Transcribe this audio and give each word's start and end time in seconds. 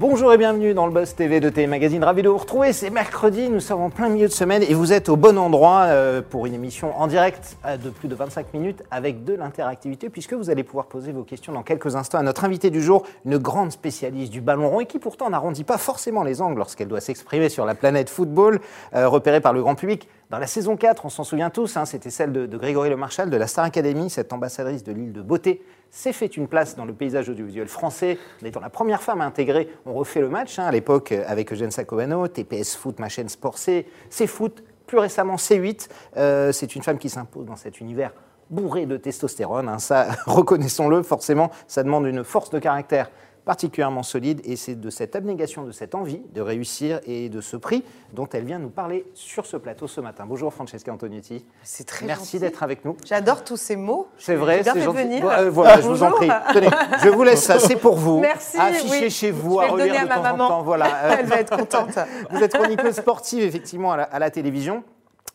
Bonjour 0.00 0.32
et 0.32 0.38
bienvenue 0.38 0.72
dans 0.72 0.86
le 0.86 0.92
Buzz 0.94 1.14
TV 1.14 1.40
de 1.40 1.50
TV 1.50 1.66
Magazine. 1.66 2.02
Ravi 2.02 2.22
de 2.22 2.30
vous 2.30 2.38
retrouver. 2.38 2.72
C'est 2.72 2.88
mercredi, 2.88 3.50
nous 3.50 3.60
sommes 3.60 3.82
en 3.82 3.90
plein 3.90 4.08
milieu 4.08 4.28
de 4.28 4.32
semaine 4.32 4.62
et 4.62 4.72
vous 4.72 4.94
êtes 4.94 5.10
au 5.10 5.16
bon 5.16 5.36
endroit 5.36 5.82
euh, 5.88 6.22
pour 6.22 6.46
une 6.46 6.54
émission 6.54 6.98
en 6.98 7.06
direct 7.06 7.58
euh, 7.66 7.76
de 7.76 7.90
plus 7.90 8.08
de 8.08 8.14
25 8.14 8.54
minutes 8.54 8.82
avec 8.90 9.24
de 9.24 9.34
l'interactivité 9.34 10.08
puisque 10.08 10.32
vous 10.32 10.48
allez 10.48 10.64
pouvoir 10.64 10.86
poser 10.86 11.12
vos 11.12 11.22
questions 11.22 11.52
dans 11.52 11.62
quelques 11.62 11.96
instants 11.96 12.16
à 12.16 12.22
notre 12.22 12.44
invité 12.44 12.70
du 12.70 12.80
jour, 12.80 13.02
une 13.26 13.36
grande 13.36 13.72
spécialiste 13.72 14.32
du 14.32 14.40
ballon 14.40 14.70
rond 14.70 14.80
et 14.80 14.86
qui 14.86 14.98
pourtant 14.98 15.28
n'arrondit 15.28 15.64
pas 15.64 15.76
forcément 15.76 16.22
les 16.22 16.40
angles 16.40 16.56
lorsqu'elle 16.56 16.88
doit 16.88 17.02
s'exprimer 17.02 17.50
sur 17.50 17.66
la 17.66 17.74
planète 17.74 18.08
football, 18.08 18.60
euh, 18.94 19.06
repérée 19.06 19.42
par 19.42 19.52
le 19.52 19.60
grand 19.60 19.74
public. 19.74 20.08
Dans 20.30 20.38
la 20.38 20.46
saison 20.46 20.78
4, 20.78 21.04
on 21.04 21.10
s'en 21.10 21.24
souvient 21.24 21.50
tous, 21.50 21.76
hein, 21.76 21.84
c'était 21.84 22.08
celle 22.08 22.32
de, 22.32 22.46
de 22.46 22.56
Grégory 22.56 22.88
Le 22.88 22.96
Marchal 22.96 23.28
de 23.28 23.36
la 23.36 23.46
Star 23.46 23.66
Academy, 23.66 24.08
cette 24.08 24.32
ambassadrice 24.32 24.82
de 24.82 24.92
l'île 24.92 25.12
de 25.12 25.20
beauté 25.20 25.60
s'est 25.90 26.12
fait 26.12 26.36
une 26.36 26.48
place 26.48 26.76
dans 26.76 26.84
le 26.84 26.92
paysage 26.92 27.28
audiovisuel 27.28 27.68
français, 27.68 28.18
en 28.42 28.46
étant 28.46 28.60
la 28.60 28.70
première 28.70 29.02
femme 29.02 29.20
à 29.20 29.24
intégrer 29.24 29.68
On 29.86 29.92
refait 29.94 30.20
le 30.20 30.28
match, 30.28 30.58
hein, 30.58 30.64
à 30.64 30.72
l'époque 30.72 31.12
avec 31.12 31.52
Eugène 31.52 31.70
Sacovano, 31.70 32.28
TPS 32.28 32.76
Foot, 32.76 32.98
ma 33.00 33.08
chaîne 33.08 33.28
Sport 33.28 33.58
C, 33.58 33.86
C 34.08 34.26
Foot, 34.26 34.62
plus 34.86 34.98
récemment 34.98 35.36
C8. 35.36 35.88
Euh, 36.16 36.52
c'est 36.52 36.74
une 36.74 36.82
femme 36.82 36.98
qui 36.98 37.08
s'impose 37.08 37.46
dans 37.46 37.56
cet 37.56 37.80
univers 37.80 38.12
bourré 38.50 38.84
de 38.86 38.96
testostérone, 38.96 39.68
hein, 39.68 39.78
ça, 39.78 40.08
reconnaissons-le, 40.26 41.02
forcément, 41.02 41.50
ça 41.68 41.82
demande 41.82 42.06
une 42.06 42.24
force 42.24 42.50
de 42.50 42.58
caractère 42.58 43.10
particulièrement 43.44 44.02
solide 44.02 44.40
et 44.44 44.56
c'est 44.56 44.74
de 44.74 44.90
cette 44.90 45.16
abnégation, 45.16 45.64
de 45.64 45.72
cette 45.72 45.94
envie 45.94 46.20
de 46.34 46.40
réussir 46.40 47.00
et 47.06 47.28
de 47.28 47.40
ce 47.40 47.56
prix 47.56 47.84
dont 48.12 48.28
elle 48.32 48.44
vient 48.44 48.58
nous 48.58 48.70
parler 48.70 49.06
sur 49.14 49.46
ce 49.46 49.56
plateau 49.56 49.86
ce 49.86 50.00
matin. 50.00 50.24
Bonjour 50.26 50.52
Francesca 50.52 50.92
Antonietti. 50.92 51.44
C'est 51.62 51.84
très 51.86 52.06
Merci 52.06 52.38
d'être 52.38 52.62
avec 52.62 52.84
nous. 52.84 52.96
J'adore 53.04 53.44
tous 53.44 53.56
ces 53.56 53.76
mots. 53.76 54.08
C'est 54.18 54.34
vrai, 54.34 54.62
c'est 54.62 54.80
gentil. 54.80 54.96
venir. 54.96 55.22
Bon, 55.22 55.30
euh, 55.30 55.50
voilà, 55.50 55.80
je 55.80 55.88
vous 55.88 56.02
en 56.02 56.10
prie. 56.10 56.28
Tenez, 56.52 56.68
je 57.02 57.08
vous 57.08 57.22
laisse 57.24 57.42
ça, 57.42 57.58
c'est 57.58 57.76
pour 57.76 57.96
vous. 57.96 58.20
Merci, 58.20 58.58
oui. 58.90 59.10
chez 59.10 59.30
vous, 59.30 59.60
Je 59.60 59.60
vais 59.60 59.66
à 59.66 59.72
relire 59.72 59.92
de 59.92 59.98
à 59.98 60.00
temps 60.02 60.08
ma 60.08 60.18
en 60.18 60.36
maman. 60.36 60.48
temps. 60.48 60.62
Voilà. 60.62 60.86
Elle 61.18 61.26
va 61.26 61.36
être 61.40 61.56
contente. 61.56 61.98
Vous 62.30 62.42
êtes 62.42 62.52
chroniqueuse 62.54 62.94
sportive, 62.96 63.42
effectivement, 63.42 63.92
à 63.92 63.96
la, 63.98 64.02
à 64.04 64.18
la 64.18 64.30
télévision. 64.30 64.82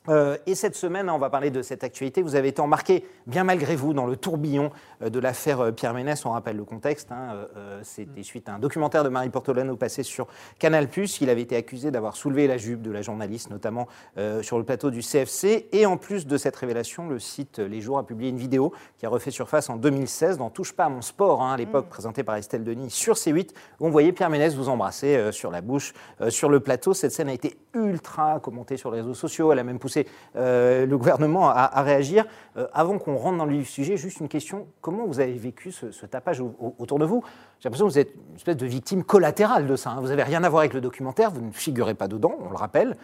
Euh, 0.10 0.38
et 0.46 0.56
cette 0.56 0.76
semaine, 0.76 1.10
on 1.10 1.18
va 1.18 1.30
parler 1.30 1.50
de 1.52 1.62
cette 1.62 1.84
actualité. 1.84 2.22
Vous 2.22 2.36
avez 2.36 2.50
été 2.50 2.62
embarqué, 2.62 3.06
bien 3.28 3.44
malgré 3.44 3.76
vous, 3.76 3.94
dans 3.94 4.06
le 4.06 4.16
tourbillon 4.16 4.72
euh, 5.02 5.10
de 5.10 5.20
l'affaire 5.20 5.62
euh, 5.62 5.72
Pierre 5.72 5.94
Ménès. 5.94 6.26
On 6.26 6.32
rappelle 6.32 6.58
le 6.58 6.64
contexte. 6.64 7.12
hein, 7.12 7.48
euh, 7.58 7.80
C'était 7.84 8.24
suite 8.24 8.50
à 8.50 8.54
un 8.54 8.60
documentaire 8.60 9.04
de 9.04 9.10
Marie 9.10 9.30
Portolano 9.30 9.76
passé 9.76 10.04
sur 10.04 10.28
Canal+. 10.60 10.88
Il 11.22 11.30
avait 11.30 11.42
été 11.42 11.56
accusé 11.56 11.92
d'avoir 11.92 12.16
soulevé 12.16 12.48
la 12.48 12.58
jupe 12.58 12.82
de 12.82 12.92
la 12.92 13.02
journaliste, 13.02 13.50
notamment 13.50 13.88
euh, 14.18 14.42
sur 14.44 14.58
le 14.58 14.64
plateau 14.64 14.92
du 14.92 15.02
CFC. 15.02 15.70
Et 15.72 15.86
en 15.86 15.98
plus 15.98 16.28
de 16.28 16.38
cette 16.38 16.56
révélation, 16.56 17.08
le 17.08 17.20
site 17.20 17.60
Les 17.60 17.82
Jours 17.82 17.98
a 17.98 18.06
publié 18.06 18.30
une 18.30 18.38
vidéo 18.38 18.74
qui 18.98 19.06
a 19.06 19.10
refait 19.10 19.32
surface 19.32 19.70
en 19.70 19.76
2016 19.76 20.38
dans 20.38 20.50
Touche 20.50 20.74
pas 20.74 20.86
à 20.86 20.90
mon 20.90 21.02
sport, 21.02 21.42
hein, 21.42 21.54
à 21.54 21.58
l'époque 21.58 21.90
présentée 21.90 22.24
par 22.24 22.36
Estelle 22.36 22.64
Denis 22.64 22.92
sur 22.92 23.16
C8, 23.16 23.52
où 23.80 23.88
on 23.88 23.90
voyait 23.90 24.12
Pierre 24.12 24.30
Ménès 24.30 24.54
vous 24.56 24.70
embrasser 24.70 25.32
sur 25.32 25.52
la 25.52 25.62
bouche, 25.62 25.94
sur 26.30 26.50
le 26.50 26.60
plateau. 26.60 26.94
Cette 26.94 27.12
scène 27.12 27.30
a 27.30 27.34
été 27.34 27.58
ultra 27.74 28.40
commentée 28.40 28.78
sur 28.78 28.92
les 28.92 29.02
réseaux 29.02 29.14
sociaux. 29.14 29.52
Elle 29.52 29.60
a 29.60 29.64
même 29.64 29.80
poussé 29.80 29.95
euh, 30.36 30.86
le 30.86 30.98
gouvernement 30.98 31.50
à, 31.50 31.54
à 31.74 31.82
réagir. 31.82 32.26
Euh, 32.58 32.68
avant 32.74 32.98
qu'on 33.00 33.16
rentre 33.16 33.38
dans 33.38 33.46
le 33.46 33.64
sujet, 33.64 33.98
juste 33.98 34.20
une 34.20 34.28
question. 34.28 34.68
Comment 34.82 35.06
vous 35.06 35.20
avez 35.20 35.34
vécu 35.34 35.72
ce, 35.72 35.92
ce 35.92 36.06
tapage 36.06 36.42
au- 36.42 36.56
au- 36.60 36.76
autour 36.80 37.00
de 37.00 37.06
vous? 37.06 37.24
J'ai 37.60 37.70
l'impression 37.70 37.86
que 37.88 37.92
vous 37.92 38.00
êtes 38.00 38.14
une 38.30 38.36
espèce 38.36 38.58
de 38.58 38.66
victime 38.66 39.04
collatérale 39.04 39.68
de 39.68 39.76
ça. 39.76 39.92
hein. 39.92 39.98
Vous 40.02 40.08
n'avez 40.10 40.24
rien 40.24 40.44
à 40.44 40.50
voir 40.50 40.62
avec 40.62 40.74
le 40.74 40.82
documentaire, 40.82 41.32
vous 41.32 41.42
ne 41.42 41.52
figurez 41.52 41.94
pas 41.94 42.08
dedans, 42.08 42.36
on 42.40 42.50
le 42.50 42.56
rappelle. 42.56 42.96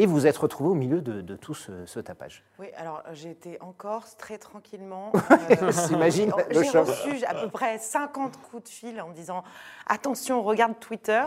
Et 0.00 0.06
vous 0.06 0.28
êtes 0.28 0.36
retrouvé 0.36 0.70
au 0.70 0.74
milieu 0.74 1.00
de, 1.00 1.22
de 1.22 1.34
tout 1.34 1.54
ce, 1.54 1.72
ce 1.84 1.98
tapage. 1.98 2.44
Oui, 2.60 2.66
alors 2.76 3.02
j'ai 3.14 3.30
été 3.32 3.58
en 3.60 3.72
Corse 3.72 4.16
très 4.16 4.38
tranquillement. 4.38 5.10
On 5.60 5.72
s'imagine 5.72 6.30
le 6.54 6.62
J'ai 6.62 6.78
reçu 6.78 7.24
à 7.24 7.34
peu 7.34 7.48
près 7.48 7.78
50 7.78 8.36
coups 8.48 8.62
de 8.62 8.68
fil 8.68 9.00
en 9.00 9.08
me 9.08 9.12
disant 9.14 9.42
attention, 9.88 10.42
regarde 10.44 10.78
Twitter. 10.78 11.24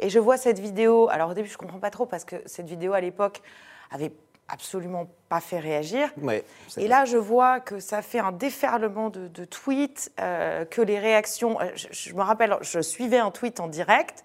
Et 0.00 0.08
je 0.08 0.18
vois 0.18 0.38
cette 0.38 0.58
vidéo. 0.58 1.08
Alors 1.10 1.30
au 1.30 1.34
début, 1.34 1.48
je 1.50 1.58
comprends 1.58 1.80
pas 1.80 1.90
trop 1.90 2.06
parce 2.06 2.24
que 2.24 2.36
cette 2.46 2.66
vidéo 2.66 2.94
à 2.94 3.00
l'époque 3.02 3.42
avait 3.90 4.12
absolument 4.48 5.08
pas 5.28 5.40
fait 5.40 5.58
réagir. 5.58 6.10
Ouais, 6.20 6.44
Et 6.76 6.86
là, 6.86 7.04
je 7.04 7.16
vois 7.16 7.60
que 7.60 7.80
ça 7.80 8.02
fait 8.02 8.18
un 8.18 8.32
déferlement 8.32 9.08
de, 9.10 9.28
de 9.28 9.44
tweets, 9.44 10.12
euh, 10.20 10.64
que 10.64 10.82
les 10.82 10.98
réactions. 10.98 11.60
euh, 11.60 11.70
Je, 11.74 11.88
je 11.90 12.14
me 12.14 12.22
rappelle, 12.22 12.56
je 12.60 12.80
suivais 12.80 13.18
un 13.18 13.30
tweet 13.30 13.58
en 13.60 13.68
direct 13.68 14.24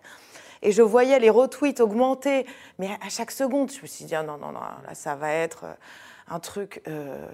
et 0.62 0.72
je 0.74 0.82
voyais 0.82 1.20
les 1.20 1.30
retweets 1.30 1.80
augmenter, 1.80 2.46
mais 2.80 2.90
à 3.06 3.10
chaque 3.10 3.32
seconde, 3.32 3.72
je 3.72 3.82
me 3.82 3.88
suis 3.88 4.06
dit 4.06 4.16
ah 4.16 4.24
non, 4.24 4.38
non, 4.38 4.52
non, 4.52 4.60
là, 4.60 4.94
ça 4.94 5.16
va 5.16 5.32
être 5.32 5.64
euh, 5.64 5.74
un 6.28 6.40
truc 6.40 6.82
euh, 6.88 7.26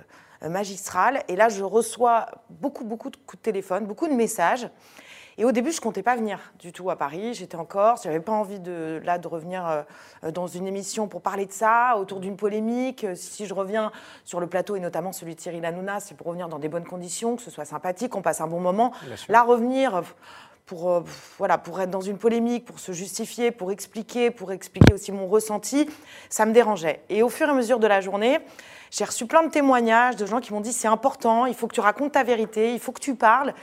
magistral. 0.47 1.23
Et 1.27 1.35
là, 1.35 1.49
je 1.49 1.63
reçois 1.63 2.27
beaucoup, 2.49 2.83
beaucoup 2.85 3.09
de 3.09 3.17
coups 3.17 3.37
de 3.37 3.43
téléphone, 3.43 3.85
beaucoup 3.85 4.07
de 4.07 4.13
messages. 4.13 4.69
Et 5.37 5.43
au 5.43 5.51
début, 5.51 5.71
je 5.73 5.81
comptais 5.81 6.01
pas 6.03 6.15
venir 6.15 6.39
du 6.59 6.71
tout 6.71 6.89
à 6.89 6.95
Paris. 6.95 7.33
J'étais 7.33 7.57
en 7.57 7.65
Corse. 7.65 8.03
J'avais 8.03 8.21
pas 8.21 8.31
envie 8.31 8.59
de 8.59 9.01
là 9.03 9.17
de 9.17 9.27
revenir 9.27 9.67
euh, 10.23 10.31
dans 10.31 10.47
une 10.47 10.65
émission 10.65 11.07
pour 11.09 11.21
parler 11.21 11.45
de 11.45 11.51
ça, 11.51 11.97
autour 11.97 12.21
d'une 12.21 12.37
polémique. 12.37 13.03
Euh, 13.03 13.15
Si 13.15 13.45
je 13.45 13.53
reviens 13.53 13.91
sur 14.23 14.39
le 14.39 14.47
plateau 14.47 14.77
et 14.77 14.79
notamment 14.79 15.11
celui 15.11 15.35
de 15.35 15.41
Cyril 15.41 15.65
Hanouna, 15.65 15.99
c'est 15.99 16.15
pour 16.15 16.27
revenir 16.27 16.47
dans 16.47 16.59
des 16.59 16.69
bonnes 16.69 16.85
conditions, 16.85 17.35
que 17.35 17.41
ce 17.41 17.51
soit 17.51 17.65
sympathique, 17.65 18.11
qu'on 18.11 18.21
passe 18.21 18.39
un 18.39 18.47
bon 18.47 18.61
moment. 18.61 18.93
Là, 19.29 19.43
revenir. 19.43 19.95
euh, 19.95 20.01
Pour, 20.65 20.89
euh, 20.89 21.03
voilà, 21.37 21.59
pour 21.59 21.79
être 21.79 21.91
dans 21.91 22.01
une 22.01 22.17
polémique, 22.17 22.65
pour 22.65 22.79
se 22.79 22.91
justifier, 22.91 23.51
pour 23.51 23.71
expliquer, 23.71 24.31
pour 24.31 24.51
expliquer 24.51 24.95
aussi 24.95 25.11
mon 25.11 25.27
ressenti, 25.27 25.87
ça 26.27 26.43
me 26.47 26.53
dérangeait. 26.53 27.01
Et 27.09 27.21
au 27.21 27.29
fur 27.29 27.47
et 27.47 27.51
à 27.51 27.53
mesure 27.53 27.77
de 27.77 27.85
la 27.85 28.01
journée, 28.01 28.39
j'ai 28.89 29.03
reçu 29.05 29.27
plein 29.27 29.43
de 29.43 29.51
témoignages 29.51 30.15
de 30.15 30.25
gens 30.25 30.39
qui 30.39 30.53
m'ont 30.53 30.61
dit 30.61 30.73
c'est 30.73 30.87
important, 30.87 31.45
il 31.45 31.53
faut 31.53 31.67
que 31.67 31.75
tu 31.75 31.81
racontes 31.81 32.13
ta 32.13 32.23
vérité, 32.23 32.73
il 32.73 32.79
faut 32.79 32.91
que 32.93 32.99
tu 32.99 33.13
parles. 33.13 33.53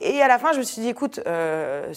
Et 0.00 0.20
à 0.20 0.28
la 0.28 0.38
fin, 0.38 0.52
je 0.52 0.58
me 0.58 0.62
suis 0.64 0.82
dit, 0.82 0.88
écoute, 0.88 1.20
euh, 1.26 1.92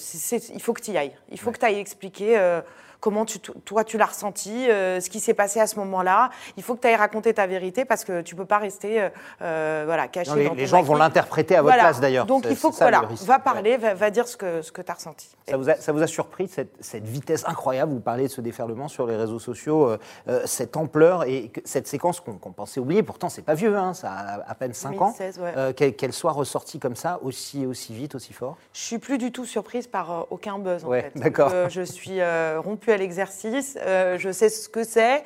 il 0.53 0.61
faut 0.61 0.73
que 0.73 0.81
tu 0.81 0.91
y 0.91 0.97
ailles. 0.97 1.15
Il 1.31 1.39
faut 1.39 1.51
que 1.51 1.57
tu 1.57 1.65
ailles 1.65 1.79
expliquer 1.79 2.37
euh, 2.37 2.61
comment 2.99 3.25
tu, 3.25 3.39
toi 3.39 3.83
tu 3.83 3.97
l'as 3.97 4.05
ressenti, 4.05 4.69
euh, 4.69 4.99
ce 4.99 5.09
qui 5.09 5.19
s'est 5.19 5.33
passé 5.33 5.59
à 5.59 5.67
ce 5.67 5.75
moment-là. 5.77 6.29
Il 6.57 6.63
faut 6.63 6.75
que 6.75 6.81
tu 6.81 6.87
ailles 6.87 6.95
raconter 6.95 7.33
ta 7.33 7.47
vérité 7.47 7.85
parce 7.85 8.03
que 8.03 8.21
tu 8.21 8.35
peux 8.35 8.45
pas 8.45 8.57
rester 8.57 9.01
euh, 9.01 9.09
euh, 9.41 9.83
voilà, 9.85 10.07
caché 10.07 10.29
Non, 10.31 10.35
les, 10.35 10.47
dans 10.47 10.53
les 10.53 10.65
gens 10.65 10.81
vont 10.81 10.95
l'interpréter 10.95 11.55
à 11.55 11.61
votre 11.61 11.73
Voilà. 11.73 11.89
place 11.89 11.99
d'ailleurs. 11.99 12.25
Donc 12.25 12.45
il 12.49 12.55
faut 12.55 12.69
que 12.69 12.75
ça, 12.75 12.85
voilà, 12.85 13.07
va 13.21 13.39
parler, 13.39 13.77
va, 13.77 13.93
va 13.93 14.09
dire 14.09 14.27
ce 14.27 14.37
que, 14.37 14.61
ce 14.61 14.71
que 14.71 14.81
tu 14.81 14.91
as 14.91 14.95
ressenti. 14.95 15.29
Ça 15.47 15.57
vous, 15.57 15.69
a, 15.69 15.75
ça 15.75 15.91
vous 15.91 16.01
a 16.01 16.07
surpris 16.07 16.47
cette, 16.47 16.73
cette 16.79 17.05
vitesse 17.07 17.43
incroyable 17.47 17.93
Vous 17.93 17.99
parlez 17.99 18.23
de 18.23 18.31
ce 18.31 18.41
déferlement 18.41 18.87
sur 18.87 19.05
les 19.07 19.15
réseaux 19.15 19.39
sociaux, 19.39 19.97
euh, 20.27 20.41
cette 20.45 20.75
ampleur 20.77 21.23
et 21.25 21.49
que- 21.49 21.61
cette 21.65 21.87
séquence 21.87 22.19
qu'on 22.19 22.33
pensait 22.51 22.79
oublier. 22.79 23.03
Pourtant, 23.03 23.29
c'est 23.29 23.41
pas 23.41 23.53
vieux, 23.53 23.75
hein, 23.77 23.93
ça 23.93 24.11
a 24.11 24.49
à 24.49 24.55
peine 24.55 24.73
5 24.73 25.01
ans. 25.01 25.13
2016, 25.17 25.39
ouais. 25.39 25.73
Qu'elle 25.93 26.13
soit 26.13 26.31
ressortie 26.31 26.79
comme 26.79 26.95
ça, 26.95 27.19
aussi, 27.21 27.65
aussi 27.65 27.93
vite, 27.93 28.15
aussi 28.15 28.33
fort? 28.33 28.57
Je 28.73 28.81
suis 28.81 28.97
plus 28.97 29.17
du 29.17 29.31
tout 29.31 29.45
surprise 29.45 29.87
par 29.87 30.27
aucun 30.31 30.57
buzz 30.59 30.83
en 30.85 30.89
Ouais, 30.89 31.03
fait. 31.13 31.19
d'accord. 31.19 31.51
Je 31.69 31.81
suis 31.81 32.19
euh, 32.21 32.59
à 32.91 32.97
l'exercice, 32.97 33.77
euh, 33.81 34.17
je 34.17 34.31
sais 34.31 34.49
ce 34.49 34.69
que 34.69 34.83
c'est, 34.83 35.23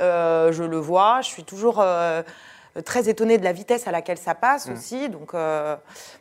euh, 0.00 0.52
je 0.52 0.62
le 0.64 0.78
vois, 0.78 1.20
je 1.22 1.28
suis 1.28 1.44
toujours 1.44 1.80
euh, 1.80 2.22
très 2.84 3.08
étonnée 3.08 3.38
de 3.38 3.44
la 3.44 3.50
vitesse 3.52 3.88
à 3.88 3.90
laquelle 3.90 4.18
ça 4.18 4.34
Mm. 4.34 4.40
passe 4.40 4.68
aussi. 4.68 5.08
Donc 5.08 5.34
euh, 5.34 5.74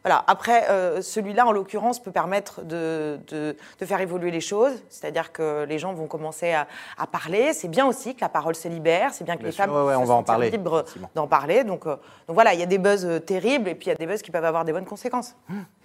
voilà. 0.04 0.24
Après, 0.26 0.68
euh, 0.72 1.02
celui-là 1.04 1.46
en 1.46 1.52
l'occurrence 1.52 2.00
peut 2.02 2.10
permettre 2.12 2.64
de, 2.64 3.20
de- 3.28 3.56
de 3.80 3.86
faire 3.86 4.02
évoluer 4.02 4.32
les 4.32 4.42
choses, 4.42 4.72
c'est-à-dire 4.90 5.32
que 5.32 5.66
les 5.66 5.78
gens 5.78 5.94
vont 5.94 6.08
commencer 6.08 6.54
à, 6.54 6.66
à 6.98 7.06
parler. 7.06 7.54
C'est 7.54 7.68
bien 7.68 7.86
aussi 7.86 8.16
que 8.16 8.22
la 8.22 8.30
parole 8.30 8.56
se 8.56 8.68
libère, 8.68 9.14
c'est 9.14 9.24
bien 9.24 9.36
que 9.36 9.42
Bien 9.42 9.50
les 9.50 9.56
sûr, 9.56 9.66
femmes 9.66 9.76
ouais, 9.76 9.84
ouais, 9.84 9.96
on 9.96 10.04
se 10.04 10.08
va 10.08 10.14
en 10.16 10.18
sentent 10.20 10.26
parler, 10.28 10.50
libres 10.50 10.84
d'en 11.14 11.28
parler. 11.28 11.64
Donc, 11.64 11.86
euh, 11.86 11.96
donc 12.28 12.34
voilà, 12.34 12.56
il 12.56 12.60
y 12.60 12.64
a 12.64 12.68
des 12.68 12.80
buzz 12.80 13.08
terribles 13.28 13.70
et 13.70 13.76
puis 13.76 13.88
il 13.88 13.90
y 13.90 13.94
a 13.94 13.96
des 13.96 14.08
buzz 14.08 14.24
qui 14.24 14.32
peuvent 14.32 14.46
avoir 14.46 14.66
des 14.66 14.74
bonnes 14.74 14.86
conséquences. 14.86 15.36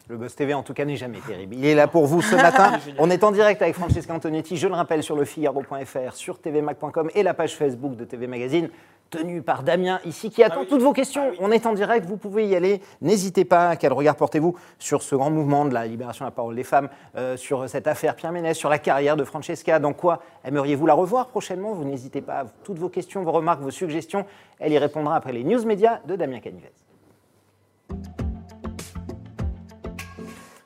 Le 0.08 0.16
Buzz 0.16 0.34
TV, 0.34 0.52
en 0.52 0.62
tout 0.62 0.74
cas, 0.74 0.84
n'est 0.84 0.96
jamais 0.96 1.20
terrible. 1.20 1.54
Il 1.54 1.64
est 1.64 1.74
là 1.74 1.86
pour 1.86 2.06
vous 2.06 2.22
ce 2.22 2.34
matin. 2.34 2.78
On 2.98 3.08
est 3.08 3.22
en 3.24 3.30
direct 3.30 3.62
avec 3.62 3.74
Francesca 3.74 4.12
Antonetti, 4.12 4.56
je 4.56 4.66
le 4.66 4.74
rappelle, 4.74 5.02
sur 5.02 5.16
le 5.16 5.24
Figaro.fr, 5.24 6.14
sur 6.14 6.40
tvmac.com 6.40 7.10
et 7.14 7.22
la 7.22 7.34
page 7.34 7.56
Facebook 7.56 7.96
de 7.96 8.04
TV 8.04 8.26
Magazine, 8.26 8.68
tenue 9.10 9.42
par 9.42 9.62
Damien 9.62 10.00
ici, 10.04 10.30
qui 10.30 10.42
attend 10.42 10.64
toutes 10.64 10.82
vos 10.82 10.92
questions. 10.92 11.32
On 11.38 11.52
est 11.52 11.66
en 11.66 11.72
direct, 11.72 12.04
vous 12.06 12.16
pouvez 12.16 12.48
y 12.48 12.56
aller. 12.56 12.80
N'hésitez 13.00 13.44
pas. 13.44 13.76
Quel 13.76 13.92
regard 13.92 14.16
portez-vous 14.16 14.56
sur 14.78 15.02
ce 15.02 15.14
grand 15.14 15.30
mouvement 15.30 15.66
de 15.66 15.74
la 15.74 15.86
libération 15.86 16.24
de 16.24 16.30
la 16.30 16.34
parole 16.34 16.56
des 16.56 16.64
femmes, 16.64 16.88
euh, 17.16 17.36
sur 17.36 17.68
cette 17.68 17.86
affaire 17.86 18.16
Pierre 18.16 18.32
Ménès, 18.32 18.56
sur 18.56 18.70
la 18.70 18.78
carrière 18.78 19.16
de 19.16 19.24
Francesca? 19.24 19.78
Dans 19.78 19.92
quoi 19.92 20.20
aimeriez-vous 20.44 20.86
la 20.86 20.94
revoir 20.94 21.28
prochainement? 21.28 21.74
Vous 21.74 21.84
n'hésitez 21.84 22.22
pas. 22.22 22.46
Toutes 22.64 22.78
vos 22.78 22.88
questions, 22.88 23.22
vos 23.22 23.32
remarques, 23.32 23.60
vos 23.60 23.70
suggestions, 23.70 24.26
elle 24.58 24.72
y 24.72 24.78
répondra 24.78 25.14
après 25.14 25.32
les 25.32 25.44
news 25.44 25.64
médias 25.64 26.00
de 26.06 26.16
Damien 26.16 26.40
Canivez. 26.40 26.72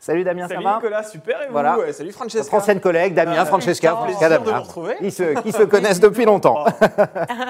Salut 0.06 0.22
Damien, 0.22 0.46
Salut 0.46 0.62
ça 0.62 0.70
va 0.70 0.76
Nicolas, 0.76 1.02
super 1.02 1.42
et 1.42 1.46
vous 1.46 1.52
Voilà. 1.52 1.78
Ouais, 1.80 1.92
Salut 1.92 2.12
Francesca. 2.12 2.56
Ancienne 2.56 2.78
collègue, 2.78 3.12
Damien, 3.12 3.38
Ah, 3.40 3.44
Francesca, 3.44 3.90
Francesca, 3.90 4.38
de 4.38 4.44
vous 4.44 4.52
retrouver. 4.62 4.94
qui 4.98 5.10
se, 5.10 5.40
qui 5.42 5.50
se 5.50 5.64
connaissent 5.64 5.98
depuis 5.98 6.24
longtemps. 6.26 6.64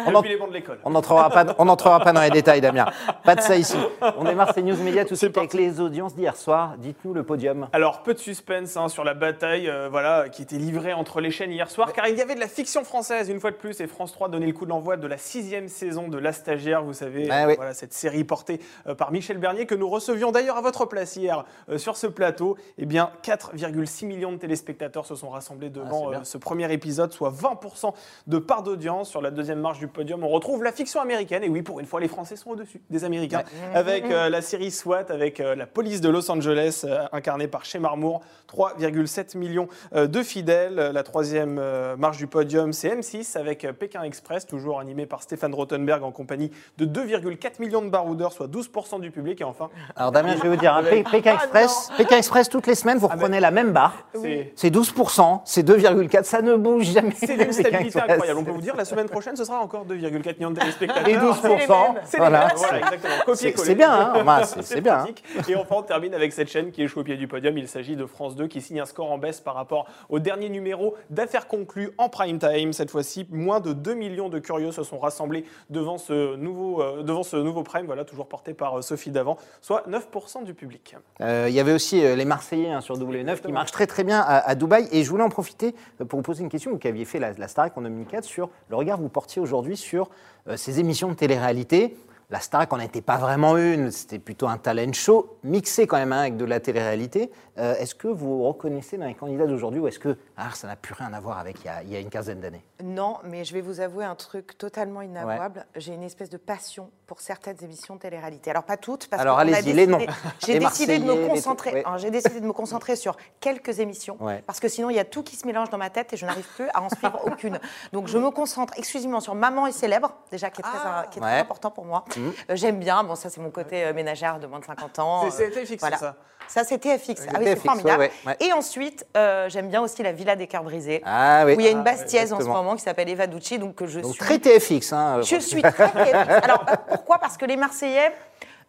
On 0.06 0.14
en- 0.14 0.20
Depuis 0.22 0.30
les 0.30 0.38
bancs 0.38 0.48
de 0.48 0.54
l'école. 0.54 0.78
On 0.82 0.88
n'entrera 0.88 1.28
pas, 1.28 1.44
on 1.58 1.66
pas 1.76 2.12
dans 2.14 2.22
les 2.22 2.30
détails, 2.30 2.62
Damien. 2.62 2.86
Pas 3.24 3.34
de 3.34 3.42
ça 3.42 3.56
ici. 3.56 3.76
On 4.16 4.24
démarre 4.24 4.54
ces 4.54 4.62
news 4.62 4.74
médias 4.82 5.04
tout 5.04 5.12
de 5.12 5.18
suite 5.18 5.36
avec 5.36 5.52
les 5.52 5.80
audiences 5.80 6.14
d'hier 6.14 6.34
soir. 6.34 6.76
Dites-nous 6.78 7.12
le 7.12 7.24
podium. 7.24 7.68
Alors, 7.74 8.02
peu 8.02 8.14
de 8.14 8.18
suspense 8.18 8.74
hein, 8.78 8.88
sur 8.88 9.04
la 9.04 9.12
bataille 9.12 9.68
euh, 9.68 9.88
voilà, 9.90 10.30
qui 10.30 10.40
était 10.40 10.56
livrée 10.56 10.94
entre 10.94 11.20
les 11.20 11.30
chaînes 11.30 11.52
hier 11.52 11.68
soir, 11.70 11.92
car 11.92 12.08
il 12.08 12.16
y 12.16 12.22
avait 12.22 12.36
de 12.36 12.40
la 12.40 12.48
fiction 12.48 12.84
française 12.84 13.28
une 13.28 13.38
fois 13.38 13.50
de 13.50 13.56
plus, 13.56 13.82
et 13.82 13.86
France 13.86 14.12
3 14.12 14.30
donnait 14.30 14.46
le 14.46 14.52
coup 14.54 14.64
d'envoi 14.64 14.96
de 14.96 15.06
la 15.06 15.18
sixième 15.18 15.68
saison 15.68 16.08
de 16.08 16.16
La 16.16 16.32
Stagiaire, 16.32 16.82
vous 16.82 16.94
savez, 16.94 17.28
Ah 17.30 17.44
oui. 17.48 17.54
voilà, 17.56 17.74
cette 17.74 17.92
série 17.92 18.24
portée 18.24 18.60
euh, 18.86 18.94
par 18.94 19.12
Michel 19.12 19.36
Bernier, 19.36 19.66
que 19.66 19.74
nous 19.74 19.90
recevions 19.90 20.32
d'ailleurs 20.32 20.56
à 20.56 20.62
votre 20.62 20.86
place 20.86 21.16
hier 21.16 21.44
euh, 21.68 21.76
sur 21.76 21.98
ce 21.98 22.06
plateau. 22.06 22.45
Plateau, 22.54 22.56
eh 22.78 22.86
bien 22.86 23.10
4,6 23.22 24.06
millions 24.06 24.32
de 24.32 24.36
téléspectateurs 24.36 25.06
se 25.06 25.14
sont 25.14 25.30
rassemblés 25.30 25.70
Ah, 25.74 25.78
devant 25.78 26.12
euh, 26.12 26.18
ce 26.22 26.38
premier 26.38 26.72
épisode, 26.72 27.12
soit 27.12 27.30
20% 27.30 27.92
de 28.26 28.38
part 28.38 28.62
d'audience. 28.62 29.08
Sur 29.08 29.20
la 29.22 29.30
deuxième 29.30 29.60
marche 29.60 29.78
du 29.78 29.88
podium, 29.88 30.22
on 30.24 30.28
retrouve 30.28 30.62
la 30.62 30.72
fiction 30.72 31.00
américaine. 31.00 31.42
Et 31.42 31.48
oui, 31.48 31.62
pour 31.62 31.80
une 31.80 31.86
fois, 31.86 32.00
les 32.00 32.08
Français 32.08 32.36
sont 32.36 32.50
au-dessus 32.50 32.80
des 32.90 33.04
Américains. 33.04 33.42
Avec 33.74 34.04
euh, 34.04 34.28
la 34.28 34.42
série 34.42 34.70
SWAT, 34.70 35.06
avec 35.10 35.40
euh, 35.40 35.54
la 35.54 35.66
police 35.66 36.00
de 36.00 36.08
Los 36.08 36.30
Angeles, 36.30 36.82
euh, 36.84 37.06
incarnée 37.12 37.48
par 37.48 37.64
Shemar 37.64 37.96
Moore, 37.96 38.22
3,7 38.46 39.36
millions 39.36 39.68
euh, 39.94 40.06
de 40.06 40.22
fidèles. 40.22 40.74
La 40.76 41.02
troisième 41.02 41.58
euh, 41.58 41.96
marche 41.96 42.16
du 42.16 42.26
podium, 42.26 42.72
c'est 42.72 42.94
M6, 42.94 43.36
avec 43.38 43.64
euh, 43.64 43.72
Pékin 43.72 44.02
Express, 44.02 44.46
toujours 44.46 44.80
animé 44.80 45.06
par 45.06 45.22
Stéphane 45.22 45.54
Rothenberg, 45.54 46.02
en 46.02 46.12
compagnie 46.12 46.50
de 46.78 46.86
2,4 46.86 47.60
millions 47.60 47.82
de 47.82 47.88
baroudeurs, 47.90 48.32
soit 48.32 48.48
12% 48.48 49.00
du 49.00 49.10
public. 49.10 49.40
Et 49.40 49.44
enfin, 49.44 49.70
Alors 49.96 50.12
Damien, 50.12 50.36
je 50.36 50.42
vais 50.42 50.48
vous 50.48 50.56
dire, 50.56 50.74
hein, 50.74 50.82
Pékin 51.10 51.34
Express, 51.34 51.90
Pékin 51.96 52.16
Express, 52.16 52.35
toutes 52.44 52.66
les 52.66 52.74
semaines, 52.74 52.98
vous 52.98 53.08
reprenez 53.08 53.40
la 53.40 53.50
même 53.50 53.72
barre. 53.72 53.94
c'est... 54.14 54.52
C'est 54.56 54.70
12%, 54.74 55.40
c'est 55.44 55.66
2,4, 55.66 56.24
ça 56.24 56.42
ne 56.42 56.56
bouge 56.56 56.84
jamais. 56.84 57.12
C'est 57.16 57.26
Pékin 57.36 57.52
stabilité 57.52 58.00
incroyable. 58.00 58.38
On 58.40 58.44
peut 58.44 58.50
vous 58.52 58.60
dire, 58.60 58.74
la 58.76 58.84
semaine 58.84 59.08
prochaine, 59.08 59.36
ce 59.36 59.44
sera 59.44 59.60
encore 59.60 59.86
2,4 59.86 60.36
millions 60.38 60.50
de 60.50 60.58
téléspectateurs. 60.58 61.08
Et 61.08 61.16
12%, 61.16 61.94
C'est 62.04 62.16
voilà. 62.18 62.48
voilà, 62.56 62.78
exactement. 62.78 63.14
C'est 63.16 63.24
Copier-coller. 63.24 63.66
c'est 63.68 63.74
bien, 63.74 63.92
hein, 63.92 64.42
c'est 64.62 64.80
bien. 64.80 64.94
hein. 64.94 64.98
pratique. 64.98 65.24
Et 65.48 65.56
enfin, 65.56 65.76
on 65.78 65.82
termine 65.82 66.14
avec 66.14 66.32
cette 66.32 66.48
chaîne 66.48 66.70
qui 66.70 66.82
est 66.82 66.96
au 66.96 67.02
pied 67.02 67.16
du 67.16 67.28
podium. 67.28 67.56
Il 67.58 67.68
s'agit 67.68 67.96
de 67.96 68.06
France 68.06 68.36
2 68.36 68.46
qui 68.46 68.60
signe 68.60 68.80
un 68.80 68.84
score 68.86 69.10
en 69.10 69.18
baisse 69.18 69.40
par 69.40 69.54
rapport 69.54 69.86
au 70.08 70.18
dernier 70.18 70.48
numéro 70.48 70.94
d'affaires 71.10 71.46
conclues 71.48 71.90
en 71.98 72.08
prime 72.08 72.38
time. 72.38 72.72
Cette 72.72 72.90
fois-ci, 72.90 73.26
moins 73.30 73.60
de 73.60 73.72
2 73.72 73.94
millions 73.94 74.28
de 74.28 74.38
curieux 74.38 74.72
se 74.72 74.82
sont 74.82 74.98
rassemblés 74.98 75.44
devant 75.70 75.98
ce 75.98 76.36
nouveau, 76.36 76.82
euh, 76.82 77.02
devant 77.02 77.22
ce 77.22 77.36
nouveau 77.36 77.62
prime, 77.62 77.86
voilà, 77.86 78.04
toujours 78.04 78.26
porté 78.28 78.54
par 78.54 78.78
euh, 78.78 78.82
Sophie 78.82 79.10
Davant, 79.10 79.36
soit 79.60 79.84
9% 79.88 80.44
du 80.44 80.54
public. 80.54 80.96
Euh, 81.20 81.46
Il 81.48 81.54
y 81.54 81.60
avait 81.60 81.72
aussi 81.72 82.04
euh, 82.04 82.14
les 82.16 82.24
Marseillais 82.26 82.70
hein, 82.70 82.80
sur 82.80 82.98
W9 82.98 83.40
qui 83.40 83.52
marchent 83.52 83.72
très 83.72 83.86
très 83.86 84.04
bien 84.04 84.20
à, 84.20 84.38
à 84.38 84.54
Dubaï. 84.54 84.88
Et 84.92 85.04
je 85.04 85.10
voulais 85.10 85.22
en 85.22 85.28
profiter 85.28 85.74
euh, 86.00 86.04
pour 86.04 86.18
vous 86.18 86.22
poser 86.22 86.42
une 86.42 86.48
question. 86.48 86.70
Vous 86.72 86.78
qui 86.78 86.88
aviez 86.88 87.04
fait 87.04 87.18
la, 87.18 87.32
la 87.32 87.48
Starac 87.48 87.76
en 87.76 87.82
2004 87.82 88.24
sur 88.24 88.50
le 88.68 88.76
regard 88.76 88.98
que 88.98 89.02
vous 89.02 89.08
portiez 89.08 89.40
aujourd'hui 89.40 89.76
sur 89.76 90.10
euh, 90.48 90.56
ces 90.56 90.80
émissions 90.80 91.08
de 91.08 91.14
télé-réalité. 91.14 91.96
La 92.28 92.40
Starac 92.40 92.72
n'en 92.72 92.80
était 92.80 93.02
pas 93.02 93.18
vraiment 93.18 93.56
une, 93.56 93.92
c'était 93.92 94.18
plutôt 94.18 94.48
un 94.48 94.58
talent 94.58 94.92
show 94.92 95.38
mixé 95.44 95.86
quand 95.86 95.96
même 95.96 96.12
hein, 96.12 96.22
avec 96.22 96.36
de 96.36 96.44
la 96.44 96.58
télé-réalité. 96.58 97.30
Euh, 97.58 97.76
est-ce 97.76 97.94
que 97.94 98.08
vous 98.08 98.42
reconnaissez 98.42 98.96
dans 98.96 99.06
les 99.06 99.14
candidats 99.14 99.46
d'aujourd'hui 99.46 99.78
ou 99.78 99.86
est-ce 99.86 100.00
que 100.00 100.16
ah, 100.36 100.50
ça 100.52 100.66
n'a 100.66 100.74
plus 100.74 100.94
rien 100.94 101.12
à 101.12 101.20
voir 101.20 101.38
avec 101.38 101.60
il 101.60 101.66
y 101.66 101.68
a, 101.68 101.82
il 101.84 101.92
y 101.92 101.94
a 101.94 102.00
une 102.00 102.10
quinzaine 102.10 102.40
d'années? 102.40 102.64
Non, 102.82 103.16
mais 103.24 103.44
je 103.44 103.54
vais 103.54 103.62
vous 103.62 103.80
avouer 103.80 104.04
un 104.04 104.14
truc 104.14 104.58
totalement 104.58 105.00
inavouable. 105.00 105.64
J'ai 105.76 105.94
une 105.94 106.02
espèce 106.02 106.28
de 106.28 106.36
passion 106.36 106.90
pour 107.06 107.20
certaines 107.20 107.56
émissions 107.64 107.94
de 107.96 108.00
télé-réalité. 108.00 108.50
Alors 108.50 108.64
pas 108.64 108.76
toutes, 108.76 109.08
parce 109.08 109.22
Alors, 109.22 109.38
a 109.38 109.42
allez-y, 109.42 109.72
les 109.72 109.86
noms. 109.86 109.98
J'ai 110.44 110.58
décidé 110.58 110.98
de 110.98 111.04
me 111.04 111.26
concentrer. 111.28 111.70
trucs, 111.70 111.86
ouais. 111.86 111.98
J'ai 111.98 112.10
décidé 112.10 112.38
de 112.40 112.46
me 112.46 112.52
concentrer 112.52 112.94
sur 112.96 113.16
quelques 113.40 113.78
émissions, 113.80 114.18
Ouais. 114.20 114.42
parce 114.46 114.60
que 114.60 114.68
sinon 114.68 114.90
il 114.90 114.96
y 114.96 114.98
a 114.98 115.04
tout 115.06 115.22
qui 115.22 115.36
se 115.36 115.46
mélange 115.46 115.70
dans 115.70 115.78
ma 115.78 115.88
tête 115.88 116.12
et 116.12 116.16
je 116.18 116.26
n'arrive 116.26 116.46
plus 116.54 116.68
à 116.74 116.82
en 116.82 116.90
suivre 116.90 117.18
aucune. 117.24 117.58
Donc 117.94 118.08
je 118.08 118.18
me 118.18 118.30
concentre 118.30 118.74
exclusivement 118.76 119.20
sur 119.20 119.34
Maman 119.34 119.66
est 119.66 119.72
célèbre, 119.72 120.12
déjà 120.30 120.50
qui 120.50 120.60
est 120.60 120.64
très, 120.64 120.78
Ah. 120.84 121.06
qui 121.10 121.18
est 121.18 121.22
Ouais. 121.22 121.28
très 121.28 121.40
important 121.40 121.70
pour 121.70 121.86
moi. 121.86 122.04
Mhm. 122.16 122.32
Euh, 122.50 122.56
J'aime 122.56 122.78
bien. 122.78 123.02
Bon, 123.04 123.14
ça 123.14 123.30
c'est 123.30 123.40
mon 123.40 123.50
côté 123.50 123.84
euh, 123.84 123.94
ménagère 123.94 124.38
de 124.38 124.46
moins 124.46 124.58
de 124.60 124.64
50 124.66 124.98
ans. 124.98 125.30
C'est- 125.30 125.56
Euh, 125.56 125.76
voilà. 125.80 125.96
ça. 125.96 126.16
Ça 126.48 126.64
c'est 126.64 126.78
TFX. 126.78 127.26
Ah 127.28 127.36
oui, 127.38 127.44
c'est 127.46 127.56
formidable. 127.56 128.00
ouais, 128.02 128.10
ouais, 128.26 128.36
ouais. 128.40 128.46
Et 128.46 128.52
ensuite, 128.52 129.04
euh, 129.16 129.48
j'aime 129.48 129.68
bien 129.68 129.82
aussi 129.82 130.02
la 130.02 130.12
Villa 130.12 130.36
des 130.36 130.46
cœurs 130.46 130.62
brisés. 130.64 131.02
Ah 131.04 131.42
oui. 131.46 131.54
Où 131.56 131.60
il 131.60 131.66
y 131.66 131.68
a 131.68 131.72
une 131.72 131.80
Ah, 131.80 131.82
bastiaise 131.82 132.32
en 132.32 132.40
ce 132.40 132.44
moment 132.46 132.74
qui 132.76 132.82
s'appelle 132.82 133.08
Eva 133.08 133.26
Ducci, 133.26 133.58
donc 133.58 133.74
que 133.74 133.86
je 133.86 134.00
Donc 134.00 134.12
suis. 134.12 134.20
très 134.20 134.38
TFX. 134.38 134.92
Hein, 134.92 135.20
Je 135.22 135.36
suis 135.36 135.62
très 135.62 135.90
TFX. 135.90 136.14
Alors 136.44 136.64
euh, 136.70 136.74
pourquoi? 136.88 137.18
Parce 137.18 137.36
que 137.36 137.44
les 137.44 137.56
Marseillais, 137.56 138.12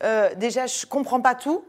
euh, 0.04 0.30
déjà, 0.36 0.66
je 0.68 0.86
comprends 0.86 1.22
pas 1.22 1.34
tout. 1.36 1.64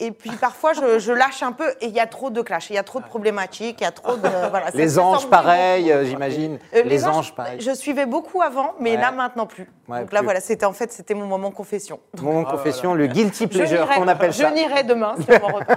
Et 0.00 0.10
puis 0.10 0.30
parfois, 0.30 0.72
je, 0.72 0.98
je 0.98 1.12
lâche 1.12 1.42
un 1.42 1.52
peu 1.52 1.68
et 1.80 1.86
il 1.86 1.92
y 1.94 2.00
a 2.00 2.06
trop 2.06 2.30
de 2.30 2.40
clash, 2.42 2.70
il 2.70 2.74
y 2.74 2.78
a 2.78 2.82
trop 2.82 3.00
de 3.00 3.04
problématiques, 3.04 3.80
il 3.80 3.84
y 3.84 3.86
a 3.86 3.92
trop 3.92 4.16
de. 4.16 4.28
Voilà, 4.50 4.66
Les 4.74 4.98
anges, 4.98 5.28
pareil, 5.28 5.90
euh, 5.92 6.04
j'imagine. 6.04 6.58
Euh, 6.74 6.82
les, 6.84 7.06
anges, 7.06 7.34
pareil. 7.34 7.60
Je 7.60 7.72
suivais 7.74 8.06
beaucoup 8.06 8.40
avant, 8.42 8.74
mais 8.80 8.92
Ouais. 8.94 9.00
là 9.00 9.12
maintenant 9.12 9.46
plus. 9.46 9.68
Ouais, 9.88 10.00
donc 10.00 10.12
là, 10.12 10.20
plus. 10.20 10.24
voilà, 10.24 10.40
c'était 10.40 10.64
en 10.66 10.72
fait, 10.72 10.92
c'était 10.92 11.14
mon 11.14 11.26
moment 11.26 11.50
confession. 11.50 12.00
Mon 12.22 12.44
confession, 12.44 12.94
le 12.94 13.06
guilty 13.06 13.46
pleasure 13.46 13.88
qu'on 13.88 14.08
appelle 14.08 14.32
ça. 14.32 14.48
Je 14.48 14.54
n'irai 14.54 14.82
demain. 14.84 15.14
si 15.18 15.26
on 15.30 15.40
m'en 15.48 15.54
reprend. 15.58 15.74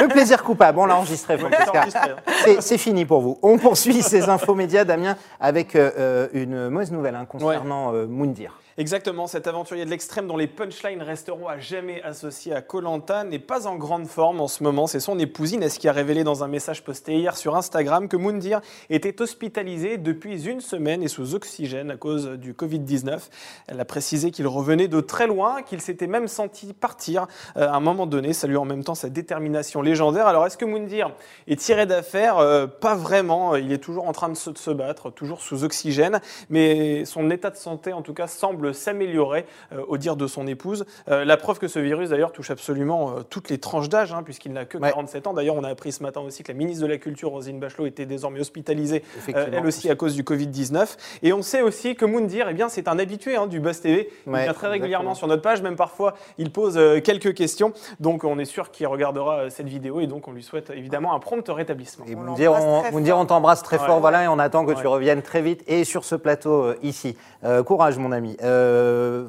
Le 0.00 0.08
plaisir 0.08 0.42
coupable, 0.44 0.78
on 0.78 0.86
l'a 0.86 0.96
enregistré, 0.96 1.36
Ouais, 1.36 1.50
c'est 1.72 1.76
hein. 1.98 2.16
C'est- 2.44 2.60
C'est 2.60 2.78
fini 2.78 3.04
pour 3.04 3.20
vous. 3.20 3.38
On 3.42 3.56
poursuit 3.58 4.02
ces 4.02 4.28
infos 4.28 4.54
médias, 4.54 4.84
Damien, 4.84 5.16
avec 5.40 5.74
euh, 5.76 5.90
euh, 5.98 6.28
une 6.32 6.68
mauvaise 6.68 6.92
nouvelle 6.92 7.14
hein, 7.14 7.24
concernant 7.26 7.94
euh, 7.94 8.06
Moundir. 8.06 8.58
Exactement, 8.78 9.26
cet 9.26 9.48
aventurier 9.48 9.84
de 9.84 9.90
l'extrême 9.90 10.28
dont 10.28 10.36
les 10.36 10.46
punchlines 10.46 11.02
resteront 11.02 11.48
à 11.48 11.58
jamais 11.58 12.00
associés 12.02 12.54
à 12.54 12.62
Colanta 12.62 13.24
n'est 13.24 13.40
pas 13.40 13.66
en 13.66 13.74
grande 13.74 14.06
forme 14.06 14.40
en 14.40 14.46
ce 14.46 14.62
moment. 14.62 14.86
C'est 14.86 15.00
son 15.00 15.18
épouse 15.18 15.50
Inès 15.50 15.78
qui 15.78 15.88
a 15.88 15.92
révélé 15.92 16.22
dans 16.22 16.44
un 16.44 16.46
message 16.46 16.84
posté 16.84 17.16
hier 17.16 17.36
sur 17.36 17.56
Instagram 17.56 18.06
que 18.06 18.16
Moundir 18.16 18.60
était 18.88 19.20
hospitalisé 19.20 19.98
depuis 19.98 20.46
une 20.46 20.60
semaine 20.60 21.02
et 21.02 21.08
sous 21.08 21.34
oxygène 21.34 21.90
à 21.90 21.96
cause 21.96 22.28
du 22.38 22.52
Covid-19. 22.52 23.18
Elle 23.66 23.80
a 23.80 23.84
précisé 23.84 24.30
qu'il 24.30 24.46
revenait 24.46 24.86
de 24.86 25.00
très 25.00 25.26
loin, 25.26 25.62
qu'il 25.62 25.80
s'était 25.80 26.06
même 26.06 26.28
senti 26.28 26.72
partir 26.72 27.26
euh, 27.56 27.66
à 27.66 27.74
un 27.74 27.80
moment 27.80 28.06
donné, 28.06 28.32
saluant 28.32 28.62
en 28.62 28.66
même 28.66 28.84
temps 28.84 28.94
sa 28.94 29.08
détermination 29.08 29.82
légendaire. 29.82 30.28
Alors 30.28 30.46
est-ce 30.46 30.56
que 30.56 30.64
Moundir 30.64 31.10
est 31.48 31.58
tiré 31.58 31.84
d'affaire? 31.86 32.38
Euh, 32.38 32.68
Pas 32.68 32.94
vraiment, 32.94 33.56
il 33.56 33.72
est 33.72 33.78
toujours 33.78 34.06
en 34.06 34.12
train 34.12 34.28
de 34.28 34.36
se, 34.36 34.50
de 34.50 34.58
se 34.58 34.70
battre, 34.70 35.10
toujours 35.10 35.42
sous 35.42 35.64
oxygène, 35.64 36.20
mais 36.48 37.04
son 37.06 37.28
état 37.32 37.50
de 37.50 37.56
santé 37.56 37.92
en 37.92 38.02
tout 38.02 38.14
cas 38.14 38.28
semble 38.28 38.67
s'améliorer 38.72 39.46
euh, 39.72 39.82
au 39.88 39.96
dire 39.98 40.16
de 40.16 40.26
son 40.26 40.46
épouse. 40.46 40.84
Euh, 41.10 41.24
la 41.24 41.36
preuve 41.36 41.58
que 41.58 41.68
ce 41.68 41.78
virus 41.78 42.10
d'ailleurs 42.10 42.32
touche 42.32 42.50
absolument 42.50 43.10
euh, 43.10 43.22
toutes 43.28 43.50
les 43.50 43.58
tranches 43.58 43.88
d'âge, 43.88 44.12
hein, 44.12 44.22
puisqu'il 44.24 44.52
n'a 44.52 44.64
que 44.64 44.78
Ouais. 44.78 44.90
47 44.90 45.26
ans. 45.26 45.32
D'ailleurs, 45.32 45.56
on 45.56 45.64
a 45.64 45.68
appris 45.68 45.92
ce 45.92 46.02
matin 46.02 46.20
aussi 46.20 46.42
que 46.42 46.52
la 46.52 46.58
ministre 46.58 46.82
de 46.82 46.88
la 46.88 46.98
Culture, 46.98 47.30
Roselyne 47.30 47.58
Bachelot, 47.58 47.86
était 47.86 48.06
désormais 48.06 48.40
hospitalisée, 48.40 49.02
euh, 49.34 49.46
elle 49.52 49.66
aussi 49.66 49.90
à 49.90 49.94
cause 49.96 50.14
du 50.14 50.22
Covid-19. 50.22 50.96
Et 51.22 51.32
on 51.32 51.42
sait 51.42 51.62
aussi 51.62 51.96
que 51.96 52.04
Moundir, 52.04 52.46
eh 52.48 52.54
bien, 52.54 52.68
c'est 52.68 52.88
un 52.88 52.98
habitué 52.98 53.36
hein, 53.36 53.46
du 53.46 53.60
Buzz 53.60 53.80
TV. 53.80 54.10
Il 54.26 54.32
Ouais, 54.32 54.44
vient 54.44 54.52
très 54.52 54.68
régulièrement 54.68 55.10
exactement. 55.10 55.14
sur 55.14 55.26
notre 55.28 55.42
page, 55.42 55.62
même 55.62 55.76
parfois 55.76 56.14
il 56.38 56.50
pose 56.52 56.76
euh, 56.76 57.00
quelques 57.00 57.34
questions. 57.34 57.72
Donc 58.00 58.24
on 58.24 58.38
est 58.38 58.44
sûr 58.44 58.70
qu'il 58.70 58.86
regardera 58.86 59.38
euh, 59.38 59.50
cette 59.50 59.68
vidéo 59.68 60.00
et 60.00 60.06
donc 60.06 60.28
on 60.28 60.32
lui 60.32 60.42
souhaite 60.42 60.70
évidemment 60.70 61.14
un 61.14 61.18
prompt 61.18 61.48
rétablissement. 61.48 62.04
Et 62.08 62.14
On 62.14 62.20
Moundir, 62.20 62.52
on, 62.52 62.82
très 62.82 62.90
fort. 63.04 63.26
t'embrasse 63.26 63.62
très 63.62 63.78
Ouais. 63.78 63.86
fort, 63.86 64.00
voilà, 64.00 64.24
et 64.24 64.28
on 64.28 64.38
attend 64.38 64.64
que 64.64 64.72
tu 64.72 64.86
reviennes 64.86 65.22
très 65.22 65.40
vite 65.42 65.62
et 65.66 65.84
sur 65.84 66.04
ce 66.04 66.14
plateau 66.14 66.62
euh, 66.64 66.76
ici. 66.82 67.16
Euh, 67.44 67.62
courage, 67.62 67.98
mon 67.98 68.10
ami. 68.12 68.36
Euh, 68.42 68.57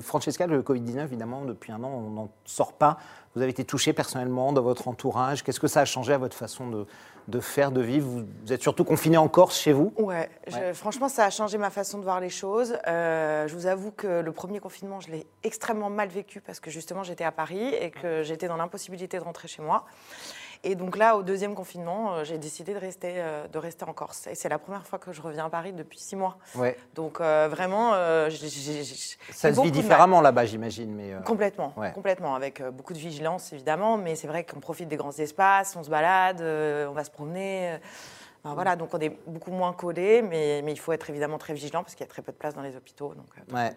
Francesca, 0.02 0.48
le 0.48 0.62
Covid-19, 0.62 1.04
évidemment, 1.04 1.46
depuis 1.46 1.72
un 1.72 1.84
an, 1.84 1.90
on 1.90 2.10
n'en 2.10 2.30
sort 2.46 2.74
pas. 2.74 2.98
Vous 3.36 3.42
avez 3.42 3.52
été 3.52 3.64
touché 3.64 3.94
personnellement 3.94 4.52
dans 4.54 4.62
votre 4.64 4.88
entourage. 4.88 5.44
Qu'est-ce 5.44 5.60
que 5.60 5.68
ça 5.68 5.82
a 5.82 5.86
changé 5.86 6.14
à 6.14 6.18
votre 6.18 6.36
façon 6.36 6.68
de, 6.68 6.88
de 7.28 7.40
faire, 7.40 7.72
de 7.72 7.80
vivre? 7.82 8.08
Vous, 8.08 8.52
êtes 8.54 8.62
surtout 8.62 8.84
confiné 8.84 9.18
en 9.18 9.28
Corse 9.28 9.58
chez 9.60 9.72
vous? 9.72 9.94
Ouais, 9.98 10.30
je- 10.48 10.56
Ouais. 10.56 10.74
franchement, 10.74 11.10
ça 11.10 11.26
a 11.26 11.30
changé 11.30 11.58
ma 11.60 11.70
façon 11.70 12.00
de 12.00 12.04
voir 12.04 12.20
les 12.20 12.30
choses. 12.32 12.76
Euh, 12.88 13.48
je 13.48 13.54
vous 13.56 13.68
avoue 13.68 13.92
que 13.92 14.22
le 14.22 14.32
premier 14.32 14.60
confinement, 14.60 15.00
je 15.00 15.12
l'ai 15.12 15.28
extrêmement 15.44 15.92
mal 15.92 16.10
vécu 16.10 16.42
parce 16.42 16.60
que 16.60 16.72
justement, 16.72 17.04
j'étais 17.04 17.24
à 17.24 17.32
Paris 17.32 17.74
et 17.80 17.92
que 17.92 18.24
j'étais 18.24 18.48
dans 18.48 18.58
l'impossibilité 18.58 19.20
de 19.20 19.24
rentrer 19.24 19.48
chez 19.48 19.62
moi. 19.62 19.86
Et 20.66 20.76
donc 20.76 20.98
là, 20.98 21.16
au 21.16 21.24
deuxième 21.24 21.56
confinement, 21.56 22.16
euh, 22.16 22.24
j'ai 22.26 22.38
décidé 22.38 22.74
de 22.74 22.80
rester, 22.80 23.14
euh, 23.18 23.48
de 23.48 23.58
rester 23.58 23.86
en 23.86 23.94
Corse. 23.94 24.28
Et 24.28 24.36
c'est 24.36 24.50
la 24.50 24.60
première 24.60 24.86
fois 24.86 25.00
que 25.00 25.14
je 25.14 25.22
reviens 25.22 25.46
à 25.46 25.50
Paris 25.50 25.72
depuis 25.72 26.00
six 26.00 26.18
mois. 26.18 26.38
ouais. 26.56 26.78
Donc 26.96 27.22
euh, 27.22 27.48
vraiment, 27.50 27.94
euh, 27.94 28.30
Ça 28.30 29.54
se 29.54 29.62
vit 29.62 29.72
différemment 29.72 30.20
là-bas, 30.20 30.46
j'imagine. 30.46 30.94
Mais 30.94 31.14
euh, 31.14 31.20
Complètement, 31.22 31.74
Ouais. 31.78 31.92
complètement, 31.94 32.36
avec 32.36 32.62
beaucoup 32.74 32.92
de 32.94 32.98
vigilance 33.00 33.54
évidemment, 33.54 33.98
mais 33.98 34.16
c'est 34.16 34.28
vrai 34.28 34.44
qu'on 34.44 34.60
profite 34.60 34.90
des 34.90 34.98
grands 34.98 35.14
espaces, 35.18 35.76
on 35.78 35.84
se 35.84 35.90
balade, 35.90 36.42
on 36.42 36.92
va 36.94 37.04
se 37.06 37.12
promener. 37.12 37.78
voilà, 38.44 38.76
donc 38.76 38.94
on 38.94 39.00
est 39.00 39.16
beaucoup 39.28 39.52
moins 39.52 39.72
collés, 39.74 40.22
mais, 40.22 40.62
mais 40.64 40.72
il 40.74 40.78
faut 40.80 40.92
être 40.92 41.10
évidemment 41.10 41.38
très 41.38 41.54
vigilant 41.54 41.84
parce 41.84 41.96
qu'il 41.96 42.06
y 42.06 42.10
a 42.10 42.12
très 42.12 42.22
peu 42.22 42.32
de 42.34 42.38
place 42.38 42.54
dans 42.54 42.62
les 42.62 42.76
hôpitaux. 42.76 43.14
Donc, 43.14 43.28
Ouais, 43.54 43.72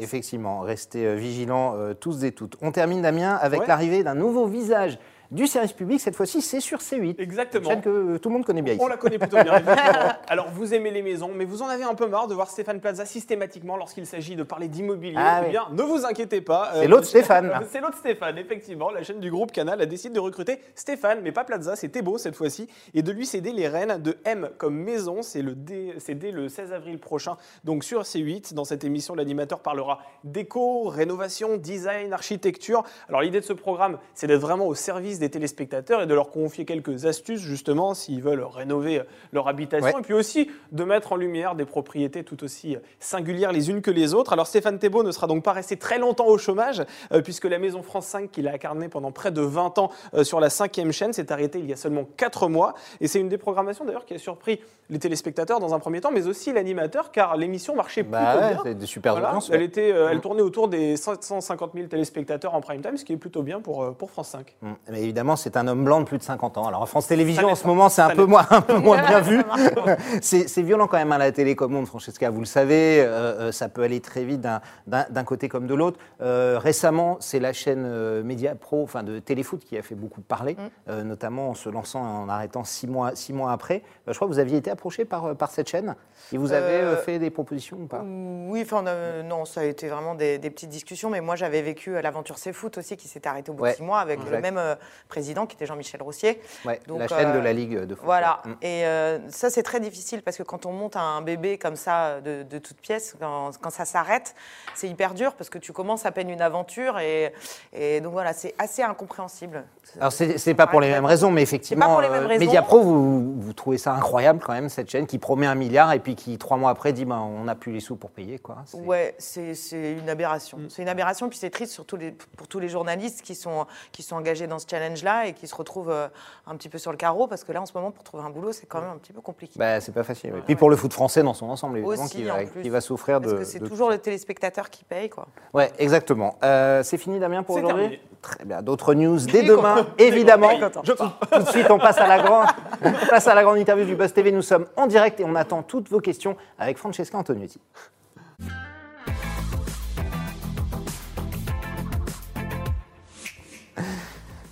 effectivement, 0.00 0.60
restez 0.60 1.14
vigilants 1.14 1.74
euh, 1.76 1.94
tous 1.94 2.24
et 2.24 2.32
toutes. 2.32 2.56
On 2.60 2.72
termine, 2.72 3.02
Damien, 3.02 3.36
avec 3.36 3.60
Ouais. 3.60 3.66
l'arrivée 3.68 4.02
d'un 4.02 4.14
nouveau 4.14 4.46
visage 4.46 4.98
du 5.34 5.46
service 5.46 5.72
public. 5.72 6.00
Cette 6.00 6.16
fois-ci, 6.16 6.40
c'est 6.40 6.60
sur 6.60 6.78
C8. 6.78 7.16
Exactement. 7.18 7.70
Chaîne 7.70 7.82
que 7.82 7.88
euh, 7.88 8.18
tout 8.18 8.28
le 8.28 8.34
monde 8.34 8.44
connaît 8.44 8.62
bien 8.62 8.74
ici. 8.74 8.82
On 8.82 8.88
la 8.88 8.96
connaît 8.96 9.18
plutôt 9.18 9.36
bien, 9.42 9.56
effectivement. 9.58 10.12
Alors, 10.28 10.48
vous 10.50 10.72
aimez 10.74 10.90
les 10.90 11.02
maisons, 11.02 11.30
mais 11.34 11.44
vous 11.44 11.62
en 11.62 11.66
avez 11.68 11.84
un 11.84 11.94
peu 11.94 12.06
marre 12.06 12.26
de 12.28 12.34
voir 12.34 12.48
Stéphane 12.48 12.80
Plaza 12.80 13.04
systématiquement 13.04 13.76
lorsqu'il 13.76 14.06
s'agit 14.06 14.36
de 14.36 14.42
parler 14.42 14.68
d'immobilier. 14.68 15.14
Ah 15.18 15.40
eh 15.42 15.44
oui. 15.46 15.50
bien, 15.50 15.66
ne 15.72 15.82
vous 15.82 16.04
inquiétez 16.06 16.40
pas. 16.40 16.70
C'est 16.74 16.84
euh, 16.84 16.88
l'autre 16.88 17.06
Stéphane. 17.06 17.52
C'est 17.70 17.80
l'autre 17.80 17.98
Stéphane, 17.98 18.38
effectivement. 18.38 18.90
La 18.90 19.02
chaîne 19.02 19.20
du 19.20 19.30
groupe 19.30 19.52
Canal 19.52 19.80
a 19.80 19.86
décidé 19.86 20.14
de 20.14 20.20
recruter 20.20 20.58
Stéphane, 20.74 21.20
mais 21.22 21.32
pas 21.32 21.44
Plaza, 21.44 21.76
c'est 21.76 21.88
Thébault 21.88 22.18
cette 22.18 22.36
fois-ci, 22.36 22.68
et 22.94 23.02
de 23.02 23.12
lui 23.12 23.26
céder 23.26 23.52
les 23.52 23.68
rênes 23.68 24.00
de 24.00 24.16
M 24.24 24.50
comme 24.58 24.76
maison. 24.76 25.22
C'est 25.22 25.42
dé- 25.42 25.94
c'est 25.98 26.14
dès 26.14 26.30
le 26.30 26.48
16 26.48 26.72
avril 26.72 26.98
prochain, 26.98 27.36
donc 27.64 27.84
sur 27.84 28.02
C8. 28.02 28.54
Dans 28.54 28.64
cette 28.64 28.84
émission, 28.84 29.14
l'animateur 29.14 29.60
parlera 29.60 29.98
déco, 30.22 30.84
rénovation, 30.84 31.56
design, 31.56 32.12
architecture. 32.12 32.84
Alors, 33.08 33.20
l'idée 33.20 33.40
de 33.40 33.44
ce 33.44 33.52
programme, 33.52 33.98
c'est 34.14 34.26
d'être 34.26 34.40
vraiment 34.40 34.66
au 34.66 34.74
service 34.74 34.94
service 34.94 35.18
des 35.24 35.30
téléspectateurs 35.30 36.02
et 36.02 36.06
de 36.06 36.14
leur 36.14 36.30
confier 36.30 36.64
quelques 36.66 37.06
astuces, 37.06 37.40
justement, 37.40 37.94
s'ils 37.94 38.22
veulent 38.22 38.42
rénover 38.44 39.02
leur 39.32 39.48
habitation. 39.48 39.86
Ouais. 39.94 39.98
Et 39.98 40.02
puis 40.02 40.12
aussi 40.14 40.50
de 40.72 40.84
mettre 40.84 41.12
en 41.12 41.16
lumière 41.16 41.54
des 41.54 41.64
propriétés 41.64 42.24
tout 42.24 42.44
aussi 42.44 42.76
singulières 43.00 43.52
les 43.52 43.70
unes 43.70 43.80
que 43.80 43.90
les 43.90 44.12
autres. 44.14 44.32
Alors 44.34 44.46
Stéphane 44.46 44.78
Thébault 44.78 45.02
ne 45.02 45.10
sera 45.12 45.26
donc 45.26 45.42
pas 45.42 45.52
resté 45.52 45.76
très 45.76 45.98
longtemps 45.98 46.26
au 46.26 46.36
chômage, 46.38 46.82
euh, 47.12 47.22
puisque 47.22 47.44
la 47.46 47.58
Maison 47.58 47.82
France 47.82 48.06
5, 48.06 48.30
qu'il 48.30 48.46
a 48.48 48.52
incarné 48.52 48.88
pendant 48.88 49.12
près 49.12 49.30
de 49.32 49.40
20 49.40 49.78
ans 49.78 49.90
euh, 50.14 50.24
sur 50.24 50.40
la 50.40 50.50
cinquième 50.50 50.92
chaîne, 50.92 51.12
s'est 51.12 51.32
arrêtée 51.32 51.58
il 51.58 51.68
y 51.68 51.72
a 51.72 51.76
seulement 51.76 52.04
4 52.16 52.48
mois. 52.48 52.74
Et 53.00 53.08
c'est 53.08 53.20
une 53.20 53.28
des 53.30 53.38
programmations 53.38 53.84
d'ailleurs 53.84 54.04
qui 54.04 54.14
a 54.14 54.18
surpris 54.18 54.60
les 54.90 54.98
téléspectateurs 54.98 55.60
dans 55.60 55.72
un 55.74 55.78
premier 55.78 56.00
temps, 56.02 56.10
mais 56.12 56.26
aussi 56.26 56.52
l'animateur, 56.52 57.10
car 57.10 57.36
l'émission 57.38 57.74
marchait 57.74 58.02
Bah 58.02 58.18
plutôt 58.32 58.44
ouais, 58.44 58.52
bien. 58.52 58.60
c'est 58.64 58.74
des 58.74 58.86
super 58.86 59.12
Voilà, 59.14 59.30
audiences. 59.30 59.48
elle, 59.50 59.62
était, 59.62 59.90
euh, 59.92 60.08
elle 60.10 60.18
Mm. 60.18 60.20
tournait 60.20 60.42
autour 60.42 60.68
des 60.68 60.96
750 60.98 61.72
000 61.74 61.86
téléspectateurs 61.88 62.54
en 62.54 62.60
prime 62.60 62.82
time, 62.82 62.96
ce 62.98 63.04
qui 63.04 63.14
est 63.14 63.16
plutôt 63.16 63.42
bien 63.42 63.60
pour, 63.60 63.82
euh, 63.82 63.90
pour 63.92 64.10
France 64.10 64.28
5. 64.28 64.54
Mm. 64.60 64.72
Mais 64.90 65.02
évidemment, 65.14 65.36
c'est 65.36 65.56
un 65.56 65.68
homme 65.68 65.84
blanc 65.84 66.00
de 66.00 66.06
plus 66.06 66.18
de 66.18 66.24
50 66.24 66.58
ans. 66.58 66.66
Alors, 66.66 66.82
en 66.82 66.86
France 66.86 67.06
Télévisions, 67.06 67.48
en 67.48 67.54
ce 67.54 67.68
moment, 67.68 67.88
c'est 67.88 68.02
un 68.02 68.10
peu 68.16 68.24
moins, 68.24 68.44
un 68.50 68.60
peu 68.60 68.78
moins 68.78 69.00
bien 69.00 69.20
vu. 69.20 69.40
c'est 70.20 70.62
violent 70.62 70.88
quand 70.88 70.96
même 70.96 71.12
à 71.12 71.18
la 71.18 71.30
télécommande, 71.30 71.86
Francesca, 71.86 72.30
vous 72.30 72.40
le 72.40 72.46
savez. 72.46 73.00
euh, 73.00 73.04
euh, 73.48 73.52
ça 73.52 73.68
peut 73.68 73.82
aller 73.84 74.00
très 74.00 74.24
vite 74.24 74.40
d'un- 74.40 75.24
côté 75.24 75.48
comme 75.48 75.68
de 75.68 75.74
l'autre. 75.74 75.98
Euh, 76.20 76.58
récemment, 76.60 77.16
c'est 77.20 77.38
la 77.38 77.52
chaîne 77.52 77.84
euh, 77.86 78.24
Média 78.24 78.56
Pro, 78.56 78.82
enfin 78.82 79.04
de 79.04 79.20
Téléfoot, 79.20 79.60
qui 79.64 79.78
a 79.78 79.82
fait 79.82 79.94
beaucoup 79.94 80.20
parler, 80.20 80.56
euh, 80.88 81.02
notamment 81.04 81.50
en 81.50 81.54
se 81.54 81.68
lançant 81.68 82.04
et 82.04 82.08
en 82.24 82.28
arrêtant 82.28 82.64
six 82.64 82.88
mois, 82.88 83.14
six 83.14 83.32
mois 83.32 83.52
après. 83.52 83.82
Je 84.08 84.12
crois 84.14 84.26
que 84.26 84.32
vous 84.32 84.38
aviez 84.40 84.58
été 84.58 84.70
approché 84.70 85.04
par, 85.04 85.36
par 85.36 85.50
cette 85.52 85.68
chaîne 85.68 85.94
et 86.32 86.38
vous 86.38 86.52
avez 86.52 86.96
fait 87.04 87.18
des 87.20 87.30
propositions 87.30 87.76
ou 87.80 87.86
pas? 87.86 88.02
Oui, 88.04 88.62
enfin, 88.64 88.82
non, 89.22 89.44
ça 89.44 89.60
a 89.60 89.64
été 89.64 89.88
vraiment 89.88 90.14
des, 90.16 90.38
des 90.38 90.50
petites 90.50 90.70
discussions, 90.70 91.08
mais 91.08 91.20
moi 91.20 91.36
j'avais 91.36 91.62
vécu 91.62 91.92
l'aventure 92.02 92.36
C'est 92.38 92.52
Foot 92.52 92.78
aussi, 92.78 92.96
qui 92.96 93.06
s'était 93.08 93.28
arrêtée 93.28 93.50
au 93.52 93.54
bout 93.54 93.62
Ouais, 93.62 93.70
de 93.70 93.76
six 93.76 93.82
mois 93.82 94.00
avec 94.00 94.18
exact. 94.18 94.34
le 94.34 94.40
même 94.42 94.60
président 95.08 95.46
qui 95.46 95.56
était 95.56 95.66
Jean-Michel 95.66 96.02
Rossier. 96.02 96.40
Ouais, 96.64 96.80
donc, 96.86 96.98
La 97.00 97.08
chaîne 97.08 97.28
euh, 97.28 97.34
de 97.34 97.38
la 97.40 97.52
Ligue 97.52 97.78
de 97.80 97.94
foot. 97.94 98.04
Voilà, 98.04 98.40
Mm. 98.44 98.50
et 98.62 98.86
euh, 98.86 99.18
ça 99.30 99.50
c'est 99.50 99.62
très 99.62 99.80
difficile 99.80 100.22
parce 100.22 100.36
que 100.36 100.42
quand 100.42 100.66
on 100.66 100.72
monte 100.72 100.96
un 100.96 101.22
bébé 101.22 101.58
comme 101.58 101.76
ça 101.76 102.20
de, 102.20 102.42
de 102.42 102.58
toutes 102.58 102.78
pièces, 102.80 103.16
quand, 103.20 103.50
quand 103.60 103.70
ça 103.70 103.84
s'arrête, 103.84 104.34
c'est 104.74 104.88
hyper 104.88 105.14
dur 105.14 105.34
parce 105.34 105.50
que 105.50 105.58
tu 105.58 105.72
commences 105.72 106.04
à 106.06 106.12
peine 106.12 106.28
une 106.30 106.42
aventure 106.42 106.98
et, 106.98 107.32
et 107.72 108.00
donc 108.00 108.12
voilà, 108.12 108.32
c'est 108.32 108.54
assez 108.58 108.82
incompréhensible. 108.82 109.64
Alors, 110.00 110.12
c'est 110.12 110.54
pas 110.54 110.66
pour 110.66 110.80
les 110.80 110.90
mêmes 110.90 111.04
raisons, 111.04 111.30
mais 111.30 111.42
effectivement, 111.42 111.86
pour 111.88 112.00
les 112.00 112.08
mêmes 112.08 112.26
raisons. 112.26 112.44
Mediapro, 112.44 112.80
vous, 112.82 113.40
vous 113.40 113.52
trouvez 113.52 113.78
ça 113.78 113.92
incroyable 113.94 114.40
quand 114.44 114.52
même, 114.52 114.68
cette 114.68 114.90
chaîne 114.90 115.06
qui 115.06 115.18
promet 115.18 115.46
un 115.46 115.54
milliard 115.54 115.92
et 115.92 116.00
puis 116.00 116.14
qui, 116.16 116.36
trois 116.38 116.56
mois 116.56 116.70
après, 116.70 116.92
dit 116.92 117.04
ben, 117.04 117.18
on 117.18 117.44
n'a 117.44 117.54
plus 117.54 117.72
les 117.72 117.80
sous 117.80 117.96
pour 117.96 118.10
payer. 118.10 118.38
Quoi. 118.38 118.56
C'est- 118.66 118.78
Ouais, 118.78 119.14
c'est 119.18 119.52
une 119.72 120.08
aberration. 120.08 120.58
C'est 120.68 120.82
une 120.82 120.88
aberration, 120.88 121.28
puis 121.28 121.38
c'est 121.38 121.50
triste 121.50 121.72
sur 121.72 121.84
tous 121.86 121.96
les- 121.96 122.12
pour 122.36 122.48
tous 122.48 122.58
les 122.60 122.68
journalistes 122.68 123.22
qui 123.22 123.34
sont, 123.34 123.66
qui 123.92 124.02
sont 124.02 124.16
engagés 124.16 124.46
dans 124.46 124.58
ce 124.58 124.66
challenge-là 124.84 125.26
et 125.26 125.32
qui 125.32 125.46
se 125.46 125.54
retrouvent 125.54 125.90
euh, 125.90 126.08
un 126.46 126.56
petit 126.56 126.68
peu 126.68 126.78
sur 126.78 126.90
le 126.90 126.96
carreau, 126.96 127.26
parce 127.26 127.44
que 127.44 127.52
là, 127.52 127.60
en 127.62 127.66
ce 127.66 127.72
moment, 127.74 127.90
pour 127.90 128.04
trouver 128.04 128.22
un 128.24 128.30
boulot, 128.30 128.52
c'est 128.52 128.66
quand 128.66 128.80
même 128.80 128.90
un 128.90 128.98
petit 128.98 129.12
peu 129.12 129.20
compliqué. 129.20 129.58
Bah, 129.58 129.80
c'est 129.80 129.92
pas 129.92 130.04
facile. 130.04 130.32
oui. 130.34 130.40
Puis 130.44 130.56
pour 130.56 130.70
le 130.70 130.76
foot 130.76 130.92
français 130.92 131.22
dans 131.22 131.34
son 131.34 131.46
ensemble, 131.48 131.78
évidemment, 131.78 132.04
Aussi, 132.04 132.16
qui, 132.16 132.24
va, 132.24 132.44
qui 132.44 132.68
va 132.68 132.80
souffrir 132.80 133.20
de. 133.20 133.26
parce 133.28 133.38
que 133.40 133.44
c'est 133.44 133.58
de- 133.60 133.66
toujours 133.66 133.90
le 133.90 133.98
téléspectateur 133.98 134.70
qui 134.70 134.84
paye, 134.84 135.08
quoi. 135.08 135.26
Ouais, 135.52 135.72
exactement. 135.78 136.36
Euh, 136.42 136.82
c'est 136.82 136.98
fini, 136.98 137.18
Damien, 137.18 137.42
pour 137.42 137.56
aujourd'hui. 137.56 138.00
Très 138.22 138.44
bien. 138.44 138.62
D'autres 138.62 138.94
news 138.94 139.18
dès 139.18 139.42
demain, 139.42 139.86
évidemment. 139.98 140.50
Je 140.82 140.92
pars. 140.92 141.18
Tout 141.30 141.42
de 141.42 141.48
suite, 141.48 141.70
on 141.70 141.78
passe 141.78 141.98
à 141.98 142.06
la 142.06 142.22
grande, 142.22 142.46
on 142.82 142.92
passe 143.08 143.26
à 143.26 143.34
la 143.34 143.42
grande 143.42 143.58
interview 143.58 143.84
du 143.84 143.96
Buzz 143.96 144.12
TV. 144.12 144.32
Nous 144.32 144.42
sommes 144.42 144.66
en 144.76 144.86
direct 144.86 145.20
et 145.20 145.24
on 145.24 145.34
attend 145.34 145.62
toutes 145.62 145.88
vos 145.90 146.00
questions 146.00 146.36
avec 146.58 146.78
Francesca 146.78 147.18
Antonucci. 147.18 147.60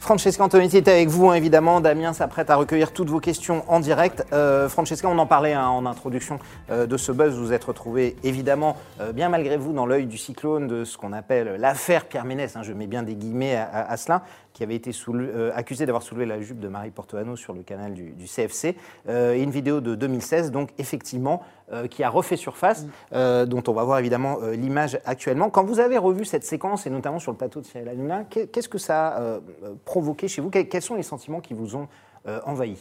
Francesca 0.03 0.43
Antonetti 0.43 0.79
est 0.79 0.89
avec 0.89 1.09
vous, 1.09 1.31
hein, 1.31 1.35
évidemment. 1.35 1.81
Damien 1.81 2.13
s'apprête 2.13 2.51
à 2.51 2.57
recueillir 2.57 2.93
toutes 2.93 3.09
vos 3.09 3.21
questions 3.21 3.63
en 3.69 3.79
direct. 3.79 4.25
Euh, 4.33 4.69
Francesca, 4.69 5.09
on 5.09 5.17
en 5.17 5.27
parlait 5.27 5.53
hein, 5.53 5.69
en 5.69 5.87
introduction 5.87 6.41
euh, 6.73 6.87
de 6.87 6.97
ce 6.97 7.13
buzz. 7.13 7.39
Vous 7.39 7.53
êtes 7.53 7.63
retrouvé, 7.63 8.17
évidemment, 8.25 8.77
euh, 9.01 9.13
bien 9.13 9.29
malgré 9.29 9.57
vous, 9.57 9.73
dans 9.73 9.87
l'œil 9.87 10.07
du 10.07 10.19
cyclone 10.19 10.67
de 10.67 10.85
ce 10.85 10.99
qu'on 10.99 11.13
appelle 11.13 11.55
l'affaire 11.57 12.07
Pierre 12.07 12.25
Ménès. 12.25 12.57
hein, 12.57 12.63
je 12.65 12.73
mets 12.73 12.89
bien 12.89 13.05
des 13.05 13.15
guillemets 13.15 13.55
à- 13.55 13.89
à 13.89 13.97
cela, 13.97 14.23
qui 14.53 14.63
avait 14.63 14.75
été 14.75 14.91
soulevé- 14.93 15.31
euh, 15.35 15.51
accusé 15.55 15.87
d'avoir 15.87 16.03
soulevé 16.03 16.27
la 16.27 16.41
jupe 16.41 16.61
de 16.61 16.69
Marie 16.69 16.91
Portoano 16.91 17.37
sur 17.37 17.53
le 17.55 17.63
canal 17.63 17.95
du, 17.95 18.11
du 18.11 18.27
CFC. 18.27 18.77
Euh, 19.09 19.35
et 19.35 19.43
une 19.43 19.51
vidéo 19.51 19.81
de 19.81 19.95
2016, 19.95 20.51
donc 20.51 20.71
effectivement, 20.79 21.43
euh, 21.73 21.87
qui 21.89 22.03
a 22.03 22.11
refait 22.11 22.37
surface, 22.37 22.87
euh, 23.15 23.47
dont 23.47 23.63
on 23.69 23.73
va 23.73 23.85
voir 23.85 23.99
évidemment 23.99 24.39
euh, 24.43 24.53
l'image 24.55 24.99
actuellement. 25.07 25.49
Quand 25.51 25.65
vous 25.65 25.81
avez 25.81 25.97
revu 25.99 26.25
cette 26.25 26.45
séquence, 26.45 26.87
et 26.87 26.91
notamment 26.91 27.19
sur 27.19 27.33
le 27.33 27.39
plateau 27.39 27.61
de 27.61 27.67
Cyril 27.67 27.89
Hanouna, 27.89 28.25
qu'est- 28.25 28.47
qu'est-ce 28.49 28.69
que 28.69 28.79
ça 28.79 29.09
a 29.09 29.21
euh, 29.21 29.41
euh, 29.65 29.75
provoqué 29.85 30.29
chez 30.29 30.43
vous? 30.43 30.51
Quels 30.51 30.83
sont 30.83 30.95
les 30.97 31.03
sentiments 31.03 31.41
qui 31.41 31.55
vous 31.55 31.77
ont 31.77 31.89
euh, 32.29 32.41
envahi 32.45 32.77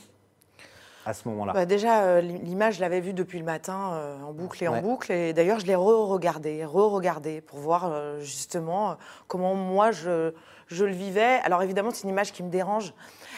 à 1.05 1.13
ce 1.13 1.27
moment-là? 1.29 1.53
Bah, 1.53 1.65
déjà, 1.65 2.03
euh, 2.03 2.21
l'image, 2.21 2.75
je 2.75 2.81
l'avais 2.81 2.99
vue 2.99 3.13
depuis 3.13 3.39
le 3.39 3.45
matin, 3.45 3.91
euh, 3.93 4.21
en 4.21 4.33
boucle 4.33 4.63
et 4.63 4.67
Ouais. 4.67 4.77
en 4.77 4.81
boucle. 4.81 5.11
Et 5.11 5.33
d'ailleurs, 5.33 5.59
je 5.59 5.65
l'ai 5.65 5.75
re-regardée, 5.75 6.63
re-regardée 6.65 7.41
pour 7.41 7.57
voir 7.59 7.89
euh, 7.91 8.19
justement 8.19 8.91
euh, 8.91 8.93
comment 9.27 9.55
moi 9.55 9.91
je, 9.91 10.33
je 10.75 10.85
le 10.85 10.93
vivais. 10.93 11.39
Alors 11.43 11.61
évidemment, 11.63 11.91
c'est 11.91 12.03
une 12.03 12.09
image 12.09 12.31
qui 12.31 12.43
me 12.43 12.49
dérange, 12.49 12.93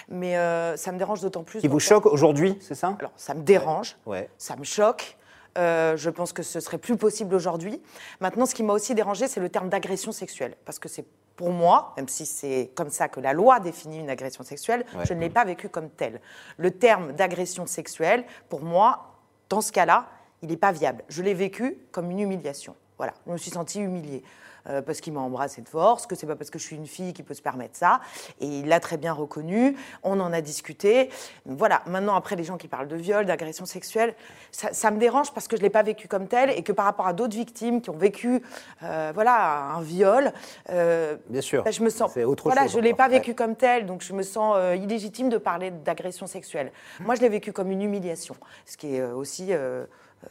mais 0.10 0.38
euh, 0.38 0.76
ça 0.78 0.92
me 0.92 0.98
dérange 0.98 1.22
d'autant 1.22 1.44
plus. 1.44 1.60
Qui 1.60 1.68
vous 1.68 1.80
choque 1.80 2.06
aujourd'hui, 2.06 2.58
c'est 2.62 2.76
ça? 2.76 2.96
Alors, 3.00 3.12
ça 3.16 3.34
me 3.34 3.42
dérange, 3.42 3.98
Ouais. 4.06 4.30
ça 4.38 4.56
me 4.56 4.64
choque. 4.64 5.18
Euh, 5.58 5.96
je 5.98 6.10
pense 6.10 6.34
que 6.34 6.42
ce 6.42 6.60
serait 6.60 6.80
plus 6.80 6.98
possible 6.98 7.36
aujourd'hui. 7.36 7.80
Maintenant, 8.20 8.46
ce 8.48 8.56
qui 8.56 8.64
m'a 8.64 8.74
aussi 8.74 8.96
dérangé, 8.96 9.28
c'est 9.28 9.40
le 9.40 9.50
terme 9.50 9.70
d'agression 9.70 10.12
sexuelle. 10.12 10.56
Parce 10.66 10.80
que 10.80 10.90
c'est 10.90 11.06
pour 11.36 11.52
moi, 11.52 11.94
même 11.98 12.08
si 12.08 12.26
c'est 12.26 12.72
comme 12.76 12.90
ça 12.90 13.08
que 13.08 13.20
la 13.20 13.34
loi 13.34 13.60
définit 13.60 14.00
une 14.00 14.10
agression 14.10 14.44
sexuelle, 14.44 14.84
Ouais. 14.96 15.06
je 15.06 15.14
ne 15.14 15.20
l'ai 15.20 15.30
pas 15.30 15.46
vécu 15.46 15.70
comme 15.70 15.90
tel. 15.90 16.22
Le 16.58 16.72
terme 16.72 17.12
d'agression 17.14 17.68
sexuelle, 17.68 18.24
pour 18.50 18.62
moi, 18.62 19.12
dans 19.50 19.62
ce 19.62 19.72
cas-là, 19.72 20.08
il 20.42 20.50
n'est 20.50 20.58
pas 20.58 20.72
viable. 20.72 21.04
Je 21.08 21.22
l'ai 21.22 21.34
vécu 21.36 21.78
comme 21.92 22.10
une 22.10 22.20
humiliation. 22.20 22.76
Voilà, 22.98 23.14
je 23.28 23.32
me 23.32 23.38
suis 23.38 23.52
sentie 23.52 23.80
humiliée. 23.80 24.24
Euh, 24.70 24.82
parce 24.82 25.02
qu'il 25.02 25.14
m'a 25.14 25.20
embrassé 25.20 25.62
de 25.62 25.70
force, 25.70 26.06
que 26.08 26.16
c'est 26.16 26.28
pas 26.28 26.36
parce 26.36 26.50
que 26.50 26.60
je 26.60 26.64
suis 26.64 26.76
une 26.76 26.88
fille 26.88 27.14
qui 27.14 27.24
peut 27.24 27.34
se 27.34 27.42
permettre 27.42 27.76
ça. 27.76 28.00
Et 28.40 28.46
il 28.46 28.68
l'a 28.68 28.80
très 28.80 28.98
bien 28.98 29.14
reconnu. 29.14 29.76
On 30.04 30.20
en 30.20 30.32
a 30.34 30.42
discuté. 30.42 31.10
Voilà. 31.46 31.82
Maintenant, 31.88 32.16
après, 32.16 32.36
les 32.36 32.44
gens 32.44 32.58
qui 32.58 32.68
parlent 32.68 32.88
de 32.88 32.96
viol, 32.96 33.26
d'agression 33.26 33.66
sexuelle, 33.66 34.16
ça, 34.52 34.74
ça 34.74 34.92
me 34.92 34.98
dérange 34.98 35.34
parce 35.34 35.48
que 35.48 35.58
je 35.58 35.62
l'ai 35.62 35.70
pas 35.70 35.84
vécu 35.84 36.08
comme 36.08 36.28
tel 36.28 36.50
et 36.52 36.62
que 36.64 36.72
par 36.72 36.86
rapport 36.86 37.08
à 37.08 37.14
d'autres 37.14 37.36
victimes 37.36 37.82
qui 37.82 37.90
ont 37.90 37.98
vécu, 37.98 38.42
euh, 38.84 39.12
voilà, 39.14 39.64
un 39.76 39.82
viol, 39.82 40.32
euh, 40.70 41.18
Bien 41.30 41.42
sûr. 41.42 41.64
bah, 41.64 41.72
je 41.72 41.84
me 41.84 41.90
sens. 41.90 42.12
C'est 42.14 42.24
autre 42.24 42.44
voilà, 42.46 42.64
chose 42.64 42.74
je 42.74 42.80
l'ai 42.80 42.90
encore. 42.94 42.98
pas 42.98 43.04
Ouais. 43.10 43.20
vécu 43.20 43.34
comme 43.36 43.56
tel, 43.56 43.86
donc 43.86 44.02
je 44.02 44.14
me 44.14 44.24
sens 44.24 44.58
illégitime 44.76 45.30
de 45.30 45.38
parler 45.38 45.72
d'agression 45.72 46.26
sexuelle. 46.28 46.72
Moi, 47.02 47.16
je 47.16 47.22
l'ai 47.22 47.30
vécu 47.30 47.52
comme 47.52 47.70
une 47.72 47.82
humiliation, 47.82 48.36
ce 48.66 48.78
qui 48.78 48.96
est 48.96 49.04
aussi. 49.04 49.52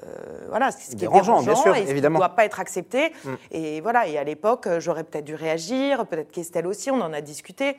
Euh, 0.04 0.46
voilà, 0.49 0.70
ce 0.70 0.78
qui 0.88 0.92
est 0.92 0.96
Dérangeant, 0.96 1.42
bien 1.42 1.54
sûr, 1.54 1.75
et 1.75 1.87
ce 1.87 1.90
évidemment. 1.90 2.18
ne 2.18 2.25
doit 2.25 2.34
pas 2.34 2.44
être 2.44 2.61
accepté. 2.61 3.12
Et 3.50 3.80
voilà, 3.80 4.06
et 4.06 4.18
à 4.18 4.25
l'époque, 4.25 4.68
j'aurais 4.78 5.04
peut-être 5.04 5.25
dû 5.25 5.34
réagir, 5.34 6.06
peut-être 6.06 6.30
qu'Estelle 6.30 6.66
aussi, 6.66 6.90
on 6.90 7.00
en 7.00 7.12
a 7.12 7.20
discuté. 7.20 7.76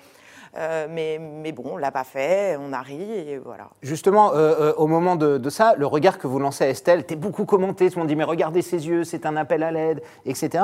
Euh, 0.56 0.86
mais, 0.90 1.20
mais 1.20 1.52
bon, 1.52 1.64
on 1.66 1.78
l'a 1.78 1.92
pas 1.92 2.04
fait, 2.04 2.58
on 2.60 2.74
a 2.74 2.82
ri, 2.82 3.02
et 3.02 3.38
voilà. 3.40 3.70
Justement, 3.82 4.34
euh, 4.34 4.54
euh, 4.60 4.74
au 4.78 4.86
moment 4.86 5.16
de, 5.16 5.40
de 5.40 5.50
ça, 5.50 5.74
le 5.78 5.88
regard 5.88 6.20
que 6.20 6.28
vous 6.28 6.38
lancez 6.38 6.64
à 6.64 6.70
Estelle 6.70 7.00
était 7.00 7.16
beaucoup 7.16 7.46
commenté. 7.46 7.90
Tout 7.90 7.96
le 7.96 8.02
monde 8.02 8.10
dit 8.10 8.16
Mais 8.16 8.24
regardez 8.24 8.62
ses 8.62 8.88
yeux, 8.88 9.04
c'est 9.04 9.26
un 9.26 9.36
appel 9.36 9.64
à 9.64 9.72
l'aide, 9.72 10.04
etc. 10.26 10.64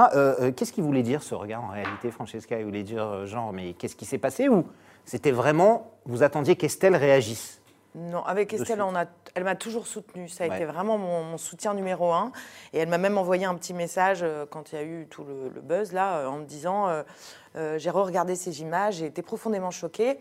Qu'est-ce 0.55 0.73
qu'il 0.73 0.83
voulait 0.83 1.01
dire 1.01 1.23
ce 1.23 1.33
regard 1.33 1.63
en 1.63 1.69
réalité, 1.69 2.11
Francesca? 2.11 2.59
Il 2.59 2.65
voulait 2.65 2.83
dire, 2.83 3.25
genre, 3.25 3.51
mais 3.51 3.73
qu'est-ce 3.73 3.95
qui 3.95 4.05
s'est 4.05 4.19
passé? 4.19 4.47
Ou 4.47 4.65
c'était 5.05 5.31
vraiment, 5.31 5.91
vous 6.05 6.21
attendiez 6.21 6.55
qu'Estelle 6.55 6.95
réagisse? 6.95 7.58
Non, 7.96 8.24
avec 8.24 8.53
Estelle, 8.53 8.67
suite. 8.77 8.81
on 8.88 8.96
a, 8.96 9.05
elle 9.36 9.43
m'a 9.43 9.55
toujours 9.55 9.88
soutenue. 9.88 10.29
Ça 10.29 10.43
a 10.43 10.48
Ouais. 10.48 10.55
été 10.58 10.65
vraiment 10.65 10.98
mon, 10.98 11.24
mon 11.24 11.38
soutien 11.38 11.74
numéro 11.74 12.12
un. 12.13 12.31
Et 12.74 12.77
elle 12.79 12.88
m'a 12.89 12.98
même 13.00 13.17
envoyé 13.17 13.46
un 13.46 13.55
petit 13.55 13.74
message 13.74 14.19
euh, 14.22 14.46
quand 14.50 14.72
il 14.72 14.75
y 14.75 14.77
a 14.77 14.84
eu 14.84 15.08
tout 15.10 15.24
le, 15.24 15.50
le 15.50 15.62
buzz 15.62 15.91
là, 15.91 16.17
euh, 16.17 16.27
en 16.27 16.38
me 16.38 16.46
disant 16.46 16.88
euh, 16.88 17.77
j'ai 17.77 17.89
re-regardé 17.89 18.36
ces 18.36 18.62
images, 18.62 18.96
j'ai 18.96 19.08
été 19.08 19.22
profondément 19.24 19.72
choquée. 19.72 20.19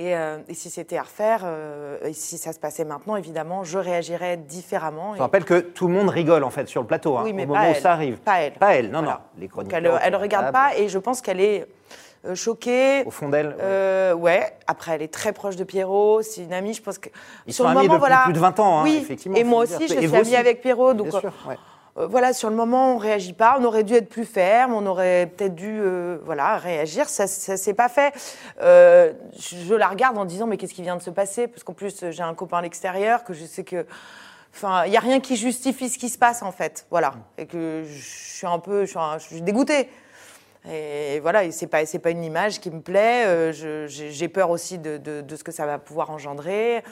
Et, 0.00 0.12
et 0.12 0.54
si 0.54 0.70
c'était 0.70 0.96
à 0.96 1.02
refaire, 1.02 1.44
et 2.04 2.12
si 2.12 2.38
ça 2.38 2.52
se 2.52 2.60
passait 2.60 2.84
maintenant, 2.84 3.16
évidemment, 3.16 3.64
je 3.64 3.78
réagirais 3.78 4.36
différemment. 4.36 5.14
Je 5.14 5.18
Et- 5.18 5.22
rappelle 5.22 5.44
que 5.44 5.58
tout 5.58 5.88
le 5.88 5.94
monde 5.94 6.08
rigole 6.08 6.44
en 6.44 6.50
fait 6.50 6.68
sur 6.68 6.80
le 6.82 6.86
plateau 6.86 7.18
hein, 7.18 7.22
Oui, 7.24 7.32
mais 7.32 7.42
au 7.42 7.48
moment 7.48 7.62
où 7.62 7.74
elle. 7.74 7.82
ça 7.82 7.94
arrive. 7.94 8.18
Pas 8.18 8.42
elle. 8.42 8.52
Pas 8.52 8.76
elle, 8.76 8.92
non, 8.92 9.00
Voilà. 9.00 9.14
non. 9.14 9.40
Les 9.40 9.48
Donc 9.48 9.52
chroniqueurs 9.54 9.98
elle 10.00 10.12
ne 10.12 10.16
regarde 10.18 10.52
pas, 10.52 10.76
et 10.76 10.88
je 10.88 10.98
pense 11.00 11.20
qu'elle 11.20 11.40
est 11.40 11.66
euh, 12.28 12.34
choquée. 12.34 13.02
Au 13.06 13.10
fond 13.10 13.28
d'elle. 13.28 13.48
ouais. 13.48 13.54
Euh, 13.60 14.12
ouais. 14.14 14.56
Après, 14.66 14.92
elle 14.92 15.02
est 15.02 15.12
très 15.12 15.32
proche 15.32 15.56
de 15.56 15.64
Pierrot. 15.64 16.22
C'est 16.22 16.42
une 16.42 16.52
amie, 16.52 16.74
je 16.74 16.82
pense 16.82 16.98
que. 16.98 17.08
Ils 17.46 17.52
sur 17.54 17.64
sont 17.64 17.70
le 17.70 17.76
amis 17.78 17.88
moment, 17.88 17.98
depuis 17.98 18.08
voilà. 18.08 18.24
plus 18.24 18.32
de 18.34 18.38
20 18.38 18.60
ans, 18.60 18.78
hein, 18.80 18.82
oui. 18.84 18.98
effectivement, 19.02 19.36
Et 19.36 19.44
moi 19.44 19.62
le 19.62 19.68
dire. 19.68 19.76
aussi, 19.76 19.88
je 19.88 19.94
suis 19.98 20.06
amie 20.06 20.20
aussi. 20.20 20.36
avec 20.36 20.60
Pierrot. 20.60 20.94
Donc, 20.94 21.08
Bien 21.08 21.20
sûr, 21.20 21.32
ouais. 21.48 21.56
euh, 21.98 22.06
voilà, 22.06 22.32
sur 22.32 22.50
le 22.50 22.56
moment, 22.56 22.94
on 22.94 22.98
réagit 22.98 23.32
pas. 23.32 23.56
On 23.60 23.64
aurait 23.64 23.84
dû 23.84 23.94
être 23.94 24.08
plus 24.08 24.24
ferme. 24.24 24.72
On 24.74 24.86
aurait 24.86 25.32
peut-être 25.36 25.54
dû, 25.54 25.78
euh, 25.80 26.18
voilà, 26.24 26.56
réagir. 26.58 27.08
Ça, 27.08 27.26
ça 27.26 27.56
s'est 27.56 27.74
pas 27.74 27.88
fait. 27.88 28.12
Euh, 28.62 29.12
je, 29.38 29.56
je 29.56 29.74
la 29.74 29.88
regarde 29.88 30.16
en 30.18 30.24
disant, 30.24 30.46
mais 30.46 30.56
qu'est-ce 30.56 30.74
qui 30.74 30.82
vient 30.82 30.96
de 30.96 31.02
se 31.02 31.10
passer? 31.10 31.46
Parce 31.48 31.64
qu'en 31.64 31.72
plus, 31.74 32.04
j'ai 32.10 32.22
un 32.22 32.34
copain 32.34 32.58
à 32.58 32.62
l'extérieur 32.62 33.24
que 33.24 33.32
je 33.34 33.44
sais 33.44 33.64
que. 33.64 33.86
Enfin, 34.54 34.84
il 34.86 34.90
n'y 34.90 34.96
a 34.96 35.00
rien 35.00 35.20
qui 35.20 35.36
justifie 35.36 35.88
ce 35.90 35.98
qui 35.98 36.08
se 36.08 36.18
passe, 36.18 36.42
en 36.42 36.52
fait. 36.52 36.86
Voilà. 36.90 37.12
Et 37.36 37.46
que 37.46 37.84
je 37.86 38.02
suis 38.36 38.46
un 38.46 38.58
peu. 38.58 38.80
Je 38.86 38.90
suis, 38.90 38.98
un- 38.98 39.18
je 39.18 39.26
suis 39.26 39.42
dégoûtée. 39.42 39.88
Et 40.68 41.20
voilà, 41.20 41.44
et 41.44 41.50
c'est 41.52 41.66
pas, 41.68 41.86
c'est 41.86 41.98
pas 41.98 42.10
une 42.10 42.24
image 42.24 42.60
qui 42.60 42.70
me 42.70 42.80
plaît. 42.80 43.24
euh, 43.26 43.86
j'ai 43.86 44.28
peur 44.28 44.50
aussi 44.50 44.78
de, 44.78 44.96
de- 44.98 45.20
de 45.20 45.36
ce 45.36 45.44
que 45.44 45.52
ça 45.52 45.66
va 45.66 45.78
pouvoir 45.78 46.10
engendrer. 46.10 46.82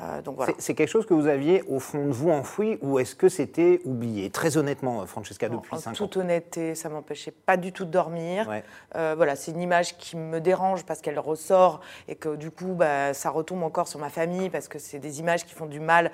Euh, 0.00 0.20
donc 0.22 0.36
voilà. 0.36 0.52
C'est- 0.58 0.74
quelque 0.74 0.88
chose 0.88 1.06
que 1.06 1.14
vous 1.14 1.28
aviez 1.28 1.62
au 1.68 1.78
fond 1.78 2.06
de 2.06 2.10
vous 2.12 2.30
enfoui 2.30 2.78
ou 2.82 2.98
est-ce 2.98 3.14
que 3.14 3.28
c'était 3.28 3.80
oublié? 3.84 4.28
Très 4.30 4.56
honnêtement, 4.56 5.02
euh, 5.02 5.06
Francesca, 5.06 5.48
Non, 5.48 5.58
depuis 5.58 5.74
en 5.74 5.78
5 5.78 5.90
ans. 5.92 5.94
toute 5.94 6.16
honnêteté, 6.16 6.74
ça 6.74 6.88
m'empêchait 6.88 7.30
pas 7.30 7.56
du 7.56 7.72
tout 7.72 7.84
de 7.84 7.90
dormir. 7.90 8.48
Ouais. 8.48 8.64
Euh, 8.96 9.14
voilà, 9.16 9.36
c'est 9.36 9.52
une 9.52 9.62
image 9.62 9.96
qui 9.96 10.16
me 10.16 10.40
dérange 10.40 10.84
parce 10.84 11.00
qu'elle 11.00 11.18
ressort 11.20 11.80
et 12.08 12.16
que 12.16 12.34
du 12.34 12.50
coup, 12.50 12.74
bah, 12.74 13.14
ça 13.14 13.30
retombe 13.30 13.62
encore 13.62 13.86
sur 13.88 14.00
ma 14.00 14.10
famille 14.10 14.50
parce 14.50 14.66
que 14.68 14.78
c'est 14.80 14.98
des 14.98 15.20
images 15.20 15.44
qui 15.46 15.54
font 15.54 15.66
du 15.66 15.80
mal. 15.80 16.10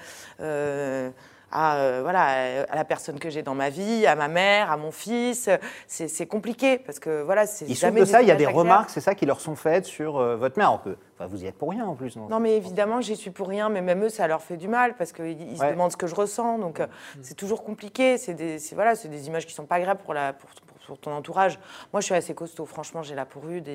À, 1.52 1.76
euh, 1.76 2.00
voilà, 2.02 2.64
à 2.70 2.74
la 2.76 2.84
personne 2.84 3.18
que 3.18 3.28
j'ai 3.30 3.42
dans 3.42 3.54
ma 3.54 3.70
vie, 3.70 4.06
à 4.06 4.14
ma 4.14 4.28
mère, 4.28 4.70
à 4.70 4.76
mon 4.76 4.90
fils. 4.92 5.48
C'est 5.86 6.26
compliqué 6.26 6.78
parce 6.78 6.98
que 6.98 7.22
voilà, 7.22 7.46
c'est 7.46 7.66
jamais 7.74 8.00
de 8.00 8.04
ça, 8.06 8.22
il 8.22 8.28
y 8.28 8.30
a 8.30 8.36
des 8.36 8.46
remarques, 8.46 8.90
c'est 8.90 9.00
ça, 9.00 9.14
qui 9.14 9.26
leur 9.26 9.40
sont 9.40 9.56
faites 9.56 9.84
sur 9.86 10.18
euh, 10.18 10.36
votre 10.36 10.58
mère. 10.58 10.72
Enfin, 10.72 11.26
vous 11.26 11.42
y 11.44 11.46
êtes 11.46 11.56
pour 11.58 11.70
rien 11.70 11.84
en 11.86 11.94
plus. 11.94 12.16
Non, 12.16 12.28
Non, 12.28 12.40
mais 12.40 12.56
évidemment, 12.56 13.00
j'y 13.00 13.16
suis 13.16 13.30
pour 13.30 13.48
rien, 13.48 13.68
mais 13.68 13.80
même 13.82 14.02
eux, 14.04 14.08
ça 14.08 14.26
leur 14.26 14.42
fait 14.42 14.56
du 14.56 14.68
mal 14.68 14.94
parce 14.96 15.12
qu'ils 15.12 15.40
ils 15.52 15.58
se 15.58 15.64
demandent 15.64 15.92
ce 15.92 15.96
que 15.96 16.06
je 16.06 16.14
ressens. 16.14 16.58
Donc, 16.58 16.80
euh, 16.80 16.86
c'est 17.22 17.34
toujours 17.34 17.62
compliqué. 17.64 18.16
C'est 18.18 18.34
des, 18.34 18.56
voilà, 18.74 18.94
c'est 18.94 19.08
des 19.08 19.26
images 19.26 19.46
qui 19.46 19.52
sont 19.52 19.66
pas 19.66 19.76
agréables 19.76 20.00
pour, 20.02 20.14
la, 20.14 20.32
pour, 20.32 20.48
pour- 20.50 20.76
pour 20.86 20.98
ton 20.98 21.12
entourage. 21.12 21.58
Moi, 21.92 22.00
je 22.00 22.06
suis 22.06 22.14
assez 22.14 22.34
costaud. 22.34 22.64
Franchement, 22.66 23.02
j'ai 23.02 23.14
la 23.14 23.24
peau 23.24 23.38
rude 23.40 23.68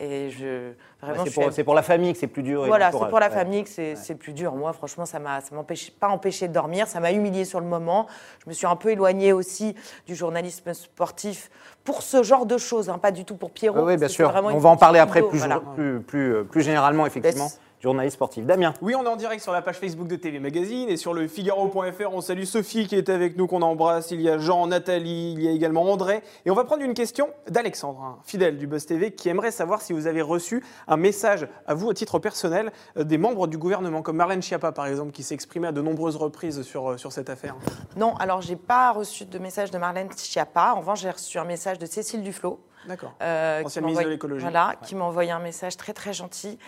et, 0.00 0.30
je. 0.30 0.72
Vraiment, 1.02 1.24
c'est 1.24 1.32
pour, 1.34 1.42
suis- 1.44 1.52
c'est 1.52 1.64
pour 1.64 1.74
la 1.74 1.82
famille 1.82 2.12
que 2.12 2.18
c'est 2.18 2.26
plus 2.26 2.42
dur. 2.42 2.66
voilà, 2.66 2.90
c'est 2.92 2.98
pour 3.08 3.20
la 3.20 3.28
Ouais. 3.28 3.32
famille 3.34 3.62
que 3.64 3.68
c'est 3.70 3.96
c'est 3.96 4.14
plus 4.14 4.32
dur. 4.32 4.54
Moi, 4.54 4.72
franchement, 4.72 5.06
ça 5.06 5.18
m'a 5.18 5.40
ça 5.40 5.54
m'empêche 5.54 5.90
pas 5.92 6.08
empêché 6.08 6.48
de 6.48 6.52
dormir. 6.52 6.86
Ça 6.88 7.00
m'a 7.00 7.12
humilié 7.12 7.44
sur 7.44 7.60
le 7.60 7.66
moment. 7.66 8.06
Je 8.44 8.48
me 8.50 8.54
suis 8.54 8.66
un 8.66 8.76
peu 8.76 8.90
éloignée 8.90 9.32
aussi 9.32 9.74
du 10.06 10.14
journalisme 10.14 10.72
sportif 10.74 11.50
pour 11.84 12.02
ce 12.02 12.22
genre 12.22 12.44
de 12.46 12.58
choses, 12.58 12.90
hein, 12.90 12.98
pas 12.98 13.10
du 13.12 13.24
tout 13.24 13.36
pour 13.36 13.50
Pierrot. 13.50 13.84
Oui, 13.86 13.96
bien 13.96 14.08
sûr. 14.08 14.32
On 14.44 14.58
va 14.58 14.68
en 14.68 14.76
parler 14.76 14.98
après 14.98 15.22
plus, 15.22 15.38
voilà. 15.38 15.60
plus, 15.74 16.00
plus, 16.00 16.34
euh, 16.34 16.44
plus 16.44 16.62
généralement, 16.62 17.06
effectivement. 17.06 17.48
Journaliste 17.82 18.16
sportif. 18.16 18.44
Damien. 18.44 18.74
Oui, 18.82 18.94
on 18.94 19.04
est 19.04 19.08
en 19.08 19.16
direct 19.16 19.42
sur 19.42 19.52
la 19.52 19.62
page 19.62 19.76
Facebook 19.76 20.06
de 20.06 20.16
TV 20.16 20.38
Magazine 20.38 20.90
et 20.90 20.98
sur 20.98 21.14
le 21.14 21.26
Figaro.fr. 21.26 22.12
On 22.12 22.20
salue 22.20 22.44
Sophie 22.44 22.86
qui 22.86 22.94
est 22.94 23.08
avec 23.08 23.38
nous, 23.38 23.46
qu'on 23.46 23.62
embrasse. 23.62 24.10
Il 24.10 24.20
y 24.20 24.28
a 24.28 24.36
Jean, 24.36 24.66
Nathalie, 24.66 25.32
il 25.32 25.42
y 25.42 25.48
a 25.48 25.50
également 25.50 25.90
André. 25.90 26.22
Et 26.44 26.50
on 26.50 26.54
va 26.54 26.64
prendre 26.64 26.82
une 26.82 26.92
question 26.92 27.30
d'Alexandre, 27.48 28.02
un 28.02 28.18
fidèle 28.22 28.58
du 28.58 28.66
Buzz 28.66 28.84
TV, 28.84 29.12
qui 29.12 29.30
aimerait 29.30 29.50
savoir 29.50 29.80
si 29.80 29.94
vous 29.94 30.06
avez 30.06 30.20
reçu 30.20 30.62
un 30.88 30.98
message 30.98 31.48
à 31.66 31.72
vous, 31.72 31.88
à 31.88 31.94
titre 31.94 32.18
personnel, 32.18 32.70
euh, 32.98 33.04
des 33.04 33.16
membres 33.16 33.46
du 33.46 33.56
gouvernement, 33.56 34.02
comme 34.02 34.16
Marlène 34.16 34.42
Schiappa 34.42 34.72
par 34.72 34.86
exemple, 34.86 35.12
qui 35.12 35.22
s'est 35.22 35.34
exprimée 35.34 35.68
à 35.68 35.72
de 35.72 35.80
nombreuses 35.80 36.16
reprises 36.16 36.60
sur, 36.60 36.90
euh, 36.90 36.96
sur 36.98 37.12
cette 37.12 37.30
affaire. 37.30 37.56
Non, 37.96 38.14
alors 38.16 38.42
j'ai 38.42 38.56
pas 38.56 38.92
reçu 38.92 39.24
de 39.24 39.38
message 39.38 39.70
de 39.70 39.78
Marlène 39.78 40.10
Schiappa. 40.14 40.74
En 40.76 40.80
revanche, 40.80 41.00
j'ai 41.00 41.10
reçu 41.10 41.38
un 41.38 41.44
message 41.44 41.78
de 41.78 41.86
Cécile 41.86 42.22
Duflot. 42.22 42.60
D'accord. 42.86 43.12
euh, 43.22 43.62
Ancienne 43.64 43.84
ministre 43.84 44.04
de 44.04 44.10
l'écologie. 44.10 44.42
Voilà, 44.42 44.74
qui 44.82 44.94
m'a 44.94 45.04
envoyé 45.04 45.30
un 45.30 45.38
message 45.38 45.76
très 45.76 45.92
très 45.92 46.12
gentil. 46.12 46.58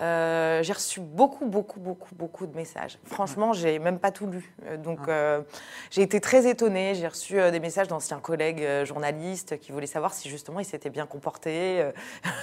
Euh, 0.00 0.62
j'ai 0.62 0.72
reçu 0.72 1.00
beaucoup, 1.00 1.44
beaucoup, 1.46 1.78
beaucoup, 1.78 2.14
beaucoup 2.14 2.46
de 2.46 2.56
messages. 2.56 2.98
Franchement, 3.04 3.52
j'ai 3.52 3.78
même 3.78 3.98
pas 3.98 4.10
tout 4.10 4.26
lu. 4.26 4.54
Euh, 4.66 4.76
Donc, 4.78 5.00
euh, 5.08 5.42
j'ai 5.90 6.02
été 6.02 6.20
très 6.20 6.48
étonnée. 6.48 6.94
J'ai 6.94 7.06
reçu 7.08 7.38
euh, 7.38 7.50
des 7.50 7.60
messages 7.60 7.88
d'anciens 7.88 8.18
collègues 8.18 8.66
journalistes 8.84 9.58
qui 9.58 9.70
voulaient 9.72 9.86
savoir 9.86 10.14
si 10.14 10.30
justement 10.30 10.60
ils 10.60 10.64
s'étaient 10.64 10.90
bien 10.90 11.06
comportés. 11.06 11.84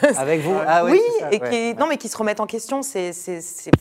Avec 0.18 0.42
vous? 0.42 0.56
Ah 0.68 0.86
oui, 0.86 1.00
c'est 1.14 1.20
ça, 1.20 1.32
et 1.32 1.42
ouais. 1.42 1.50
qui, 1.74 1.80
non, 1.80 1.88
mais 1.88 1.98
qui 1.98 2.08
se 2.10 2.18
remettent 2.18 2.40
en 2.40 2.46
question, 2.46 2.84
c'est 2.84 3.12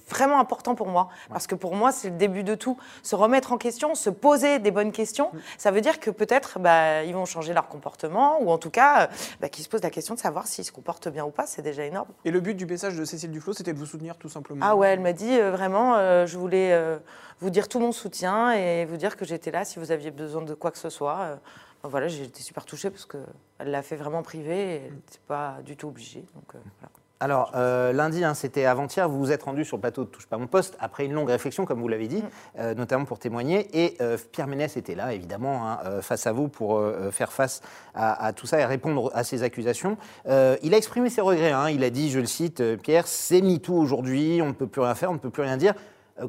vraiment 0.08 0.40
important 0.40 0.74
pour 0.74 0.88
moi. 0.88 1.08
Parce 1.28 1.46
que 1.46 1.54
pour 1.54 1.74
moi, 1.74 1.92
c'est 1.92 2.08
le 2.08 2.16
début 2.16 2.44
de 2.44 2.54
tout. 2.54 2.78
Se 3.02 3.14
remettre 3.14 3.52
en 3.52 3.58
question, 3.58 3.94
se 3.94 4.10
poser 4.10 4.58
des 4.58 4.70
bonnes 4.70 4.92
questions, 4.92 5.28
Mm. 5.32 5.38
ça 5.58 5.70
veut 5.70 5.80
dire 5.80 6.00
que 6.00 6.10
peut-être 6.10 6.58
bah, 6.58 7.02
ils 7.04 7.14
vont 7.14 7.24
changer 7.24 7.52
leur 7.52 7.68
comportement, 7.68 8.42
ou 8.42 8.50
en 8.50 8.58
tout 8.58 8.70
cas, 8.70 9.08
bah, 9.40 9.48
qu'ils 9.48 9.64
se 9.64 9.68
posent 9.68 9.82
la 9.82 9.90
question 9.90 10.14
de 10.14 10.20
savoir 10.20 10.46
s'ils 10.46 10.64
se 10.64 10.72
comportent 10.72 11.08
bien 11.08 11.24
ou 11.24 11.30
pas, 11.30 11.46
c'est 11.46 11.62
déjà 11.62 11.84
énorme. 11.84 12.08
Et 12.24 12.30
le 12.30 12.40
but 12.40 12.54
du 12.54 12.66
message 12.66 12.96
de 12.96 13.04
Cécile 13.04 13.30
Duflot, 13.30 13.52
c'était 13.58 13.72
de 13.72 13.78
vous 13.78 13.86
soutenir 13.86 14.16
tout 14.16 14.28
simplement. 14.28 14.64
Ah 14.64 14.76
ouais, 14.76 14.88
elle 14.88 15.00
m'a 15.00 15.12
dit 15.12 15.38
euh, 15.38 15.50
vraiment, 15.50 15.96
euh, 15.96 16.26
je 16.26 16.38
voulais 16.38 16.72
euh, 16.72 16.98
vous 17.40 17.50
dire 17.50 17.68
tout 17.68 17.80
mon 17.80 17.92
soutien 17.92 18.52
et 18.52 18.84
vous 18.84 18.96
dire 18.96 19.16
que 19.16 19.24
j'étais 19.24 19.50
là 19.50 19.64
si 19.64 19.78
vous 19.78 19.90
aviez 19.90 20.10
besoin 20.10 20.42
de 20.42 20.54
quoi 20.54 20.70
que 20.70 20.78
ce 20.78 20.90
soit. 20.90 21.38
Voilà, 21.82 22.08
j'ai 22.08 22.24
été 22.24 22.42
super 22.42 22.64
touchée 22.64 22.90
parce 22.90 23.06
qu'elle 23.06 23.70
l'a 23.70 23.82
fait 23.82 23.96
vraiment 23.96 24.22
privé 24.22 24.56
et 24.56 24.74
elle 24.86 24.94
n'était 24.94 25.20
pas 25.26 25.58
du 25.64 25.76
tout 25.76 25.88
obligée. 25.88 26.24
Donc, 26.34 26.52
voilà. 26.52 26.92
Alors, 27.20 27.50
euh, 27.56 27.92
lundi, 27.92 28.22
hein, 28.22 28.34
c'était 28.34 28.64
avant-hier, 28.64 29.08
vous 29.08 29.18
vous 29.18 29.32
êtes 29.32 29.42
rendu 29.42 29.64
sur 29.64 29.76
le 29.76 29.80
plateau 29.80 30.04
de 30.04 30.08
Touche 30.08 30.26
pas 30.28 30.38
mon 30.38 30.46
poste 30.46 30.76
après 30.78 31.04
une 31.04 31.12
longue 31.14 31.28
réflexion, 31.30 31.64
comme 31.64 31.80
vous 31.80 31.88
l'avez 31.88 32.06
dit, 32.06 32.22
euh, 32.60 32.74
notamment 32.74 33.04
pour 33.06 33.18
témoigner. 33.18 33.68
Et 33.72 33.96
euh, 34.00 34.16
Pierre 34.30 34.46
Ménès 34.46 34.76
était 34.76 34.94
là, 34.94 35.12
évidemment, 35.12 35.68
hein, 35.68 36.00
face 36.00 36.28
à 36.28 36.32
vous 36.32 36.46
pour 36.46 36.80
faire 37.10 37.32
face 37.32 37.60
à, 37.94 38.24
à 38.24 38.32
tout 38.32 38.46
ça 38.46 38.60
et 38.60 38.64
répondre 38.64 39.10
à 39.14 39.24
ces 39.24 39.42
accusations. 39.42 39.96
Il 40.26 40.74
a 40.74 40.76
exprimé 40.76 41.10
ses 41.10 41.20
regrets. 41.20 41.50
hein. 41.50 41.70
il 41.70 41.82
a 41.82 41.90
dit, 41.90 42.10
je 42.10 42.20
le 42.20 42.26
cite, 42.26 42.76
Pierre, 42.76 43.08
c'est 43.08 43.40
MeToo 43.42 43.74
aujourd'hui, 43.74 44.40
on 44.40 44.46
ne 44.46 44.52
peut 44.52 44.68
plus 44.68 44.82
rien 44.82 44.94
faire, 44.94 45.10
on 45.10 45.14
ne 45.14 45.18
peut 45.18 45.30
plus 45.30 45.42
rien 45.42 45.56
dire. 45.56 45.74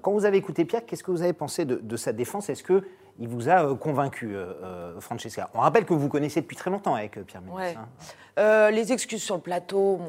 Quand 0.01 0.11
vous 0.11 0.25
avez 0.25 0.37
écouté 0.37 0.65
Pierre, 0.65 0.85
qu'est-ce 0.85 1.03
que 1.03 1.11
vous 1.11 1.21
avez 1.21 1.33
pensé 1.33 1.65
de, 1.65 1.75
de 1.75 1.97
sa 1.97 2.13
défense? 2.13 2.49
Est-ce 2.49 2.63
que 2.63 2.83
il 3.19 3.27
vous 3.27 3.49
a 3.49 3.75
convaincu, 3.75 4.35
euh, 4.35 4.99
Francesca? 5.01 5.49
On 5.53 5.59
rappelle 5.59 5.85
que 5.85 5.93
vous 5.93 6.09
connaissez 6.09 6.41
depuis 6.41 6.55
très 6.55 6.69
longtemps 6.71 6.95
avec 6.95 7.23
Pierre 7.25 7.41
Ménès. 7.41 7.57
Ouais. 7.57 7.75
hein. 7.77 7.87
Euh, 8.39 8.71
les 8.71 8.93
excuses 8.93 9.21
sur 9.21 9.35
le 9.35 9.41
plateau 9.41 9.99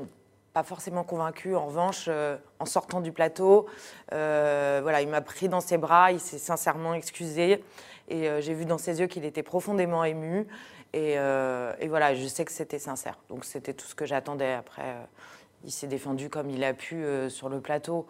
pas 0.52 0.62
forcément 0.62 1.04
convaincu. 1.04 1.54
En 1.54 1.66
revanche, 1.66 2.06
euh, 2.08 2.36
en 2.58 2.66
sortant 2.66 3.00
du 3.00 3.12
plateau, 3.12 3.66
euh, 4.12 4.80
voilà, 4.82 5.00
il 5.00 5.08
m'a 5.08 5.20
pris 5.20 5.48
dans 5.48 5.60
ses 5.60 5.78
bras, 5.78 6.12
il 6.12 6.20
s'est 6.20 6.38
sincèrement 6.38 6.94
excusé. 6.94 7.64
Et 8.08 8.28
euh, 8.28 8.40
j'ai 8.40 8.54
vu 8.54 8.64
dans 8.64 8.78
ses 8.78 9.00
yeux 9.00 9.06
qu'il 9.06 9.24
était 9.24 9.42
profondément 9.42 10.04
ému. 10.04 10.46
Et, 10.92 11.12
et 11.12 11.88
voilà, 11.88 12.16
je 12.16 12.26
sais 12.26 12.44
que 12.44 12.50
c'était 12.50 12.80
sincère. 12.80 13.16
Donc 13.28 13.44
c'était 13.44 13.74
tout 13.74 13.86
ce 13.86 13.94
que 13.94 14.06
j'attendais. 14.06 14.54
Après, 14.54 14.96
il 15.62 15.70
s'est 15.70 15.86
défendu 15.86 16.28
comme 16.28 16.50
il 16.50 16.64
a 16.64 16.74
pu 16.74 17.04
sur 17.28 17.48
le 17.48 17.60
plateau. 17.60 18.08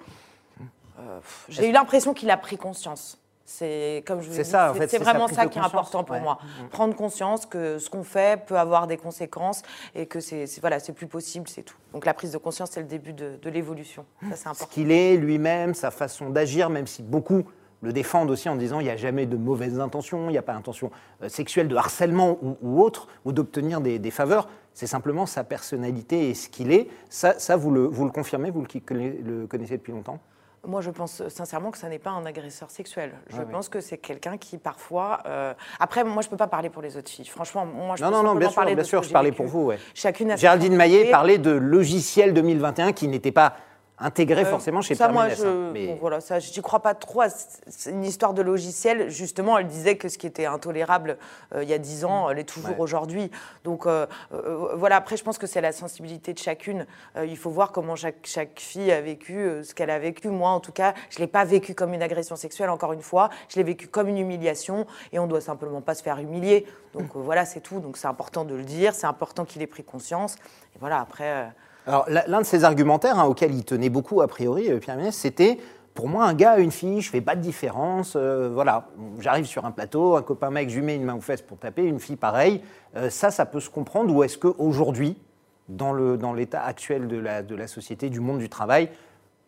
J'ai 1.51 1.69
eu 1.69 1.73
l'impression 1.73 2.15
qu'il 2.15 2.31
a 2.31 2.39
pris 2.39 2.57
conscience. 2.57 3.20
C'est 3.53 4.05
comme 4.07 4.21
je 4.23 4.29
vous 4.29 4.33
C'est 4.37 4.45
ça, 4.45 4.71
en 4.71 4.75
fait, 4.75 4.97
vraiment 4.99 5.27
ça 5.27 5.47
qui 5.47 5.59
est 5.59 5.63
important 5.63 6.05
pour 6.05 6.15
Ouais. 6.15 6.23
moi. 6.23 6.39
Prendre 6.71 6.95
conscience 6.95 7.47
que 7.47 7.81
ce 7.81 7.91
qu'on 7.91 8.05
fait 8.05 8.41
peut 8.47 8.57
avoir 8.57 8.87
des 8.87 8.97
conséquences 8.97 9.63
et 9.97 10.07
que 10.07 10.21
c'est 10.21 10.47
c'est- 10.47 10.61
voilà, 10.61 10.79
c'est 10.79 10.93
plus 10.93 11.09
possible, 11.09 11.49
c'est 11.49 11.63
tout. 11.63 11.75
Donc 11.93 12.07
la 12.07 12.15
prise 12.15 12.31
de 12.31 12.39
conscience, 12.39 12.71
c'est 12.71 12.81
le 12.81 12.87
début 12.87 13.13
de, 13.13 13.39
de 13.43 13.51
l'évolution. 13.51 14.07
Ça, 14.23 14.29
c'est 14.31 14.37
ce 14.37 14.49
important. 14.51 14.67
qu'il 14.71 14.93
est 14.93 15.17
lui-même, 15.17 15.75
sa 15.75 15.91
façon 15.91 16.31
d'agir, 16.31 16.71
même 16.71 16.87
si 16.87 17.03
beaucoup 17.03 17.43
le 17.83 17.93
défendent 17.93 18.31
aussi 18.31 18.49
en 18.49 18.55
disant 18.55 18.79
il 18.79 18.85
n'y 18.85 18.91
a 18.91 18.97
jamais 18.97 19.27
de 19.27 19.37
mauvaises 19.37 19.81
intentions, 19.81 20.29
il 20.29 20.33
n'y 20.33 20.39
a 20.39 20.43
pas 20.43 20.53
d'intention 20.55 20.93
euh, 21.25 21.29
sexuelle, 21.29 21.67
de 21.67 21.75
harcèlement 21.75 22.39
ou, 22.43 22.57
ou 22.63 22.81
autre, 22.81 23.09
ou 23.25 23.33
d'obtenir 23.33 23.81
des, 23.81 23.99
des 23.99 24.11
faveurs. 24.13 24.49
C'est 24.75 24.87
simplement 24.87 25.27
sa 25.27 25.43
personnalité 25.43 26.31
et 26.31 26.35
ce 26.35 26.49
qu'il 26.49 26.71
est. 26.71 26.87
Ça, 27.09 27.37
ça 27.41 27.57
vous, 27.57 27.73
le, 27.73 27.83
vous 27.85 28.05
le 28.05 28.13
confirmez, 28.13 28.53
vous 28.53 28.63
le, 28.63 29.11
le 29.25 29.47
connaissez 29.49 29.77
depuis 29.77 29.93
longtemps? 29.93 30.21
Moi, 30.67 30.83
je 30.83 30.91
pense 30.91 31.27
sincèrement 31.29 31.71
que 31.71 31.79
ça 31.79 31.89
n'est 31.89 31.99
pas 31.99 32.11
un 32.11 32.27
agresseur 32.27 32.71
sexuel. 32.71 33.13
Je 33.29 33.37
Ah 33.39 33.45
oui. 33.47 33.53
pense 33.53 33.71
que 33.71 33.81
c'est 33.81 33.97
quelqu'un 33.97 34.37
qui, 34.37 34.59
parfois... 34.59 35.21
euh, 35.25 35.55
Après, 35.79 36.05
moi, 36.05 36.21
je 36.23 36.27
ne 36.29 36.31
peux 36.33 36.37
pas 36.37 36.49
parler 36.49 36.69
pour 36.69 36.83
les 36.83 36.99
autres 36.99 37.09
filles. 37.09 37.25
Franchement, 37.27 37.65
moi, 37.65 37.97
je 37.97 38.03
Non, 38.05 38.11
peux 38.11 38.17
non, 38.17 38.23
non, 38.23 38.35
bien 38.35 38.51
sûr, 38.51 38.65
bien 38.67 38.85
sûr, 38.85 39.03
je 39.03 39.11
parlais 39.11 39.33
pour 39.33 39.47
vous. 39.47 39.67
Ouais. 39.67 39.79
Chacune 39.95 40.31
a 40.33 40.37
Géraldine 40.37 40.77
Maillet 40.77 41.11
parlait 41.11 41.39
de 41.39 41.51
logiciel 41.51 42.35
2021 42.35 42.93
qui 42.93 43.09
n'était 43.09 43.33
pas 43.33 43.55
intégré 44.01 44.43
Euh, 44.43 44.47
forcément 44.47 44.81
chez 44.81 44.95
ça, 44.95 45.05
Pierre 45.05 45.13
moi, 45.15 45.25
Ménès, 45.25 45.39
je, 45.41 45.47
hein, 45.47 45.71
mais- 45.73 45.87
bon, 45.89 45.97
voilà, 46.01 46.21
ça, 46.21 46.39
je 46.41 46.51
n'y 46.51 46.63
crois 46.63 46.81
pas 46.81 46.95
trop. 46.95 47.23
C'est 47.69 47.91
une 47.91 48.05
histoire 48.05 48.33
de 48.35 48.43
logiciel. 48.43 49.11
Justement, 49.11 49.59
elle 49.59 49.67
disait 49.67 49.97
que 49.97 50.09
ce 50.09 50.17
qui 50.19 50.27
était 50.27 50.47
intolérable 50.47 51.19
euh, 51.55 51.63
il 51.63 51.69
y 51.69 51.75
a 51.75 51.79
dix 51.79 52.05
ans, 52.05 52.31
elle 52.31 52.39
est 52.39 52.45
toujours 52.45 52.71
Ouais. 52.71 52.77
aujourd'hui. 52.79 53.31
Donc, 53.65 53.87
euh, 53.87 54.07
euh, 54.33 54.75
voilà. 54.75 54.97
Après, 54.97 55.17
je 55.17 55.25
pense 55.25 55.39
que 55.39 55.47
c'est 55.47 55.61
la 55.61 55.73
sensibilité 55.73 56.33
de 56.33 56.39
chacune. 56.39 56.87
Il 57.23 57.37
faut 57.37 57.51
voir 57.51 57.73
comment 57.73 57.97
chaque, 57.97 58.25
chaque 58.25 58.59
fille 58.59 58.91
a 58.91 59.01
vécu 59.01 59.49
ce 59.63 59.75
qu'elle 59.75 59.91
a 59.91 59.99
vécu. 59.99 60.29
Moi, 60.29 60.51
en 60.51 60.61
tout 60.61 60.73
cas, 60.73 60.95
je 61.11 61.19
l'ai 61.19 61.27
pas 61.27 61.45
vécu 61.45 61.75
comme 61.75 61.93
une 61.95 62.03
agression 62.03 62.37
sexuelle. 62.37 62.71
Encore 62.71 62.93
une 62.93 63.03
fois, 63.03 63.29
je 63.49 63.57
l'ai 63.57 63.63
vécu 63.65 63.87
comme 63.89 64.09
une 64.09 64.19
humiliation. 64.19 64.87
Et 65.13 65.19
on 65.19 65.27
doit 65.27 65.41
simplement 65.41 65.81
pas 65.81 65.95
se 65.95 66.03
faire 66.03 66.19
humilier. 66.19 66.67
Donc 66.95 67.15
euh, 67.17 67.21
voilà, 67.21 67.45
c'est 67.45 67.61
tout. 67.61 67.81
Donc 67.81 67.97
c'est 67.97 68.09
important 68.09 68.45
de 68.45 68.55
le 68.55 68.63
dire. 68.65 68.95
C'est 68.95 69.07
important 69.07 69.45
qu'il 69.45 69.61
ait 69.63 69.67
pris 69.67 69.85
conscience. 69.85 70.37
Et 70.75 70.79
voilà. 70.81 71.01
Après. 71.01 71.51
Alors, 71.91 72.07
l'un 72.09 72.41
de 72.41 72.47
ses 72.47 72.63
argumentaires, 72.63 73.19
hein, 73.19 73.25
auquel 73.25 73.53
il 73.53 73.65
tenait 73.65 73.89
beaucoup 73.89 74.21
a 74.21 74.29
priori, 74.29 74.71
euh, 74.71 74.79
Pierre 74.79 74.97
Ménès, 74.97 75.13
c'était 75.13 75.59
pour 75.93 76.07
moi, 76.07 76.25
un 76.25 76.35
gars, 76.35 76.59
une 76.59 76.71
fille, 76.71 77.01
je 77.01 77.11
fais 77.11 77.21
pas 77.21 77.35
de 77.35 77.41
différence. 77.41 78.13
euh, 78.15 78.49
voilà, 78.55 78.87
j'arrive 79.19 79.45
sur 79.45 79.65
un 79.65 79.73
plateau, 79.73 80.15
un 80.15 80.23
copain 80.23 80.51
mec, 80.51 80.71
je 80.71 80.79
mets 80.79 80.95
une 80.95 81.03
main 81.03 81.17
aux 81.17 81.21
fesses 81.21 81.43
pour 81.43 81.59
taper, 81.59 81.83
une 81.83 81.99
fille 81.99 82.15
pareil. 82.15 82.63
Euh, 82.95 83.11
ça, 83.11 83.33
ça 83.33 83.45
peut 83.45 83.59
se 83.59 83.69
comprendre. 83.69 84.15
Ou 84.15 84.23
est-ce 84.23 84.39
qu'aujourd'hui, 84.39 85.19
dans 85.67 85.93
l'état 86.33 86.63
actuel 86.63 87.09
de 87.09 87.17
la, 87.17 87.43
de 87.43 87.57
la 87.57 87.67
société, 87.67 88.09
du 88.09 88.21
monde 88.21 88.39
du 88.39 88.49
travail, 88.49 88.89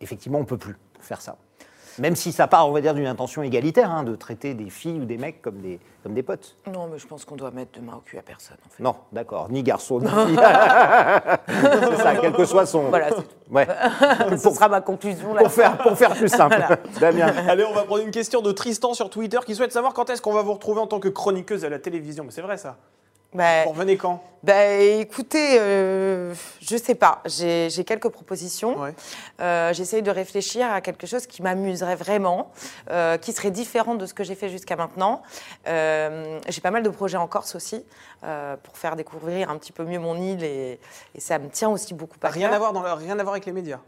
effectivement, 0.01 0.39
on 0.39 0.45
peut 0.45 0.57
plus 0.57 0.75
faire 0.99 1.21
ça? 1.21 1.37
Même 1.99 2.15
si 2.15 2.31
ça 2.31 2.47
part, 2.47 2.67
on 2.67 2.71
va 2.71 2.81
dire, 2.81 2.93
d'une 2.93 3.07
intention 3.07 3.43
égalitaire, 3.43 3.91
hein, 3.91 4.03
de 4.03 4.15
traiter 4.15 4.53
des 4.53 4.69
filles 4.69 4.99
ou 4.99 5.05
des 5.05 5.17
mecs 5.17 5.41
comme 5.41 5.61
des, 5.61 5.79
comme 6.03 6.13
des 6.13 6.23
potes. 6.23 6.57
non, 6.71 6.87
mais 6.91 6.97
je 6.97 7.07
pense 7.07 7.25
qu'on 7.25 7.35
doit 7.35 7.51
mettre 7.51 7.79
de 7.79 7.85
main 7.85 7.95
au 7.95 8.01
cul 8.01 8.17
à 8.17 8.21
personne. 8.21 8.57
En 8.65 8.69
fait. 8.69 8.83
Non, 8.83 8.95
d'accord, 9.11 9.49
ni 9.49 9.63
garçon, 9.63 9.99
ni 9.99 10.07
fille. 10.27 10.35
c'est 11.47 11.97
ça, 11.97 12.15
quel 12.19 12.33
que 12.33 12.45
soit 12.45 12.65
son. 12.65 12.89
Voilà, 12.89 13.09
c'est 13.09 13.15
tout. 13.15 13.23
Ouais. 13.51 13.67
Ce 14.37 14.49
sera 14.49 14.69
ma 14.69 14.81
conclusion. 14.81 15.33
Là. 15.33 15.41
pour, 15.41 15.51
faire, 15.51 15.77
pour 15.77 15.97
faire 15.97 16.13
plus 16.15 16.29
simple. 16.29 16.57
Damien. 16.99 17.27
Allez, 17.47 17.65
on 17.65 17.73
va 17.73 17.83
prendre 17.83 18.03
une 18.03 18.11
question 18.11 18.41
de 18.41 18.51
Tristan 18.51 18.93
sur 18.93 19.09
Twitter 19.09 19.39
qui 19.45 19.55
souhaite 19.55 19.71
savoir 19.71 19.93
quand 19.93 20.09
est-ce 20.09 20.21
qu'on 20.21 20.33
va 20.33 20.41
vous 20.41 20.53
retrouver 20.53 20.81
en 20.81 20.87
tant 20.87 20.99
que 20.99 21.09
chroniqueuse 21.09 21.63
à 21.65 21.69
la 21.69 21.79
télévision. 21.79 22.23
Mais 22.23 22.31
c'est 22.31 22.41
vrai 22.41 22.57
ça. 22.57 22.77
Bah, 23.33 23.63
Vous 23.63 23.71
revenez 23.71 23.97
quand? 23.97 24.23
bah, 24.43 24.67
écoutez, 24.73 25.57
euh, 25.59 26.33
je 26.61 26.75
sais 26.77 26.95
pas. 26.95 27.21
J'ai 27.25 27.69
quelques 27.85 28.09
propositions. 28.09 28.77
Ouais. 28.79 28.93
Euh, 29.41 29.73
J'essaye 29.73 30.01
de 30.01 30.11
réfléchir 30.11 30.71
à 30.71 30.81
quelque 30.81 31.07
chose 31.07 31.25
qui 31.27 31.41
m'amuserait 31.41 31.95
vraiment, 31.95 32.51
euh, 32.91 33.17
qui 33.17 33.31
serait 33.31 33.51
différent 33.51 33.95
de 33.95 34.05
ce 34.05 34.13
que 34.13 34.23
j'ai 34.23 34.35
fait 34.35 34.49
jusqu'à 34.49 34.75
maintenant. 34.75 35.21
Euh, 35.67 36.39
j'ai 36.49 36.61
pas 36.61 36.71
mal 36.71 36.83
de 36.83 36.89
projets 36.89 37.17
en 37.17 37.27
Corse 37.27 37.55
aussi, 37.55 37.83
pour 38.63 38.77
faire 38.77 38.95
découvrir 38.95 39.49
un 39.49 39.57
petit 39.57 39.71
peu 39.71 39.83
mieux 39.83 39.99
mon 39.99 40.15
île 40.15 40.43
et, 40.43 40.79
et 41.15 41.19
ça 41.19 41.39
me 41.39 41.49
tient 41.49 41.69
aussi 41.69 41.93
beaucoup 41.93 42.17
à 42.21 42.29
Rien 42.29 42.47
cœur. 42.49 42.55
à 42.55 42.59
voir 42.59 42.73
dans 42.73 42.81
le- 42.83 42.93
rien 42.93 43.17
à 43.19 43.23
voir 43.23 43.33
avec 43.33 43.45
les 43.45 43.51
médias. 43.51 43.79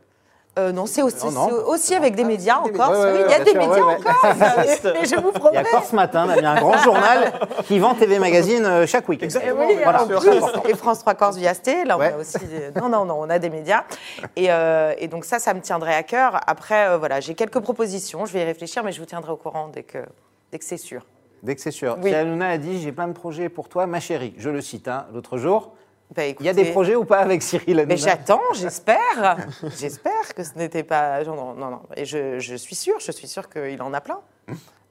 Euh, 0.58 0.72
non, 0.72 0.86
c'est 0.86 1.02
aussi, 1.02 1.26
Non, 1.26 1.32
non. 1.32 1.48
c'est 1.50 1.54
aussi 1.66 1.96
avec 1.96 2.16
des 2.16 2.24
médias 2.24 2.60
en 2.60 2.64
des 2.64 2.72
Corse. 2.72 2.90
médias. 2.92 3.04
Ouais, 3.12 3.18
oui, 3.18 3.24
il 3.28 3.32
y 3.32 3.34
a 3.34 3.44
des 3.44 3.52
sûr, 3.52 3.60
médias 3.60 3.76
ouais, 3.86 3.96
en 3.96 4.00
Corse. 4.02 4.64
Existe. 4.64 4.86
Et 5.02 5.06
je 5.06 5.16
vous 5.20 5.32
Il 5.34 5.36
y 5.36 5.40
promets. 5.40 5.58
a 5.58 5.64
Corse 5.66 5.92
Matin, 5.92 6.28
Damien, 6.28 6.52
un 6.56 6.60
grand 6.62 6.78
journal 6.78 7.34
qui 7.66 7.78
vend 7.80 7.94
TV 7.94 8.20
Magazine 8.20 8.66
euh, 8.66 8.88
chaque 8.88 9.10
week-end. 9.10 9.24
Et 9.24 9.26
Exactement. 9.26 9.66
oui, 9.68 9.76
Voilà. 9.84 10.06
Et 10.70 10.74
France 10.76 11.00
3 11.00 11.14
Corse 11.16 11.36
via 11.36 11.54
ST, 11.54 11.84
là 11.86 11.98
on 11.98 12.02
a 12.02 12.12
aussi 12.18 12.38
des- 12.40 12.80
non 12.80 12.88
non 12.88 13.04
non 13.04 13.18
on 13.20 13.30
a 13.30 13.38
des 13.38 13.50
médias 13.50 13.84
et, 14.38 14.46
euh, 14.50 14.94
et 14.98 15.08
donc 15.10 15.26
ça 15.26 15.40
ça 15.40 15.54
me 15.54 15.60
tiendrait 15.60 15.94
à 15.96 16.04
cœur. 16.04 16.40
Après 16.48 16.88
euh, 16.88 16.98
voilà 16.98 17.20
j'ai 17.20 17.36
quelques 17.36 17.60
propositions, 17.60 18.26
je 18.26 18.32
vais 18.32 18.42
y 18.42 18.46
réfléchir 18.46 18.82
mais 18.84 18.94
je 18.94 19.00
vous 19.02 19.06
tiendrai 19.06 19.34
au 19.34 19.38
courant 19.38 19.68
dès 19.68 19.84
que 19.84 19.98
dès 20.54 20.60
que 20.60 20.66
c'est 20.66 20.78
sûr. 20.78 21.06
Dès 21.44 21.54
que 21.56 21.62
c'est 21.62 21.72
sûr. 21.72 21.98
Oui. 22.02 22.12
Si 22.12 22.16
Hanouna 22.16 22.48
a 22.48 22.58
dit 22.58 22.82
J'ai 22.82 22.94
plein 22.94 23.08
de 23.10 23.14
projets 23.14 23.50
pour 23.50 23.68
toi, 23.68 23.86
ma 23.88 24.00
chérie. 24.00 24.34
Je 24.38 24.50
le 24.50 24.62
cite 24.62 24.88
hein, 24.88 25.06
l'autre 25.14 25.38
jour. 25.38 25.74
Bah, 26.14 26.28
Il 26.28 26.46
y 26.46 26.50
a 26.50 26.54
des 26.54 26.72
projets 26.72 26.96
ou 26.96 27.06
pas 27.06 27.20
avec 27.20 27.42
Cyril 27.42 27.80
Hanouna 27.80 27.86
Mais 27.86 27.98
j'attends, 27.98 28.42
j'espère, 28.54 29.38
j'espère 29.78 30.34
que 30.36 30.44
ce 30.44 30.58
n'était 30.58 30.84
pas 30.84 31.24
non 31.24 31.56
non 31.56 31.70
non 31.72 31.82
et 31.96 32.06
je, 32.06 32.40
je 32.40 32.56
suis 32.56 32.76
sûre, 32.76 33.00
je 33.00 33.12
suis 33.12 33.28
sûre 33.28 33.50
qu'il 33.50 33.82
en 33.82 33.94
a 33.94 34.02
plein. 34.02 34.20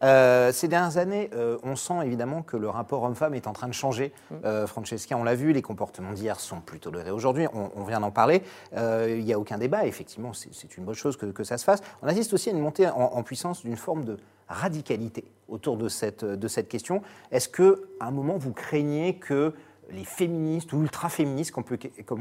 Euh, 0.02 0.52
ces 0.52 0.68
dernières 0.68 0.98
années, 0.98 1.30
euh, 1.34 1.56
on 1.62 1.76
sent 1.76 1.94
évidemment 2.04 2.42
que 2.42 2.56
le 2.56 2.68
rapport 2.68 3.02
homme-femme 3.04 3.34
est 3.34 3.46
en 3.46 3.52
train 3.52 3.68
de 3.68 3.72
changer. 3.72 4.12
Euh, 4.44 4.66
Francesca, 4.66 5.16
on 5.16 5.24
l'a 5.24 5.34
vu, 5.34 5.52
les 5.52 5.62
comportements 5.62 6.12
d'hier 6.12 6.40
sont 6.40 6.60
plus 6.60 6.78
tolérés 6.78 7.10
aujourd'hui, 7.10 7.46
on, 7.54 7.70
on 7.74 7.84
vient 7.84 8.00
d'en 8.00 8.10
parler. 8.10 8.42
Il 8.76 9.24
n'y 9.24 9.32
a 9.32 9.38
aucun 9.38 9.56
débat, 9.56 9.86
effectivement, 9.86 10.32
c'est 10.32 10.52
c'est 10.52 10.76
une 10.76 10.84
bonne 10.84 10.94
chose 10.94 11.16
que, 11.16 11.26
que 11.26 11.44
ça 11.44 11.56
se 11.56 11.64
fasse. 11.64 11.80
On 12.02 12.08
assiste 12.08 12.32
aussi 12.34 12.50
à 12.50 12.52
une 12.52 12.60
montée 12.60 12.88
en, 12.88 12.96
en 13.14 13.22
puissance 13.22 13.62
d'une 13.62 13.76
forme 13.76 14.04
de 14.04 14.18
radicalité 14.48 15.24
autour 15.48 15.76
de 15.76 15.88
cette, 15.88 16.24
de 16.24 16.48
cette 16.48 16.68
question. 16.68 17.00
Est-ce 17.30 17.48
qu'à 17.48 17.74
un 18.00 18.10
moment, 18.10 18.36
vous 18.36 18.52
craignez 18.52 19.16
que 19.16 19.54
les 19.90 20.04
féministes 20.04 20.72
ou 20.72 20.82
ultra-féministes, 20.82 21.52
comme 21.52 21.64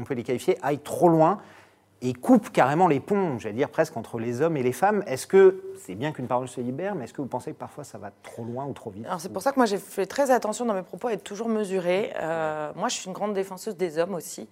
on 0.00 0.04
peut- 0.04 0.14
les 0.14 0.22
qualifier, 0.22 0.58
aillent 0.62 0.78
trop 0.82 1.08
loin 1.08 1.38
et 2.02 2.12
coupe 2.12 2.50
carrément 2.50 2.86
les 2.86 3.00
ponts, 3.00 3.38
j'allais 3.38 3.54
dire 3.54 3.70
presque 3.70 3.96
entre 3.96 4.18
les 4.18 4.42
hommes 4.42 4.56
et 4.58 4.62
les 4.62 4.72
femmes. 4.72 5.02
Est-ce 5.06 5.26
que 5.26 5.62
c'est 5.78 5.94
bien 5.94 6.12
qu'une 6.12 6.26
parole 6.26 6.48
se 6.48 6.60
libère, 6.60 6.94
mais 6.94 7.04
est-ce 7.04 7.14
que 7.14 7.22
vous 7.22 7.28
pensez 7.28 7.52
que 7.52 7.58
parfois 7.58 7.82
ça 7.84 7.96
va 7.96 8.10
trop 8.22 8.44
loin 8.44 8.66
ou 8.66 8.72
trop 8.74 8.90
vite 8.90 9.06
Alors 9.06 9.20
c'est 9.20 9.32
pour 9.32 9.40
ça 9.40 9.52
que 9.52 9.56
moi 9.58 9.64
j'ai 9.64 9.78
fait 9.78 10.04
très 10.04 10.30
attention 10.30 10.66
dans 10.66 10.74
mes 10.74 10.82
propos 10.82 11.08
à 11.08 11.12
être 11.14 11.24
toujours 11.24 11.48
mesurée. 11.48 12.12
Euh, 12.20 12.72
moi 12.76 12.88
je 12.88 12.96
suis 12.96 13.06
une 13.06 13.14
grande 13.14 13.32
défenseuse 13.32 13.76
des 13.76 13.96
hommes 13.98 14.14
aussi. 14.14 14.48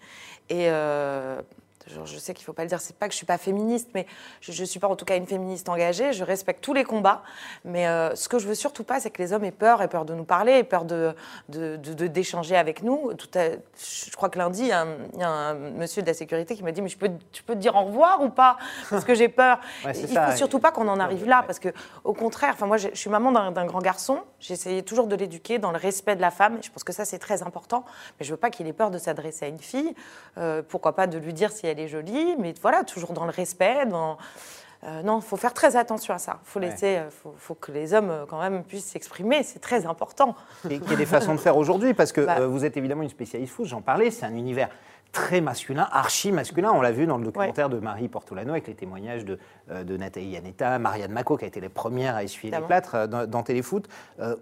Et 0.49 0.71
euh, 0.71 1.43
genre, 1.89 2.07
je 2.07 2.17
sais 2.19 2.35
qu'il 2.35 2.43
ne 2.43 2.47
faut 2.47 2.53
pas 2.53 2.63
le 2.63 2.69
dire, 2.69 2.81
c'est 2.81 2.97
pas 2.97 3.07
que 3.07 3.13
je 3.13 3.17
suis 3.17 3.27
pas 3.27 3.39
féministe, 3.39 3.89
mais 3.95 4.07
je 4.41 4.59
ne 4.61 4.67
suis 4.67 4.79
pas 4.81 4.89
en 4.89 4.97
tout 4.97 5.05
cas 5.05 5.17
une 5.17 5.27
féministe 5.27 5.69
engagée. 5.69 6.13
Je 6.13 6.25
respecte 6.25 6.63
tous 6.63 6.75
les 6.75 6.85
combats. 6.85 7.23
Mais 7.65 7.87
euh, 7.89 8.15
ce 8.15 8.29
que 8.29 8.39
je 8.39 8.47
veux 8.49 8.55
surtout 8.55 8.85
pas, 8.85 9.01
c'est 9.01 9.11
que 9.11 9.21
les 9.23 9.33
hommes 9.33 9.45
aient 9.45 9.51
peur, 9.51 9.83
aient 9.83 9.89
peur 9.89 10.05
de 10.05 10.15
nous 10.15 10.25
parler, 10.25 10.53
aient 10.53 10.65
peur 10.65 10.85
de, 10.85 11.15
de, 11.49 11.77
de- 11.77 11.95
de- 11.95 12.07
d'échanger 12.07 12.57
avec 12.57 12.83
nous. 12.83 13.13
Tout 13.15 13.29
à- 13.39 13.57
je 14.07 14.11
crois 14.17 14.29
que 14.29 14.39
lundi, 14.39 14.63
il 14.63 14.69
y, 14.69 14.73
a 14.73 14.83
un, 14.83 14.87
il 15.15 15.21
y 15.21 15.23
a 15.23 15.29
un 15.29 15.55
monsieur 15.55 16.03
de 16.03 16.07
la 16.07 16.15
sécurité 16.15 16.55
qui 16.55 16.63
m'a 16.63 16.73
dit 16.73 16.83
Mais 16.83 16.89
je 16.89 16.99
peux, 16.99 17.11
tu 17.33 17.43
peux 17.43 17.55
te 17.55 17.59
dire 17.59 17.75
au 17.77 17.83
revoir 17.85 18.23
ou 18.23 18.29
pas? 18.31 18.57
Parce 18.91 19.05
que 19.05 19.15
j'ai 19.15 19.29
peur. 19.29 19.59
Ouais, 19.85 19.93
il 19.99 20.09
ça. 20.09 20.29
faut 20.31 20.37
surtout 20.37 20.59
pas 20.61 20.71
qu'on 20.71 20.87
en 20.89 21.01
arrive 21.01 21.27
là, 21.27 21.43
parce 21.47 21.59
que 21.59 21.69
au 22.05 22.13
contraire, 22.13 22.55
moi 22.67 22.77
je 22.77 22.89
je 22.93 22.99
suis 22.99 23.11
maman 23.11 23.33
d'un 23.51 23.65
grand 23.67 23.81
garçon, 23.81 24.21
essayé 24.49 24.83
toujours 24.83 25.07
de 25.07 25.17
l'éduquer 25.17 25.59
dans 25.59 25.73
le 25.73 25.79
respect 25.79 26.15
de 26.15 26.21
la 26.21 26.31
femme, 26.31 26.59
je 26.63 26.71
pense 26.71 26.85
que 26.85 26.93
ça 26.93 27.05
c'est 27.05 27.19
très 27.19 27.43
important, 27.43 27.85
mais 28.21 28.27
je 28.27 28.31
veux 28.33 28.37
pas 28.37 28.51
qu'il 28.51 28.67
ait 28.69 28.73
peur 28.73 28.91
de 28.91 28.99
s'adresser 28.99 29.47
à 29.47 29.49
une 29.49 29.59
fille, 29.59 29.95
Euh, 30.39 30.63
pourquoi 30.67 30.95
pas 30.95 31.07
de 31.07 31.19
lui 31.19 31.33
dire 31.33 31.51
si 31.53 31.67
elle 31.67 31.72
est 31.81 31.89
jolie, 31.89 32.37
mais 32.39 32.55
voilà, 32.61 32.85
toujours 32.85 33.13
dans 33.13 33.25
le 33.25 33.31
respect, 33.31 33.87
dans... 33.87 34.17
Euh, 34.85 35.01
non, 35.03 35.21
il 35.21 35.23
faut 35.23 35.37
faire 35.37 35.55
très 35.55 35.77
attention 35.77 36.13
à 36.13 36.19
ça. 36.19 36.41
Il 36.43 36.49
faut 36.49 36.59
Ouais. 36.59 36.69
laisser, 36.69 36.97
euh, 36.97 37.09
faut, 37.09 37.33
faut 37.39 37.55
que 37.55 37.71
les 37.71 37.95
hommes 37.95 38.11
euh, 38.11 38.25
quand 38.29 38.41
même 38.41 38.65
puissent 38.65 38.87
s'exprimer. 38.91 39.45
C'est 39.45 39.61
très 39.61 39.87
important. 39.87 40.35
Et 40.69 40.81
qu'il 40.81 40.91
y 40.91 40.95
ait 40.95 40.97
des 40.97 41.07
façons 41.07 41.35
de 41.37 41.39
faire 41.41 41.57
aujourd'hui, 41.57 41.95
parce 41.95 42.11
que 42.11 42.21
Bah. 42.23 42.39
euh, 42.41 42.49
vous 42.49 42.65
êtes 42.65 42.77
évidemment 42.77 43.03
une 43.05 43.09
spécialiste 43.09 43.53
foot, 43.55 43.67
j'en 43.67 43.81
parlais, 43.81 44.11
c'est 44.11 44.27
un 44.27 44.35
univers 44.35 44.71
très 45.13 45.41
masculin, 45.41 45.87
archi 45.93 46.33
masculin. 46.33 46.73
On 46.75 46.81
l'a 46.81 46.91
vu 46.91 47.07
dans 47.07 47.17
le 47.19 47.23
documentaire 47.25 47.69
de 47.69 47.79
Marie 47.79 48.09
Portolano 48.09 48.51
avec 48.51 48.67
les 48.67 48.75
témoignages 48.75 49.25
de, 49.25 49.39
euh, 49.71 49.85
de 49.85 49.97
Nathalie 49.97 50.31
Yanetta, 50.31 50.81
Marianne 50.81 51.13
Mako, 51.13 51.37
qui 51.37 51.45
a 51.45 51.49
été 51.49 51.61
les 51.61 51.69
premières 51.69 52.17
à 52.17 52.25
essuyer 52.25 52.51
les 52.51 52.57
Évidemment. 52.57 52.67
plâtres 52.67 53.07
dans, 53.09 53.31
dans 53.31 53.45
Téléfoot. 53.45 53.87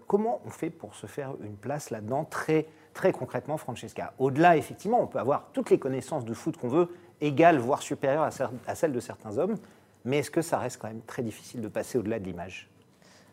Comment 0.06 0.40
on 0.46 0.50
fait 0.50 0.70
pour 0.70 0.94
se 0.94 1.06
faire 1.06 1.32
une 1.42 1.56
place 1.56 1.90
là-dedans 1.90 2.24
très, 2.24 2.66
très 2.94 3.12
concrètement, 3.12 3.58
Francesca? 3.58 4.14
Au-delà, 4.18 4.56
effectivement, 4.56 5.02
on 5.02 5.06
peut 5.06 5.18
avoir 5.18 5.48
toutes 5.52 5.68
les 5.68 5.78
connaissances 5.78 6.24
de 6.24 6.32
foot 6.32 6.56
qu'on 6.56 6.68
veut, 6.68 6.88
égales, 7.20 7.58
voire 7.58 7.82
supérieures 7.82 8.28
à, 8.66 8.74
celles 8.74 8.92
de 8.92 9.00
certains 9.00 9.38
hommes, 9.38 9.56
mais 10.04 10.18
est-ce 10.18 10.30
que 10.30 10.42
ça 10.42 10.58
reste 10.58 10.78
quand 10.80 10.88
même 10.88 11.02
très 11.02 11.22
difficile 11.22 11.60
de 11.60 11.68
passer 11.68 11.98
au-delà 11.98 12.18
de 12.18 12.24
l'image? 12.24 12.68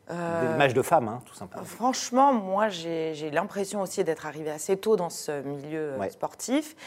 De 0.09 0.47
l'image 0.53 0.73
de 0.73 0.81
femme, 0.81 1.09
hein, 1.09 1.21
tout 1.25 1.33
simplement. 1.33 1.65
Franchement, 1.65 2.33
moi, 2.33 2.69
j'ai 2.69 3.29
l'impression 3.31 3.81
aussi 3.81 4.05
d'être 4.05 4.25
arrivée 4.25 4.51
assez 4.51 4.77
tôt 4.77 4.95
dans 4.95 5.09
ce 5.09 5.41
milieu 5.41 5.93
euh, 5.93 5.97
Ouais. 5.97 6.09
sportif 6.09 6.77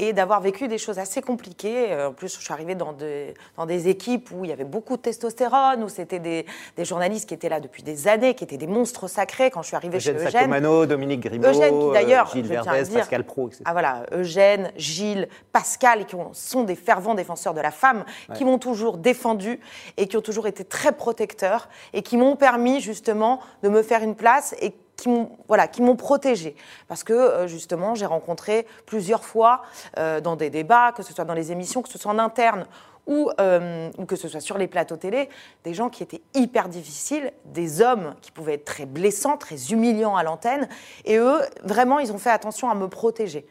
et 0.00 0.12
d'avoir 0.14 0.40
vécu 0.40 0.66
des 0.66 0.78
choses 0.78 0.98
assez 0.98 1.20
compliquées. 1.20 1.92
Euh, 1.92 2.08
En 2.08 2.12
plus, 2.12 2.34
je 2.34 2.42
suis 2.42 2.52
arrivée 2.52 2.74
dans 2.74 2.92
des, 2.92 3.34
dans 3.56 3.66
des 3.66 3.88
équipes 3.88 4.30
où 4.32 4.44
il 4.44 4.48
y 4.48 4.52
avait 4.52 4.64
beaucoup 4.64 4.96
de 4.96 5.02
testostérone, 5.02 5.84
où 5.84 5.88
c'était 5.90 6.18
des, 6.18 6.46
des 6.76 6.84
journalistes 6.86 7.28
qui 7.28 7.34
étaient 7.34 7.50
là 7.50 7.60
depuis 7.60 7.82
des 7.82 8.08
années, 8.08 8.34
qui 8.34 8.44
étaient 8.44 8.56
des 8.56 8.66
monstres 8.66 9.08
sacrés. 9.08 9.50
Quand 9.50 9.60
je 9.62 9.66
suis 9.68 9.76
arrivée 9.76 9.98
Eugène 9.98 10.14
chez 10.16 10.20
Eugène, 10.26 10.32
Sacomano, 10.32 10.86
Dominique 10.86 11.20
Grimaud, 11.20 11.46
Eugène 11.48 11.78
qui 11.78 11.92
d'ailleurs, 11.92 12.28
euh, 12.30 12.32
Gilles 12.32 12.48
tiens 12.48 12.60
à 12.62 12.74
Verdez, 12.74 12.88
dire, 12.88 12.98
Pascal 13.00 13.24
Pro, 13.24 13.48
etc. 13.48 13.62
Ah 13.66 13.72
voilà, 13.72 14.06
Eugène, 14.12 14.72
Gilles, 14.76 15.28
Pascal, 15.52 16.06
qui 16.06 16.14
ont- 16.14 16.32
sont 16.32 16.64
des 16.64 16.76
fervents 16.76 17.14
défenseurs 17.14 17.52
de 17.54 17.60
la 17.60 17.70
femme, 17.70 18.04
qui 18.34 18.44
m'ont 18.44 18.58
toujours 18.58 18.96
défendu 18.96 19.60
et 19.98 20.06
qui 20.06 20.16
ont 20.16 20.22
toujours 20.22 20.46
été 20.46 20.64
très 20.64 20.92
protecteurs 20.92 21.68
et 21.92 22.02
qui 22.02 22.16
m'ont 22.16 22.36
permis 22.36 22.80
justement 22.80 23.40
de 23.62 23.68
me 23.68 23.82
faire 23.82 24.02
une 24.02 24.14
place 24.14 24.54
et 24.62 24.72
qui 25.00 25.08
m'ont 25.08 25.30
voilà, 25.48 25.66
protégée. 25.96 26.54
Parce 26.86 27.02
que 27.02 27.12
euh, 27.12 27.46
justement, 27.46 27.94
j'ai 27.94 28.06
rencontré 28.06 28.66
plusieurs 28.86 29.24
fois 29.24 29.62
euh, 29.98 30.20
dans 30.20 30.36
des 30.36 30.50
débats, 30.50 30.92
que 30.92 31.02
ce 31.02 31.12
soit 31.12 31.24
dans 31.24 31.34
les 31.34 31.52
émissions, 31.52 31.82
que 31.82 31.88
ce 31.88 31.98
soit 31.98 32.12
en 32.12 32.18
interne 32.18 32.66
ou, 33.06 33.30
euh, 33.40 33.90
ou 33.98 34.04
que 34.04 34.16
ce 34.16 34.28
soit 34.28 34.40
sur 34.40 34.58
les 34.58 34.68
plateaux 34.68 34.96
télé, 34.96 35.28
des 35.64 35.74
gens 35.74 35.88
qui 35.88 36.02
étaient 36.02 36.22
hyper 36.34 36.68
difficiles, 36.68 37.32
des 37.46 37.82
hommes 37.82 38.14
qui 38.20 38.30
pouvaient 38.30 38.54
être 38.54 38.64
très 38.64 38.86
blessants, 38.86 39.36
très 39.36 39.72
humiliants 39.72 40.16
à 40.16 40.22
l'antenne, 40.22 40.68
et 41.04 41.16
eux, 41.18 41.40
vraiment, 41.64 41.98
ils 41.98 42.12
ont 42.12 42.18
fait 42.18 42.30
attention 42.30 42.70
à 42.70 42.74
me 42.74 42.88
protéger. 42.88 43.46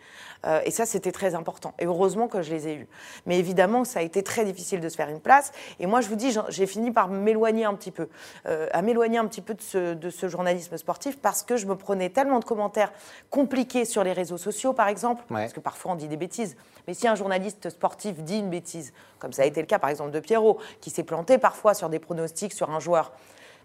Euh, 0.45 0.61
et 0.63 0.71
ça, 0.71 0.85
c'était 0.85 1.11
très 1.11 1.35
important. 1.35 1.73
Et 1.79 1.85
heureusement 1.85 2.29
que 2.29 2.41
je 2.41 2.49
les 2.51 2.69
ai 2.69 2.75
eus. 2.75 2.87
Mais 3.25 3.37
évidemment, 3.37 3.83
ça 3.83 3.99
a 3.99 4.03
été 4.03 4.23
très 4.23 4.45
difficile 4.45 4.79
de 4.79 4.87
se 4.87 4.95
faire 4.95 5.09
une 5.09 5.19
place. 5.19 5.51
Et 5.81 5.85
moi, 5.85 5.99
je 5.99 6.07
vous 6.07 6.15
dis, 6.15 6.33
j'ai 6.47 6.65
fini 6.65 6.91
par 6.91 7.09
m'éloigner 7.09 7.65
un 7.65 7.73
petit 7.73 7.91
peu, 7.91 8.07
euh, 8.45 8.67
à 8.71 8.81
m'éloigner 8.81 9.17
un 9.17 9.25
petit 9.27 9.41
peu 9.41 9.53
de 9.53 9.61
ce, 9.61 9.93
de 9.95 10.09
ce 10.09 10.29
journalisme 10.29 10.77
sportif 10.77 11.19
parce 11.19 11.43
que 11.43 11.57
je 11.57 11.65
me 11.65 11.75
prenais 11.75 12.07
tellement 12.09 12.39
de 12.39 12.45
commentaires 12.45 12.93
compliqués 13.29 13.83
sur 13.83 14.01
les 14.05 14.13
réseaux 14.13 14.37
sociaux, 14.37 14.71
par 14.71 14.87
exemple, 14.87 15.23
Ouais. 15.29 15.41
parce 15.41 15.51
que 15.51 15.59
parfois 15.59 15.91
on 15.91 15.95
dit 15.95 16.07
des 16.07 16.15
bêtises. 16.15 16.55
Mais 16.89 16.95
si 16.95 17.07
un 17.07 17.13
journaliste 17.13 17.69
sportif 17.69 18.15
dit 18.23 18.39
une 18.39 18.49
bêtise, 18.49 18.93
comme 19.19 19.31
ça 19.31 19.43
a 19.43 19.45
été 19.45 19.61
le 19.61 19.67
cas 19.67 19.77
par 19.77 19.91
exemple 19.91 20.09
de 20.09 20.19
Pierrot, 20.19 20.57
qui 20.81 20.89
s'est 20.89 21.03
planté 21.03 21.37
parfois 21.37 21.75
sur 21.75 21.87
des 21.87 21.99
pronostics 21.99 22.51
sur 22.51 22.71
un 22.71 22.79
joueur, 22.79 23.11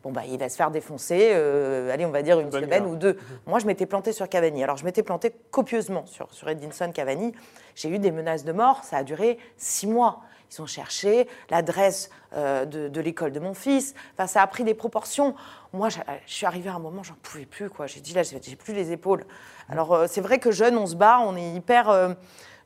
bon 0.03 0.13
bah 0.13 0.25
il 0.29 0.39
va 0.39 0.51
se 0.51 0.57
faire 0.57 0.71
défoncer, 0.71 1.31
euh, 1.33 1.91
allez 1.91 2.05
on 2.05 2.11
va 2.11 2.21
dire 2.21 2.39
une 2.39 2.51
Bonne 2.51 2.65
semaine 2.65 2.83
guerre. 2.83 2.93
ou 2.93 2.97
deux. 2.97 3.19
Moi 3.47 3.61
je 3.61 3.67
m'étais 3.67 3.87
planté 3.87 4.13
sur 4.13 4.29
Cavani. 4.29 4.63
Alors 4.63 4.77
je 4.77 4.85
m'étais 4.85 5.03
planté 5.03 5.35
copieusement 5.51 6.05
sur, 6.05 6.31
sur 6.35 6.51
Edinson 6.51 6.93
Cavani. 6.93 7.33
J'ai 7.75 7.89
eu 7.89 7.99
des 7.99 8.11
menaces 8.11 8.45
de 8.45 8.53
mort, 8.53 8.85
ça 8.85 8.99
a 8.99 9.05
duré 9.05 9.39
six 9.57 9.87
mois. 9.87 10.21
Ils 10.53 10.61
ont 10.61 10.67
cherché 10.67 11.27
l'adresse 11.49 12.11
euh, 12.35 12.67
de, 12.67 12.89
de 12.89 13.01
l'école 13.01 13.33
de 13.33 13.41
mon 13.41 13.55
fils. 13.55 13.95
Enfin, 14.13 14.27
ça 14.27 14.43
a 14.43 14.47
pris 14.47 14.65
des 14.65 14.75
proportions. 14.75 15.35
Moi, 15.73 15.89
je, 15.89 15.99
je 16.27 16.33
suis 16.35 16.45
arrivée 16.45 16.69
à 16.69 16.75
un 16.75 16.79
moment, 16.79 17.03
j'en 17.03 17.17
pouvais 17.23 17.47
plus. 17.47 17.71
quoi. 17.71 17.87
J'ai 17.87 18.01
dit 18.01 18.13
là, 18.13 18.23
j'ai 18.23 18.39
j'ai 18.41 18.55
plus 18.55 18.75
les 18.75 18.93
épaules. 18.93 19.25
Alors, 19.71 19.95
euh, 19.95 20.07
c'est 20.07 20.21
vrai 20.21 20.39
que 20.39 20.53
jeune, 20.53 20.77
on 20.77 20.87
se 20.87 20.95
bat, 20.95 21.19
on 21.23 21.35
est 21.35 21.55
hyper. 21.55 21.89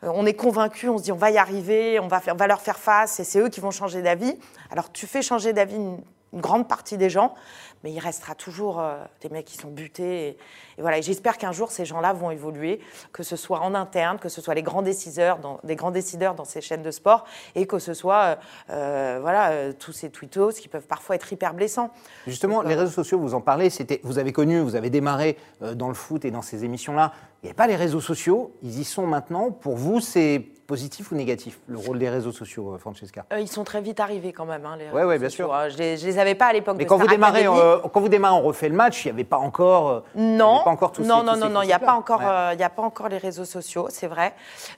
Euh, 0.04 0.10
on 0.14 0.26
est 0.26 0.34
convaincu, 0.34 0.88
on 0.88 0.98
se 0.98 1.04
dit 1.04 1.12
on 1.12 1.16
va 1.16 1.30
y 1.30 1.38
arriver, 1.38 1.98
on 2.00 2.08
va, 2.08 2.20
faire, 2.20 2.34
leur 2.34 2.60
faire 2.60 2.78
face 2.78 3.20
et 3.20 3.24
c'est 3.24 3.40
eux 3.40 3.48
qui 3.48 3.60
vont 3.60 3.70
changer 3.70 4.02
d'avis. 4.02 4.38
Alors, 4.70 4.92
tu 4.92 5.06
fais 5.06 5.22
changer 5.22 5.52
d'avis 5.52 5.76
une, 5.76 5.98
une 6.32 6.40
grande 6.40 6.68
partie 6.68 6.96
des 6.96 7.10
gens, 7.10 7.34
mais 7.82 7.92
il 7.92 7.98
restera 7.98 8.34
toujours 8.34 8.80
euh, 8.80 8.96
des 9.20 9.28
mecs 9.28 9.46
qui 9.46 9.56
sont 9.56 9.70
butés. 9.70 10.36
Et, 10.78 10.80
voilà, 10.80 10.98
et 10.98 11.02
j'espère 11.02 11.36
qu'un 11.38 11.50
jour, 11.52 11.70
ces 11.72 11.84
gens-là 11.84 12.12
vont 12.12 12.30
évoluer, 12.30 12.80
que 13.12 13.22
ce 13.24 13.34
soit 13.36 13.60
en 13.60 13.74
interne, 13.74 14.18
que 14.18 14.28
ce 14.28 14.40
soit 14.40 14.54
les 14.54 14.62
grands 14.62 14.82
décideurs 14.82 15.38
dans, 15.38 15.58
des 15.64 15.74
grands 15.76 15.90
décideurs 15.90 16.34
dans 16.34 16.44
ces 16.44 16.60
chaînes 16.60 16.82
de 16.82 16.90
sport, 16.92 17.24
et 17.56 17.66
que 17.66 17.78
ce 17.78 17.94
soit 17.94 18.22
euh, 18.22 18.36
euh, 18.70 19.18
voilà, 19.20 19.50
euh, 19.50 19.72
tous 19.76 19.92
ces 19.92 20.10
tweetos 20.10 20.52
qui 20.52 20.68
peuvent 20.68 20.86
parfois 20.86 21.16
être 21.16 21.32
hyper 21.32 21.52
blessants. 21.54 21.90
Justement, 22.26 22.62
les 22.62 22.74
réseaux 22.76 22.92
sociaux, 22.92 23.18
vous 23.18 23.34
en 23.34 23.40
parlez, 23.40 23.70
c'était, 23.70 24.00
vous 24.04 24.18
avez 24.18 24.32
connu, 24.32 24.60
vous 24.60 24.76
avez 24.76 24.90
démarré 24.90 25.36
euh, 25.62 25.74
dans 25.74 25.88
le 25.88 25.94
foot 25.94 26.24
et 26.24 26.30
dans 26.30 26.42
ces 26.42 26.64
émissions-là. 26.64 27.12
Il 27.42 27.46
n'y 27.46 27.50
avait 27.50 27.56
pas 27.56 27.66
les 27.66 27.76
réseaux 27.76 28.00
sociaux, 28.00 28.52
ils 28.62 28.80
y 28.80 28.84
sont 28.84 29.06
maintenant. 29.06 29.50
Pour 29.50 29.76
vous, 29.76 30.00
c'est 30.00 30.42
positif 30.66 31.12
ou 31.12 31.14
négatif, 31.14 31.60
le 31.66 31.78
rôle 31.78 31.98
des 31.98 32.10
réseaux 32.10 32.32
sociaux, 32.32 32.76
Francesca? 32.78 33.24
Euh, 33.32 33.40
ils 33.40 33.48
sont 33.48 33.64
très 33.64 33.80
vite 33.80 34.00
arrivés 34.00 34.32
quand 34.34 34.44
même, 34.44 34.66
hein, 34.66 34.76
les 34.76 34.84
Ouais, 34.86 34.90
réseaux 34.96 35.08
ouais, 35.08 35.18
bien 35.18 35.28
sûr. 35.30 35.54
hein. 35.54 35.68
Je 35.70 35.78
les, 35.78 35.96
je 35.96 36.04
les 36.04 36.18
avais 36.18 36.34
pas 36.34 36.46
à 36.46 36.52
l'époque 36.52 36.76
Mais 36.76 36.84
de 36.84 36.88
quand 36.88 36.98
vous 36.98 37.06
démarrez 37.06 37.46
Academy. 37.46 37.80
quand 37.90 38.00
vous 38.00 38.08
démarrez, 38.10 38.34
on 38.38 38.42
refait 38.42 38.68
le 38.68 38.74
match, 38.74 39.04
il 39.04 39.08
n'y 39.08 39.12
avait 39.12 39.24
pas 39.24 39.38
encore. 39.38 40.02
Non, 40.14 40.60
pas 40.68 40.72
encore 40.74 40.92
tous 40.92 41.02
non, 41.06 41.22
non, 41.22 41.36
non, 41.36 41.48
non, 41.48 41.62
il 41.62 41.66
n'y 41.66 41.72
a 41.72 41.78
pas 41.78 41.94
encore, 41.94 42.20
Ouais. 42.20 42.26
euh, 42.28 42.54
y 42.58 42.62
a 42.62 42.68
pas 42.70 42.82
encore 42.82 43.08
les 43.08 43.18
réseaux 43.18 43.44
sociaux, 43.46 43.88
c'est 43.90 44.06
vrai. 44.06 44.34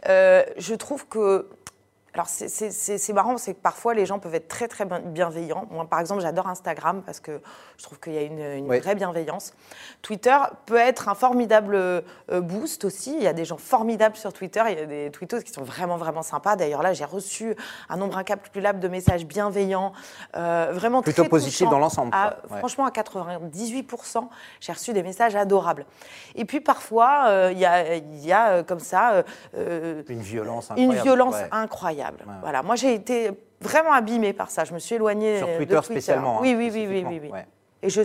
Euh, 0.09 0.45
je 0.57 0.75
trouve 0.75 1.07
que, 1.09 1.49
alors 2.15 2.27
c'est- 2.29 3.13
marrant, 3.13 3.39
c'est 3.39 3.55
que 3.55 3.61
parfois 3.61 3.95
les 3.95 4.07
gens 4.07 4.19
peuvent 4.19 4.35
être 4.35 4.49
très 4.49 4.69
très 4.69 4.85
bien- 4.85 5.01
bienveillants. 5.01 5.67
Moi, 5.71 5.85
par 5.89 6.01
exemple, 6.01 6.21
j'adore 6.23 6.49
Instagram 6.49 7.03
parce 7.05 7.21
que 7.21 7.41
je 7.77 7.85
trouve 7.85 7.99
qu'il 8.01 8.13
y 8.15 8.19
a 8.19 8.23
une, 8.23 8.39
une 8.41 8.67
vraie 8.67 8.95
bienveillance. 8.95 9.53
Twitter 10.03 10.37
peut 10.67 10.77
être 10.77 11.09
un 11.09 11.15
formidable 11.15 11.75
euh, 11.77 12.01
boost 12.41 12.85
aussi. 12.85 13.15
Il 13.17 13.23
y 13.23 13.27
a 13.29 13.33
des 13.33 13.45
gens 13.45 13.59
formidables 13.59 14.17
sur 14.17 14.33
Twitter, 14.33 14.63
il 14.71 14.79
y 14.79 14.83
a 14.83 14.87
des 14.87 15.11
tweetos 15.11 15.41
qui 15.43 15.53
sont 15.53 15.63
vraiment 15.63 15.97
vraiment 15.97 16.23
sympas. 16.23 16.57
D'ailleurs 16.57 16.83
là, 16.83 16.93
j'ai 16.93 17.05
reçu 17.05 17.55
un 17.89 17.97
nombre 17.97 18.19
incalculable 18.19 18.81
de 18.81 18.89
messages 18.89 19.25
bienveillants, 19.25 19.93
euh, 20.37 20.71
vraiment 20.73 21.03
Plutôt 21.03 21.23
très 21.23 21.29
positifs 21.29 21.69
dans 21.69 21.79
l'ensemble, 21.79 22.11
Ah. 22.13 22.37
Ouais. 22.51 22.59
Franchement, 22.59 22.87
à 22.87 22.91
98%, 22.91 24.29
j'ai 24.61 24.73
reçu 24.73 24.93
des 24.93 25.03
messages 25.03 25.37
adorables. 25.37 25.87
Et 26.35 26.45
puis 26.45 26.61
parfois, 26.61 27.27
euh, 27.29 27.51
il 27.53 27.59
y 27.59 27.67
a, 27.67 27.95
il 27.97 28.25
y 28.25 28.33
a, 28.33 28.63
comme 28.63 28.81
ça 28.81 29.23
euh, 29.57 30.03
Une 30.09 30.21
violence 30.21 30.71
une 30.71 30.91
incroyable. 30.91 31.03
violence 31.03 31.35
ouais. 31.35 31.49
incroyable. 31.53 32.00
Ouais. 32.09 32.35
Voilà, 32.43 32.63
moi 32.63 32.77
j'ai 32.77 32.95
été 32.95 33.31
vraiment 33.61 33.93
abîmée 33.93 34.33
par 34.33 34.51
ça. 34.51 34.65
Je 34.65 34.73
me 34.75 34.79
suis 34.79 34.95
éloignée 34.97 35.39
Sur 35.39 35.47
de 35.49 35.57
Twitter, 35.57 35.75
Twitter. 35.77 35.93
spécialement. 35.93 36.37
hein, 36.39 36.43
Oui, 36.43 36.55
oui, 36.57 36.71
oui, 36.73 36.87
oui, 36.89 37.05
oui, 37.07 37.21
oui. 37.25 37.29
Ouais. 37.31 37.47
Et 37.83 37.89
je, 37.89 38.03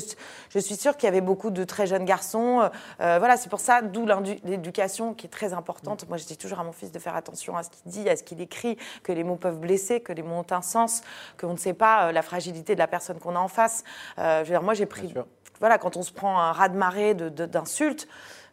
je 0.50 0.60
suis 0.60 0.76
sûre 0.78 0.96
qu'il 0.96 1.06
y 1.08 1.10
avait 1.10 1.20
beaucoup 1.20 1.50
de 1.50 1.66
très 1.66 1.86
jeunes 1.86 2.06
garçons. 2.06 2.70
Euh, 3.02 3.18
voilà, 3.20 3.36
c'est 3.36 3.50
pour 3.50 3.60
ça, 3.60 3.82
d'où 3.82 4.06
l'éducation 4.46 5.14
qui 5.14 5.26
est 5.26 5.30
très 5.30 5.52
importante. 5.52 6.08
Moi, 6.08 6.18
je 6.18 6.24
dis 6.26 6.38
toujours 6.38 6.62
à 6.62 6.64
mon 6.64 6.72
fils 6.72 6.94
de 6.94 7.00
faire 7.00 7.14
attention 7.16 7.58
à 7.58 7.64
ce 7.64 7.70
qu'il 7.70 7.92
dit, 7.92 8.10
à 8.10 8.16
ce 8.16 8.24
qu'il 8.24 8.40
écrit, 8.40 8.78
que 9.04 9.12
les 9.12 9.26
mots 9.26 9.36
peuvent 9.36 9.60
blesser, 9.60 10.00
que 10.00 10.14
les 10.14 10.24
mots 10.24 10.36
ont 10.38 10.46
un 10.54 10.62
sens, 10.62 11.02
qu'on 11.38 11.52
ne 11.52 11.58
sait 11.58 11.74
pas 11.74 12.06
euh, 12.08 12.12
la 12.14 12.22
fragilité 12.22 12.74
de 12.74 12.80
la 12.80 12.88
personne 12.88 13.20
qu'on 13.20 13.36
a 13.36 13.40
en 13.40 13.50
face. 13.50 13.84
Euh, 14.18 14.40
je 14.46 14.50
veux 14.50 14.54
dire, 14.56 14.64
moi, 14.64 14.76
j'ai 14.76 14.86
pris. 14.86 15.14
Voilà, 15.60 15.78
quand 15.78 15.98
on 15.98 16.04
se 16.04 16.12
prend 16.14 16.40
un 16.40 16.52
raz-de-marée 16.54 17.14
de- 17.14 17.28
de- 17.30 17.46
d'insultes, 17.46 18.08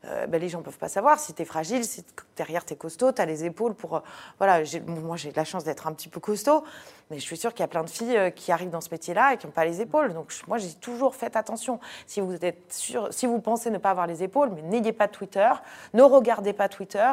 euh, 0.04 0.26
ben, 0.26 0.40
les 0.40 0.48
gens 0.48 0.58
ne 0.58 0.64
peuvent 0.64 0.78
pas 0.78 0.88
savoir 0.88 1.18
si 1.18 1.32
tu 1.34 1.42
es 1.42 1.44
fragile, 1.44 1.84
si 1.84 2.04
derrière 2.36 2.64
tu 2.64 2.74
es 2.74 2.76
costaud, 2.76 3.12
tu 3.12 3.22
as 3.22 3.26
les 3.26 3.44
épaules 3.44 3.74
pour. 3.74 3.96
euh, 3.96 4.00
voilà, 4.38 4.62
moi 4.86 5.16
j'ai 5.16 5.30
de 5.30 5.36
la 5.36 5.44
chance 5.44 5.64
d'être 5.64 5.86
un 5.86 5.92
petit 5.92 6.08
peu 6.08 6.20
costaud, 6.20 6.64
mais 7.10 7.18
je 7.18 7.22
suis 7.22 7.36
sûre 7.36 7.52
qu'il 7.52 7.60
y 7.60 7.64
a 7.64 7.68
plein 7.68 7.84
de 7.84 7.90
filles 7.90 8.16
euh, 8.16 8.30
qui 8.30 8.52
arrivent 8.52 8.70
dans 8.70 8.80
ce 8.80 8.90
métier-là 8.90 9.34
et 9.34 9.36
qui 9.36 9.46
n'ont 9.46 9.52
pas 9.52 9.64
les 9.64 9.80
épaules. 9.80 10.12
Donc 10.12 10.32
moi 10.48 10.58
j'ai 10.58 10.74
toujours 10.74 11.14
fait 11.14 11.36
attention. 11.36 11.78
Si 12.06 12.20
vous 12.20 12.44
êtes 12.44 12.72
sûr, 12.72 13.08
si 13.12 13.26
vous 13.26 13.40
pensez 13.40 13.70
ne 13.70 13.78
pas 13.78 13.90
avoir 13.90 14.06
les 14.06 14.22
épaules, 14.22 14.50
mais 14.54 14.62
n'ayez 14.62 14.92
pas 14.92 15.08
Twitter, 15.08 15.50
ne 15.94 16.02
regardez 16.02 16.52
pas 16.52 16.68
Twitter, 16.68 17.10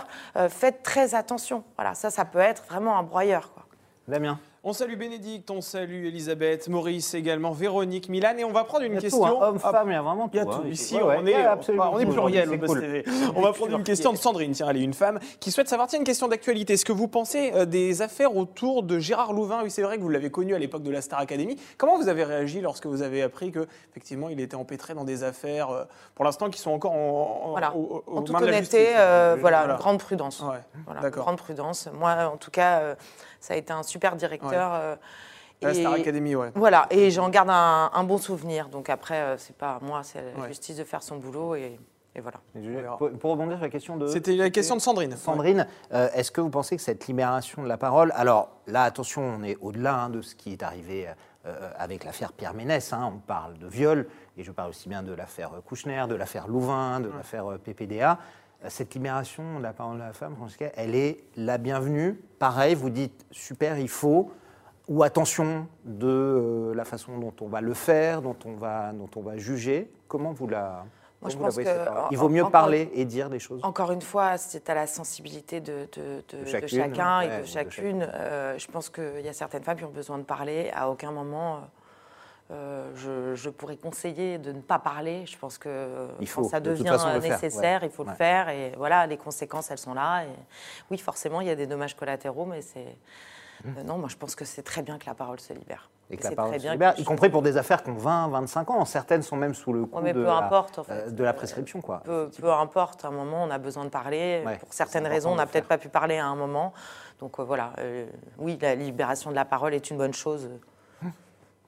faites 0.50 0.84
très 0.84 1.16
attention. 1.16 1.64
Voilà, 1.76 1.94
ça, 1.94 2.10
ça 2.10 2.26
peut 2.26 2.40
être 2.40 2.64
vraiment 2.68 2.98
un 2.98 3.04
broyeur. 3.04 3.54
Quoi. 3.54 3.66
Damien. 4.08 4.40
On 4.62 4.74
salue 4.74 4.98
Bénédicte, 4.98 5.50
on 5.52 5.62
salue 5.62 6.06
Elisabeth, 6.08 6.68
Maurice 6.68 7.14
également, 7.14 7.52
Véronique, 7.54 8.10
Milan, 8.10 8.34
et 8.38 8.44
on 8.44 8.52
va 8.52 8.66
prendre 8.66 8.84
une 8.84 8.92
Il 8.92 8.96
y 8.96 8.98
a 8.98 9.02
question. 9.02 9.22
tout, 9.26 9.38
hein, 9.42 9.48
homme, 9.52 9.60
Ah, 9.64 9.72
femme, 9.72 9.90
il 9.90 9.94
y 9.94 9.96
a 9.96 10.02
vraiment 10.02 10.28
tout. 10.28 10.32
Il 10.34 10.38
y 10.38 10.40
a 10.40 10.44
hein, 10.44 10.60
tout. 10.64 10.68
Ici, 10.68 10.96
Ouais, 10.98 11.02
ouais, 11.04 11.18
on, 11.22 11.24
ouais, 11.24 11.32
est, 11.32 11.46
absolument 11.46 11.92
on 11.94 12.00
est 12.00 12.06
pluriel 12.06 12.50
Buzz 12.58 12.70
cool. 12.70 13.04
On 13.38 13.42
va 13.42 13.54
prendre 13.54 13.78
une 13.78 13.84
question 13.86 14.12
de 14.12 14.18
Sandrine. 14.18 14.52
Tiens, 14.52 14.68
allez, 14.68 14.82
une 14.82 14.94
femme 14.94 15.18
qui 15.40 15.52
souhaite 15.52 15.70
savoir, 15.70 15.88
tiens, 15.88 16.00
une 16.00 16.04
question 16.06 16.28
d'actualité. 16.28 16.74
Est-ce 16.74 16.84
que 16.84 16.92
vous 16.92 17.08
pensez 17.08 17.54
euh, 17.56 17.64
des 17.64 18.02
affaires 18.02 18.36
autour 18.36 18.84
de 18.84 19.00
Gérard 19.00 19.32
Louvain? 19.32 19.62
Oui, 19.64 19.72
c'est 19.72 19.82
vrai 19.82 19.96
que 19.96 20.02
vous 20.02 20.10
l'avez 20.10 20.30
connu 20.30 20.54
à 20.54 20.60
l'époque 20.60 20.84
de 20.84 20.92
la 20.92 21.02
Star 21.02 21.20
Academy. 21.22 21.56
Comment 21.78 21.98
vous 21.98 22.10
avez 22.10 22.26
réagi 22.26 22.60
lorsque 22.60 22.86
vous 22.86 23.02
avez 23.02 23.22
appris 23.22 23.54
que, 23.54 23.66
effectivement, 23.92 24.28
il 24.28 24.42
était 24.42 24.56
empêtré 24.58 24.94
dans 24.94 25.06
des 25.06 25.24
affaires, 25.24 25.70
euh, 25.70 25.84
pour 26.16 26.26
l'instant, 26.26 26.50
qui 26.50 26.60
sont 26.60 26.72
encore 26.72 26.92
en, 26.92 27.44
en, 27.46 27.50
Voilà. 27.52 27.74
au- 27.78 28.04
au- 28.06 28.18
En 28.18 28.22
toute 28.24 28.36
honnêteté, 28.36 28.60
justice 28.60 28.80
euh, 28.98 29.38
voilà, 29.40 29.60
Voilà. 29.60 29.74
une 29.76 29.80
grande 29.80 30.00
prudence. 30.00 30.42
Ouais, 30.42 30.58
Voilà, 30.86 31.00
d'accord. 31.00 31.24
grande 31.24 31.38
prudence. 31.38 31.88
Moi, 31.94 32.30
en 32.34 32.36
tout 32.36 32.52
cas, 32.52 32.80
euh, 32.82 32.96
ça 33.40 33.54
a 33.54 33.58
été 33.58 33.72
un 33.74 33.84
super 33.84 34.16
directeur. 34.16 34.72
euh, 34.74 34.96
La 35.62 35.74
Star 35.74 35.96
et- 35.98 36.02
Academy, 36.02 36.36
ouais. 36.36 36.52
Voilà, 36.56 36.88
et 36.90 37.12
j'en 37.12 37.28
garde 37.30 37.50
un, 37.50 37.92
un 37.94 38.04
bon 38.06 38.18
souvenir. 38.18 38.70
Donc 38.70 38.90
après, 38.90 39.16
euh, 39.22 39.38
c'est 39.38 39.56
pas 39.58 39.72
à 39.76 39.80
moi, 39.82 40.04
c'est 40.04 40.20
à 40.20 40.22
la 40.38 40.42
Ouais. 40.44 40.48
justice 40.48 40.78
de 40.78 40.86
faire 40.86 41.04
son 41.04 41.18
boulot 41.18 41.56
et, 41.56 41.78
et 42.16 42.22
voilà. 42.22 42.38
Et. 42.56 42.78
Pour, 42.98 43.10
pour 43.12 43.32
rebondir 43.32 43.58
sur 43.58 43.64
la 43.66 43.70
question 43.70 43.98
de. 43.98 44.08
C'était 44.08 44.36
la 44.38 44.50
question 44.50 44.76
de 44.78 44.82
Sandrine. 44.82 45.18
Sandrine, 45.18 45.68
euh, 45.92 46.08
est-ce 46.14 46.32
que 46.32 46.40
vous 46.40 46.50
pensez 46.50 46.78
que 46.78 46.82
cette 46.82 47.06
libération 47.08 47.62
de 47.62 47.68
la 47.68 47.78
parole, 47.78 48.14
alors 48.16 48.50
là, 48.68 48.84
attention, 48.84 49.22
on 49.22 49.44
est 49.44 49.58
au-delà 49.60 49.96
hein, 49.96 50.10
de 50.10 50.22
ce 50.22 50.34
qui 50.34 50.54
est 50.54 50.64
arrivé 50.64 51.08
euh, 51.46 51.72
avec 51.78 52.06
l'affaire 52.06 52.32
Pierre 52.32 52.54
Ménès, 52.54 52.94
hein, 52.94 53.12
on 53.14 53.18
parle 53.20 53.58
de 53.58 53.68
viol, 53.68 54.08
et 54.38 54.44
je 54.46 54.52
parle 54.54 54.70
aussi 54.70 54.88
bien 54.88 55.04
de 55.04 55.12
l'affaire 55.14 55.52
Kouchner, 55.68 56.06
de 56.08 56.16
l'affaire 56.16 56.48
Louvain, 56.48 57.02
de 57.02 57.10
l'affaire 57.10 57.46
PPDA. 57.62 58.18
Euh, 58.64 58.68
Cette 58.70 58.94
libération 58.94 59.58
de 59.60 59.64
la 59.64 59.74
parole 59.74 59.98
de 59.98 60.04
la 60.04 60.14
femme, 60.14 60.36
Francisca, 60.36 60.66
elle 60.76 60.96
est 60.96 61.24
la 61.36 61.58
bienvenue. 61.58 62.20
Pareil, 62.40 62.76
vous 62.76 62.90
dites 62.90 63.26
super, 63.32 63.78
il 63.80 63.90
faut, 63.90 64.32
ou 64.88 65.04
attention 65.04 65.68
de 65.86 66.08
euh, 66.08 66.74
la 66.76 66.86
façon 66.86 67.18
dont 67.20 67.34
on 67.42 67.48
va 67.48 67.62
le 67.62 67.74
faire, 67.74 68.22
dont 68.22 68.36
on 68.46 68.54
va, 68.54 68.92
dont 68.92 69.10
on 69.16 69.22
va 69.22 69.38
juger. 69.38 69.90
Comment 70.08 70.32
vous 70.34 70.48
la, 70.48 70.84
Moi, 71.22 71.30
je 71.30 71.38
pense 71.38 71.56
que, 71.58 71.90
en- 71.90 72.10
Il 72.12 72.18
vaut 72.18 72.28
mieux 72.30 72.42
encore- 72.42 72.52
parler 72.52 72.90
et 72.94 73.06
dire 73.06 73.30
des 73.30 73.40
choses. 73.40 73.62
Encore 73.64 73.92
une 73.92 74.02
fois, 74.02 74.38
c'est 74.38 74.70
à 74.70 74.74
la 74.74 74.88
sensibilité 74.88 75.62
de, 75.62 75.88
de- 75.94 76.24
de- 76.30 76.38
De 76.40 76.44
de 76.44 76.46
chacune, 76.50 76.70
chacun 76.80 77.22
et 77.22 77.28
de 77.38 77.42
de 77.42 77.46
chacune. 77.46 78.08
Euh, 78.14 78.58
je 78.58 78.68
pense 78.68 78.90
qu'il 78.90 79.22
y 79.24 79.30
a 79.30 79.34
certaines 79.34 79.64
femmes 79.64 79.78
qui 79.78 79.86
ont 79.86 79.90
besoin 79.92 80.18
de 80.18 80.24
parler. 80.24 80.72
À 80.74 80.90
aucun 80.90 81.12
moment, 81.12 81.62
euh, 82.52 82.90
je, 82.96 83.36
je 83.36 83.50
pourrais 83.50 83.78
conseiller 83.78 84.38
de 84.40 84.52
ne 84.52 84.62
pas 84.62 84.80
parler. 84.80 85.26
Je 85.26 85.38
pense 85.38 85.58
que 85.58 86.08
Il 86.20 86.28
quand 86.28 86.44
faut, 86.44 86.50
ça 86.50 86.60
de 86.60 86.72
devient 86.72 86.88
façon, 86.88 87.20
nécessaire, 87.20 87.82
ouais. 87.82 87.88
il 87.88 87.92
faut 87.92 88.04
Ouais. 88.04 88.10
le 88.10 88.16
faire. 88.16 88.50
Et 88.50 88.74
voilà, 88.78 89.06
les 89.06 89.18
conséquences, 89.18 89.70
elles 89.72 89.78
sont 89.78 89.94
là. 89.94 90.24
Et 90.24 90.30
oui, 90.90 90.98
forcément, 90.98 91.42
il 91.42 91.48
y 91.48 91.52
a 91.52 91.56
des 91.56 91.68
dommages 91.68 91.96
collatéraux, 91.96 92.46
mais 92.46 92.62
c'est. 92.62 92.98
euh, 93.66 93.84
non, 93.84 93.98
moi, 93.98 94.10
je 94.10 94.16
pense 94.16 94.36
que 94.36 94.46
c'est 94.46 94.64
très 94.64 94.82
bien 94.82 94.98
que 94.98 95.06
la 95.06 95.14
parole 95.14 95.40
se 95.40 95.54
libère. 95.54 95.90
Et 96.12 96.18
que 96.18 96.24
la 96.24 96.32
parole 96.32 96.50
très 96.54 96.58
se 96.60 96.64
bien 96.64 96.72
libère, 96.72 96.96
y 97.00 97.04
compris 97.04 97.30
pour 97.30 97.44
des 97.44 97.56
affaires 97.56 97.84
qui 97.84 97.92
ont 97.92 97.96
20, 97.98 98.30
25 98.30 98.72
ans. 98.72 98.84
Certaines 98.86 99.22
sont 99.22 99.36
même 99.36 99.54
sous 99.54 99.72
le 99.74 99.86
coup 99.86 99.98
Ouais, 99.98 100.02
mais 100.06 100.14
de, 100.14 100.20
peu 100.22 100.26
la, 100.26 100.38
importe, 100.38 100.80
en 100.80 100.84
fait. 100.84 100.94
euh, 100.94 101.10
de 101.12 101.24
la 101.24 101.34
prescription. 101.34 101.82
Quoi. 101.82 102.02
Peu, 102.04 102.32
peu 102.42 102.52
importe, 102.52 103.06
à 103.06 103.10
un 103.10 103.12
moment, 103.12 103.44
on 103.44 103.52
a 103.52 103.60
besoin 103.60 103.84
de 103.86 103.90
parler. 103.90 104.42
Ouais, 104.44 104.58
Pour 104.58 104.74
certaines 104.74 105.06
raisons, 105.06 105.34
on 105.34 105.36
n'a 105.36 105.46
peut-être 105.46 105.68
pas 105.68 105.78
pu 105.78 105.90
parler 105.90 106.18
à 106.18 106.26
un 106.26 106.36
moment. 106.36 106.74
Donc 107.20 107.38
euh, 107.40 107.44
voilà, 107.44 107.74
oui, 108.40 108.58
la 108.60 108.74
libération 108.74 109.30
de 109.30 109.36
la 109.36 109.46
parole 109.46 109.76
est 109.76 109.92
une 109.92 109.98
bonne 109.98 110.14
chose 110.16 110.50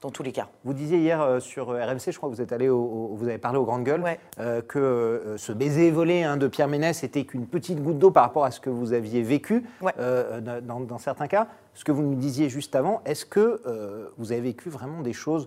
dans 0.02 0.10
tous 0.10 0.22
les 0.24 0.32
cas. 0.32 0.48
Vous 0.64 0.74
disiez 0.74 0.98
hier 0.98 1.22
euh, 1.22 1.38
sur 1.40 1.70
euh, 1.70 1.84
RMC, 1.86 2.10
je 2.10 2.16
crois 2.16 2.28
que 2.28 2.34
vous 2.34 2.40
êtes 2.42 2.52
allé 2.52 2.68
au, 2.68 2.78
au- 2.80 3.14
vous 3.14 3.28
avez 3.28 3.38
parlé 3.38 3.56
aux 3.58 3.64
grandes 3.64 3.84
gueules, 3.84 4.02
Ouais. 4.02 4.18
euh, 4.40 4.60
que 4.60 4.78
euh, 4.78 5.36
ce 5.38 5.52
baiser 5.52 5.90
volé 5.92 6.24
hein, 6.24 6.36
de 6.36 6.48
Pierre 6.48 6.66
Ménès 6.68 7.02
était 7.04 7.24
qu'une 7.24 7.46
petite 7.46 7.80
goutte 7.82 7.98
d'eau 7.98 8.10
par 8.10 8.24
rapport 8.24 8.44
à 8.44 8.50
ce 8.50 8.58
que 8.60 8.68
vous 8.68 8.92
aviez 8.92 9.22
vécu 9.22 9.64
Ouais. 9.80 9.92
dans, 10.62 10.80
dans 10.80 10.98
certains 10.98 11.28
cas. 11.28 11.46
Ce 11.74 11.84
que 11.84 11.92
vous 11.92 12.02
nous 12.02 12.16
disiez 12.16 12.48
juste 12.50 12.74
avant, 12.74 13.00
est-ce 13.06 13.24
que 13.24 13.62
vous 14.18 14.32
avez 14.32 14.40
vécu 14.40 14.68
vraiment 14.68 15.00
des 15.02 15.12
choses 15.12 15.46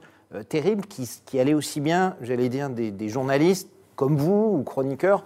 terribles 0.50 0.86
qui, 0.86 1.08
qui 1.26 1.40
allaient 1.40 1.54
aussi 1.54 1.82
bien, 1.82 2.16
j'allais 2.22 2.50
dire, 2.50 2.70
des, 2.70 2.92
des 2.92 3.10
journalistes 3.10 3.70
comme 3.96 4.16
vous 4.18 4.58
ou 4.58 4.64
chroniqueurs 4.64 5.26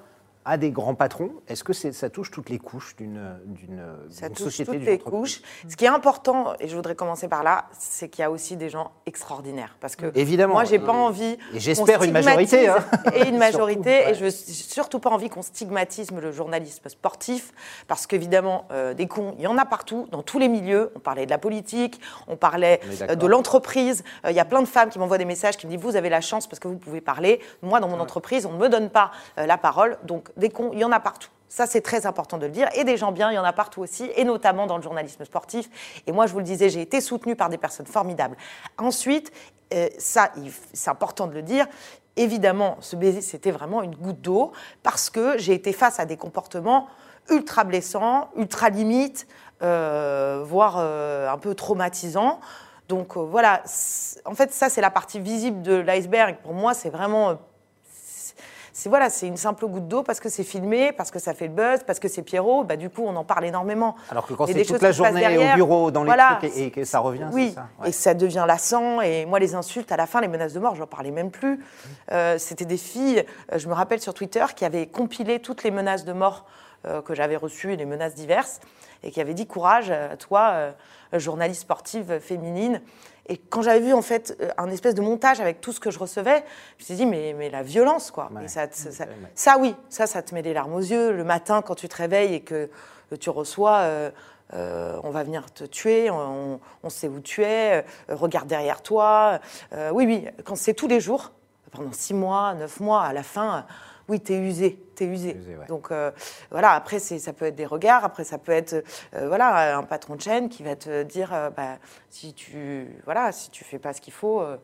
à 0.49 0.57
des 0.57 0.71
grands 0.71 0.95
patrons 0.95 1.29
Est-ce 1.47 1.63
que 1.63 1.73
ça 1.73 2.09
touche 2.09 2.31
toutes 2.31 2.49
les 2.49 2.57
couches 2.57 2.95
d'une 2.95 3.39
d'une- 3.45 3.83
Ça 4.09 4.29
touche 4.29 4.39
société 4.45 4.71
toutes 4.77 4.85
les 4.85 4.97
couches. 4.97 5.41
Ce 5.69 5.75
qui 5.75 5.85
est 5.85 5.89
important, 5.89 6.53
et 6.59 6.67
je 6.67 6.75
voudrais 6.75 6.95
commencer 6.95 7.27
par 7.27 7.43
là, 7.43 7.65
c'est 7.77 8.09
qu'il 8.09 8.23
y 8.23 8.25
a 8.25 8.31
aussi 8.31 8.57
des 8.57 8.69
gens 8.69 8.91
extraordinaires. 9.05 9.75
Parce 9.79 9.95
que 9.95 10.11
Évidemment. 10.15 10.53
moi, 10.55 10.63
j'ai 10.63 10.79
pas 10.79 10.91
envie. 10.93 11.37
et 11.53 11.59
j'espère 11.59 12.01
une 12.03 12.13
majorité, 12.13 12.67
hein. 12.67 12.77
Et 13.13 13.27
une 13.27 13.37
majorité. 13.47 13.91
Surtout, 14.05 14.21
ouais. 14.23 14.27
Et 14.27 14.29
je 14.29 14.29
surtout 14.29 14.99
pas 14.99 15.11
envie 15.11 15.29
qu'on 15.29 15.41
stigmatise 15.43 16.11
le 16.11 16.31
journalisme 16.31 16.89
sportif. 16.89 17.51
Parce 17.87 18.07
qu'évidemment, 18.07 18.65
euh, 18.71 18.93
des 18.95 19.07
cons, 19.07 19.35
il 19.37 19.43
y 19.43 19.47
en 19.47 19.57
a 19.57 19.65
partout, 19.65 20.07
dans 20.11 20.23
tous 20.23 20.39
les 20.39 20.47
milieux. 20.47 20.91
On 20.95 20.99
parlait 20.99 21.25
de 21.25 21.31
la 21.31 21.37
politique, 21.37 22.01
on 22.27 22.35
parlait 22.37 22.79
On 23.01 23.11
euh, 23.11 23.15
de 23.15 23.27
l'entreprise. 23.27 24.03
Euh, 24.25 24.31
Il 24.31 24.35
y 24.35 24.39
a 24.39 24.45
plein 24.45 24.61
de 24.61 24.67
femmes 24.67 24.89
qui 24.89 24.97
m'envoient 24.97 25.17
des 25.19 25.25
messages 25.25 25.57
qui 25.57 25.67
me 25.67 25.71
disent 25.71 25.81
Vous 25.81 25.95
avez 25.95 26.09
la 26.09 26.21
chance 26.21 26.47
parce 26.47 26.59
que 26.59 26.67
vous 26.67 26.77
pouvez 26.77 27.01
parler. 27.01 27.39
Moi, 27.61 27.79
dans 27.79 27.87
mon 27.87 27.99
entreprise, 27.99 28.45
on 28.47 28.53
ne 28.53 28.57
me 28.57 28.69
donne 28.69 28.89
pas 28.89 29.11
euh, 29.37 29.45
la 29.45 29.57
parole. 29.57 29.97
Donc, 30.03 30.29
des 30.39 30.49
cons, 30.49 30.71
il 30.73 30.79
y 30.79 30.83
en 30.83 30.91
a 30.91 30.99
partout. 30.99 31.29
Ça, 31.49 31.65
c'est 31.65 31.81
très 31.81 32.05
important 32.05 32.37
de 32.37 32.45
le 32.45 32.51
dire. 32.51 32.69
Et 32.75 32.83
des 32.83 32.95
gens 32.95 33.11
bien, 33.11 33.31
il 33.31 33.35
y 33.35 33.39
en 33.39 33.43
a 33.43 33.53
partout 33.53 33.81
aussi, 33.81 34.09
et 34.15 34.23
notamment 34.23 34.67
dans 34.67 34.77
le 34.77 34.83
journalisme 34.83 35.25
sportif. 35.25 35.69
Et 36.05 36.11
moi, 36.11 36.27
je 36.27 36.33
vous 36.33 36.37
le 36.37 36.45
disais, 36.45 36.69
j'ai 36.69 36.81
été 36.81 37.01
soutenue 37.01 37.35
par 37.35 37.49
des 37.49 37.57
personnes 37.57 37.87
formidables. 37.87 38.37
Ensuite, 38.77 39.31
euh, 39.73 39.89
ça, 39.97 40.31
c'est 40.73 40.91
important 40.91 41.25
de 41.25 41.33
le 41.33 41.41
dire. 41.41 41.65
Évidemment, 42.15 42.77
ce 42.81 42.95
baiser, 42.95 43.21
c'était 43.21 43.51
vraiment 43.51 43.81
une 43.81 43.95
goutte 43.95 44.21
d'eau 44.21 44.51
parce 44.83 45.09
que 45.09 45.37
j'ai 45.37 45.53
été 45.53 45.73
face 45.73 45.99
à 45.99 46.05
des 46.05 46.17
comportements 46.17 46.87
ultra 47.29 47.63
blessants, 47.63 48.29
ultra 48.35 48.69
limites, 48.69 49.27
euh, 49.61 50.43
voire 50.45 50.75
euh, 50.77 51.31
un 51.31 51.37
peu 51.37 51.55
traumatisants. 51.55 52.39
Donc 52.87 53.17
voilà, 53.17 53.63
en 54.25 54.33
fait, 54.33 54.51
ça, 54.51 54.69
c'est 54.69 54.81
la 54.81 54.91
partie 54.91 55.19
visible 55.19 55.61
de 55.61 55.75
l'iceberg. 55.75 56.37
Pour 56.43 56.53
moi, 56.53 56.73
c'est 56.73 56.89
vraiment. 56.89 57.37
C'est 58.73 58.89
voilà, 58.89 59.09
c'est 59.09 59.27
une 59.27 59.37
simple 59.37 59.65
goutte 59.67 59.87
d'eau 59.87 60.03
parce 60.03 60.19
que 60.19 60.29
c'est 60.29 60.43
filmé, 60.43 60.91
parce 60.91 61.11
que 61.11 61.19
ça 61.19 61.33
fait 61.33 61.47
le 61.47 61.53
buzz, 61.53 61.79
parce 61.85 61.99
que 61.99 62.07
c'est 62.07 62.21
Pierrot. 62.21 62.63
Bah, 62.63 62.75
du 62.75 62.89
coup, 62.89 63.03
on 63.05 63.15
en 63.15 63.23
parle 63.23 63.45
énormément. 63.45 63.95
Alors 64.09 64.25
que 64.25 64.33
quand 64.33 64.47
c'est 64.47 64.53
des 64.53 64.65
toute 64.65 64.81
la 64.81 64.91
journée 64.91 65.11
au 65.11 65.19
derrière, 65.19 65.55
bureau, 65.55 65.91
dans 65.91 66.03
les 66.03 66.07
voilà, 66.07 66.37
trucs, 66.39 66.55
et, 66.55 66.65
et 66.65 66.71
que 66.71 66.83
ça 66.83 66.99
revient, 66.99 67.27
oui, 67.31 67.51
ça 67.53 67.67
Ouais. 67.81 67.89
et 67.89 67.91
ça 67.91 68.13
devient 68.13 68.45
lassant. 68.47 69.01
Et 69.01 69.25
moi, 69.25 69.39
les 69.39 69.55
insultes, 69.55 69.91
à 69.91 69.97
la 69.97 70.05
fin, 70.07 70.21
les 70.21 70.27
menaces 70.27 70.53
de 70.53 70.59
mort, 70.59 70.75
je 70.75 70.81
n'en 70.81 70.87
parlais 70.87 71.11
même 71.11 71.31
plus. 71.31 71.55
Mmh. 71.57 71.61
Euh, 72.11 72.37
C'était 72.37 72.65
des 72.65 72.77
filles, 72.77 73.25
euh, 73.51 73.57
je 73.59 73.67
me 73.67 73.73
rappelle 73.73 73.99
sur 74.01 74.13
Twitter, 74.13 74.45
qui 74.55 74.65
avaient 74.65 74.87
compilé 74.87 75.39
toutes 75.39 75.63
les 75.63 75.71
menaces 75.71 76.05
de 76.05 76.13
mort 76.13 76.45
euh, 76.85 77.01
que 77.01 77.13
j'avais 77.13 77.35
reçues 77.35 77.73
et 77.73 77.77
les 77.77 77.85
menaces 77.85 78.15
diverses, 78.15 78.59
et 79.03 79.11
qui 79.11 79.19
avait 79.21 79.33
dit 79.33 79.47
courage 79.47 79.93
toi, 80.19 80.49
euh, 80.53 80.71
journaliste 81.13 81.61
sportive 81.61 82.19
féminine. 82.19 82.81
Et 83.29 83.37
quand 83.37 83.61
j'avais 83.61 83.79
vu 83.79 83.93
en 83.93 84.01
fait 84.01 84.35
euh, 84.41 84.49
un 84.57 84.69
espèce 84.69 84.95
de 84.95 85.01
montage 85.01 85.39
avec 85.39 85.61
tout 85.61 85.71
ce 85.71 85.79
que 85.79 85.91
je 85.91 85.99
recevais, 85.99 86.43
je 86.77 86.83
me 86.83 86.85
suis 86.85 86.95
dit 86.95 87.05
mais, 87.05 87.33
mais 87.37 87.49
la 87.49 87.63
violence 87.63 88.11
quoi. 88.11 88.29
Ouais. 88.33 88.45
Et 88.45 88.47
ça, 88.47 88.67
ça, 88.71 89.05
ça- 89.35 89.57
oui, 89.59 89.75
ça 89.89 90.07
ça 90.07 90.21
te 90.21 90.33
met 90.33 90.41
les 90.41 90.53
larmes 90.53 90.73
aux 90.73 90.79
yeux 90.79 91.11
le 91.11 91.23
matin 91.23 91.61
quand 91.61 91.75
tu 91.75 91.87
te 91.87 91.95
réveilles 91.95 92.33
et 92.33 92.41
que 92.41 92.69
euh, 93.13 93.17
tu 93.19 93.29
reçois 93.29 93.77
euh, 93.77 94.09
euh, 94.55 94.99
on 95.03 95.11
va 95.11 95.23
venir 95.23 95.51
te 95.53 95.63
tuer, 95.63 96.09
on, 96.09 96.59
on 96.81 96.89
sait 96.89 97.07
où 97.07 97.19
tu 97.19 97.43
es, 97.43 97.77
euh, 98.09 98.15
regarde 98.15 98.47
derrière 98.47 98.81
toi. 98.81 99.39
Oui 99.93 100.05
oui, 100.07 100.27
quand 100.43 100.55
c'est 100.55 100.73
tous 100.73 100.87
les 100.87 100.99
jours 100.99 101.31
pendant 101.71 101.91
six 101.91 102.15
mois, 102.15 102.55
neuf 102.55 102.79
mois, 102.79 103.03
à 103.03 103.13
la 103.13 103.21
fin, 103.21 103.67
oui, 104.09 104.19
t'es 104.19 104.37
usé, 104.37 104.75
t'es 104.95 105.05
usé. 105.05 105.35
Usé, 105.37 105.55
ouais. 105.55 105.65
Donc 105.67 105.91
euh, 105.91 106.11
voilà, 106.51 106.71
après 106.73 106.99
c'est- 106.99 107.19
ça 107.19 107.31
peut 107.31 107.45
être 107.45 107.55
des 107.55 107.65
regards, 107.65 108.03
après 108.03 108.23
ça 108.25 108.37
peut 108.37 108.51
être 108.51 108.83
euh, 109.13 109.27
voilà 109.27 109.77
un 109.77 109.83
patron 109.83 110.15
de 110.15 110.21
chaîne 110.21 110.49
qui 110.49 110.63
va 110.63 110.75
te 110.75 111.03
dire 111.03 111.33
euh, 111.33 111.49
bah, 111.49 111.77
si 112.09 112.33
tu 112.33 112.87
voilà 113.05 113.31
si 113.31 113.49
tu 113.51 113.63
fais 113.63 113.79
pas 113.79 113.93
ce 113.93 114.01
qu'il 114.01 114.13
faut, 114.13 114.41
euh, 114.41 114.57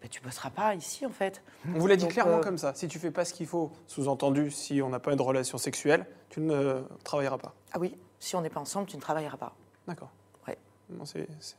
bah, 0.00 0.08
tu 0.10 0.20
bosseras 0.20 0.50
pas 0.50 0.74
ici 0.74 1.04
en 1.04 1.10
fait. 1.10 1.42
On 1.74 1.78
vous 1.78 1.86
l'a 1.86 1.96
dit 1.96 2.04
Donc, 2.04 2.12
clairement 2.12 2.38
euh, 2.38 2.40
comme 2.40 2.58
ça. 2.58 2.72
Si 2.74 2.88
tu 2.88 2.98
fais 2.98 3.10
pas 3.10 3.24
ce 3.24 3.34
qu'il 3.34 3.46
faut, 3.46 3.70
sous-entendu, 3.86 4.50
si 4.50 4.80
on 4.80 4.88
n'a 4.88 5.00
pas 5.00 5.14
de 5.14 5.22
relation 5.22 5.58
sexuelle, 5.58 6.06
tu 6.30 6.40
ne 6.40 6.82
travailleras 7.04 7.38
pas. 7.38 7.54
Ah 7.72 7.78
oui, 7.80 7.96
si 8.20 8.36
on 8.36 8.40
n'est 8.40 8.50
pas 8.50 8.60
ensemble, 8.60 8.86
tu 8.86 8.96
ne 8.96 9.00
travailleras 9.02 9.36
pas. 9.38 9.54
D'accord. 9.86 10.10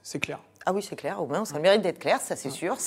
C'est- 0.04 0.20
clair. 0.20 0.39
Ah 0.65 0.74
oui, 0.74 0.82
c'est 0.82 0.96
clair, 0.96 1.22
au 1.22 1.28
moins, 1.28 1.46
ça 1.46 1.54
a 1.54 1.58
le 1.58 1.62
mérite 1.63 1.82
d'être 1.82 2.00
clair, 2.00 2.20
ça 2.20 2.36
c'est 2.36 2.50
sûr. 2.50 2.78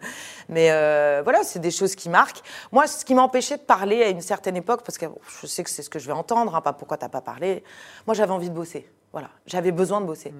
Mais 0.48 0.70
euh, 0.70 1.20
voilà, 1.24 1.42
c'est 1.44 1.60
des 1.60 1.70
choses 1.70 1.94
qui 1.94 2.08
marquent. 2.08 2.42
Moi, 2.72 2.86
ce 2.86 3.04
qui 3.04 3.14
m'a 3.14 3.22
empêché 3.22 3.56
de 3.56 3.62
parler 3.62 4.02
à 4.02 4.08
une 4.08 4.20
certaine 4.20 4.56
époque, 4.56 4.82
parce 4.84 4.98
que 4.98 5.06
je 5.40 5.46
sais 5.46 5.62
que 5.64 5.70
c'est 5.70 5.82
ce 5.82 5.90
que 5.90 5.98
je 5.98 6.06
vais 6.06 6.12
entendre, 6.12 6.54
hein, 6.54 6.60
pas 6.60 6.72
pourquoi 6.72 6.96
t'as 6.98 7.08
pas 7.08 7.20
parlé, 7.20 7.62
moi 8.06 8.14
j'avais 8.14 8.32
envie 8.32 8.50
de 8.50 8.54
bosser. 8.54 8.88
Voilà, 9.12 9.30
j'avais 9.46 9.72
besoin 9.72 10.00
de 10.00 10.06
bosser. 10.06 10.32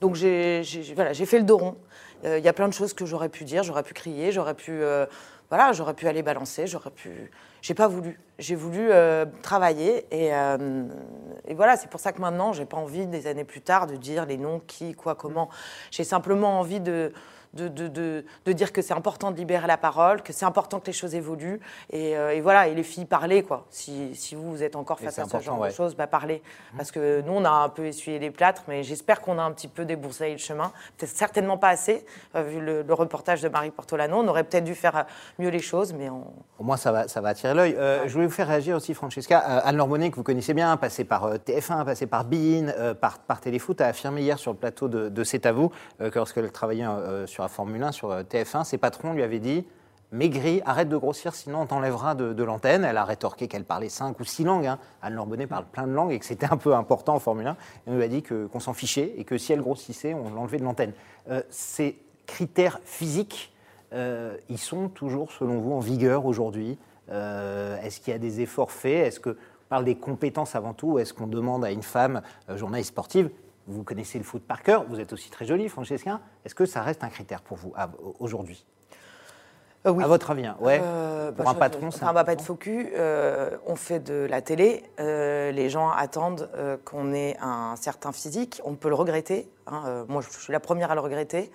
Donc 0.00 0.14
j'ai 0.14 0.62
voilà, 0.94 1.12
j'ai 1.12 1.26
fait 1.26 1.38
le 1.38 1.44
dos 1.44 1.58
rond. 1.58 1.76
Euh, 2.24 2.38
Il 2.38 2.44
y 2.44 2.48
a 2.48 2.52
plein 2.52 2.68
de 2.68 2.74
choses 2.74 2.92
que 2.94 3.04
j'aurais 3.06 3.28
pu 3.30 3.44
dire, 3.44 3.62
j'aurais 3.62 3.82
pu 3.82 3.94
crier, 3.94 4.30
j'aurais 4.32 4.54
pu, 4.54 4.72
euh, 4.72 5.06
voilà, 5.48 5.72
j'aurais 5.72 5.94
pu 5.94 6.06
aller 6.06 6.22
balancer, 6.22 6.66
j'aurais 6.66 6.90
pu. 6.90 7.30
J'ai 7.62 7.74
pas 7.74 7.88
voulu. 7.88 8.18
J'ai 8.38 8.54
voulu 8.54 8.88
euh, 8.90 9.26
travailler 9.42 10.06
et, 10.10 10.34
euh, 10.34 10.86
et 11.46 11.52
voilà, 11.52 11.76
c'est 11.76 11.90
pour 11.90 12.00
ça 12.00 12.12
que 12.12 12.20
maintenant, 12.22 12.54
j'ai 12.54 12.64
pas 12.64 12.78
envie 12.78 13.06
des 13.06 13.26
années 13.26 13.44
plus 13.44 13.60
tard 13.60 13.86
de 13.86 13.96
dire 13.96 14.24
les 14.24 14.38
noms, 14.38 14.62
qui, 14.66 14.94
quoi, 14.94 15.14
comment. 15.14 15.50
J'ai 15.90 16.04
simplement 16.04 16.58
envie 16.58 16.80
de 16.80 17.12
de, 17.54 17.68
de, 17.68 17.88
de, 17.88 18.24
de 18.44 18.52
dire 18.52 18.72
que 18.72 18.82
c'est 18.82 18.94
important 18.94 19.30
de 19.30 19.36
libérer 19.36 19.66
la 19.66 19.76
parole, 19.76 20.22
que 20.22 20.32
c'est 20.32 20.44
important 20.44 20.80
que 20.80 20.86
les 20.86 20.92
choses 20.92 21.14
évoluent. 21.14 21.60
Et, 21.90 22.16
euh, 22.16 22.34
et 22.34 22.40
voilà, 22.40 22.68
et 22.68 22.74
les 22.74 22.82
filles, 22.82 23.04
parlez, 23.06 23.42
quoi. 23.42 23.66
Si, 23.70 24.14
si 24.14 24.34
vous, 24.34 24.50
vous 24.50 24.62
êtes 24.62 24.76
encore 24.76 24.98
Et 25.00 25.04
face 25.04 25.18
à 25.18 25.24
ce 25.24 25.40
genre 25.40 25.58
ouais. 25.58 25.70
de 25.70 25.74
choses, 25.74 25.94
bah, 25.96 26.06
parlez. 26.06 26.42
Parce 26.76 26.90
que 26.90 27.20
nous, 27.22 27.32
on 27.32 27.44
a 27.44 27.50
un 27.50 27.68
peu 27.68 27.86
essuyé 27.86 28.18
les 28.18 28.30
plâtres, 28.30 28.62
mais 28.68 28.82
j'espère 28.82 29.20
qu'on 29.20 29.38
a 29.38 29.42
un 29.42 29.52
petit 29.52 29.68
peu 29.68 29.84
débroussaillé 29.84 30.32
le 30.32 30.38
chemin. 30.38 30.72
Peut-être 30.96 31.14
certainement 31.16 31.58
pas 31.58 31.68
assez, 31.70 32.04
euh, 32.36 32.42
vu 32.42 32.60
le, 32.60 32.82
le 32.82 32.94
reportage 32.94 33.42
de 33.42 33.48
Marie 33.48 33.70
Portolano. 33.70 34.18
On 34.18 34.28
aurait 34.28 34.44
peut-être 34.44 34.64
dû 34.64 34.74
faire 34.74 34.96
euh, 34.96 35.02
mieux 35.38 35.50
les 35.50 35.60
choses, 35.60 35.92
mais 35.92 36.08
on... 36.08 36.24
Au 36.58 36.64
moins, 36.64 36.76
ça 36.76 36.92
va, 36.92 37.08
ça 37.08 37.20
va 37.20 37.30
attirer 37.30 37.54
l'œil. 37.54 37.74
Euh, 37.76 38.06
Je 38.06 38.12
voulais 38.12 38.26
vous 38.26 38.32
faire 38.32 38.48
réagir 38.48 38.76
aussi, 38.76 38.94
Francesca. 38.94 39.38
Anne 39.38 39.76
Lorbonnet, 39.76 40.10
que 40.10 40.16
vous 40.16 40.22
connaissez 40.22 40.54
bien, 40.54 40.76
passée 40.76 41.04
par 41.04 41.24
euh, 41.24 41.36
TF1, 41.36 41.84
passée 41.84 42.06
par 42.06 42.24
Bein, 42.24 42.68
euh, 42.68 42.94
par, 42.94 43.18
par 43.18 43.40
Téléfoot, 43.40 43.80
a 43.80 43.86
affirmé 43.86 44.22
hier 44.22 44.38
sur 44.38 44.52
le 44.52 44.58
plateau 44.58 44.88
de, 44.88 45.08
de 45.08 45.24
C'est 45.24 45.46
à 45.46 45.52
vous 45.52 45.70
que 45.98 46.10
lorsqu'elle 46.14 46.50
travaillait 46.50 46.86
euh, 46.86 47.26
sur 47.40 47.50
Formule 47.50 47.82
1, 47.82 47.92
sur 47.92 48.10
euh, 48.10 48.22
TF1, 48.22 48.64
ses 48.64 48.78
patrons 48.78 49.12
lui 49.12 49.22
avaient 49.22 49.38
dit 49.38 49.66
Maigris, 50.12 50.60
arrête 50.66 50.88
de 50.88 50.96
grossir, 50.96 51.34
sinon 51.34 51.60
on 51.60 51.66
t'enlèvera 51.66 52.16
de, 52.16 52.42
l'antenne. 52.42 52.84
Elle 52.84 52.96
a 52.96 53.04
rétorqué 53.04 53.46
qu'elle 53.46 53.64
parlait 53.64 53.88
cinq 53.88 54.18
ou 54.18 54.24
six 54.24 54.42
langues. 54.42 54.66
hein. 54.66 54.78
Anne 55.02 55.14
Lorbonnet 55.14 55.46
parle 55.46 55.66
plein 55.66 55.86
de 55.86 55.92
langues 55.92 56.10
et 56.10 56.18
que 56.18 56.24
c'était 56.24 56.50
un 56.50 56.56
peu 56.56 56.74
important 56.74 57.14
en 57.14 57.20
Formule 57.20 57.46
1. 57.46 57.56
Elle 57.86 57.94
nous 57.94 58.02
a 58.02 58.08
dit 58.08 58.22
qu'on 58.22 58.58
s'en 58.58 58.72
fichait 58.72 59.14
et 59.16 59.24
que 59.24 59.38
si 59.38 59.52
elle 59.52 59.60
grossissait, 59.60 60.12
on 60.12 60.30
l'enlevait 60.30 60.58
de 60.58 60.64
l'antenne. 60.64 60.92
Euh, 61.30 61.42
ces 61.48 61.96
critères 62.26 62.80
physiques, 62.84 63.54
euh, 63.92 64.36
ils 64.48 64.58
sont 64.58 64.88
toujours, 64.88 65.30
selon 65.30 65.60
vous, 65.60 65.72
en 65.72 65.80
vigueur 65.80 66.26
aujourd'hui? 66.26 66.78
Est-ce 67.08 67.98
qu'il 67.98 68.12
y 68.12 68.16
a 68.16 68.20
des 68.20 68.40
efforts 68.40 68.70
faits? 68.70 69.08
Est-ce 69.08 69.18
que 69.18 69.30
on 69.30 69.68
parle 69.68 69.84
des 69.84 69.96
compétences 69.96 70.54
avant 70.54 70.74
tout 70.74 71.00
Est-ce 71.00 71.12
qu'on 71.12 71.26
demande 71.26 71.64
à 71.64 71.72
une 71.72 71.82
femme 71.82 72.22
journaliste 72.48 72.90
sportive 72.90 73.30
Vous 73.66 73.84
connaissez 73.84 74.18
le 74.18 74.24
foot 74.24 74.42
par 74.42 74.62
cœur, 74.62 74.84
vous 74.88 74.98
êtes 75.00 75.12
aussi 75.12 75.30
très 75.30 75.44
jolie, 75.44 75.68
Francesca. 75.68 76.20
Est-ce 76.44 76.54
que 76.54 76.66
ça 76.66 76.82
reste 76.82 77.04
un 77.04 77.08
critère 77.08 77.42
pour 77.42 77.56
vous 77.56 77.72
aujourd'hui 78.18 78.64
Euh, 79.86 79.90
oui. 79.92 80.02
À 80.02 80.08
votre 80.08 80.30
avis, 80.30 80.44
hein 80.44 80.56
ouais. 80.60 80.80
Euh, 80.82 81.30
pour 81.32 81.44
bah, 81.44 81.50
un 81.52 81.54
je- 81.54 81.58
patron, 81.58 81.90
c'est 81.90 82.04
on 82.04 82.12
va 82.12 82.24
pas 82.24 82.36
faux 82.36 82.56
cul. 82.56 82.90
euh, 82.96 83.50
on 83.66 83.76
fait 83.76 84.00
de 84.00 84.26
la 84.28 84.42
télé. 84.42 84.82
euh, 84.98 85.52
les 85.52 85.70
gens 85.70 85.88
attendent 85.90 86.50
qu'on 86.84 87.12
ait 87.14 87.36
un 87.40 87.76
certain 87.76 88.12
physique. 88.12 88.60
On 88.64 88.74
peut 88.74 88.88
le 88.88 88.94
regretter. 88.94 89.48
hein, 89.68 90.04
moi, 90.08 90.20
je 90.22 90.28
suis 90.38 90.52
la 90.52 90.60
première 90.60 90.90
à 90.90 90.94
le 90.94 91.00
regretter. 91.00 91.50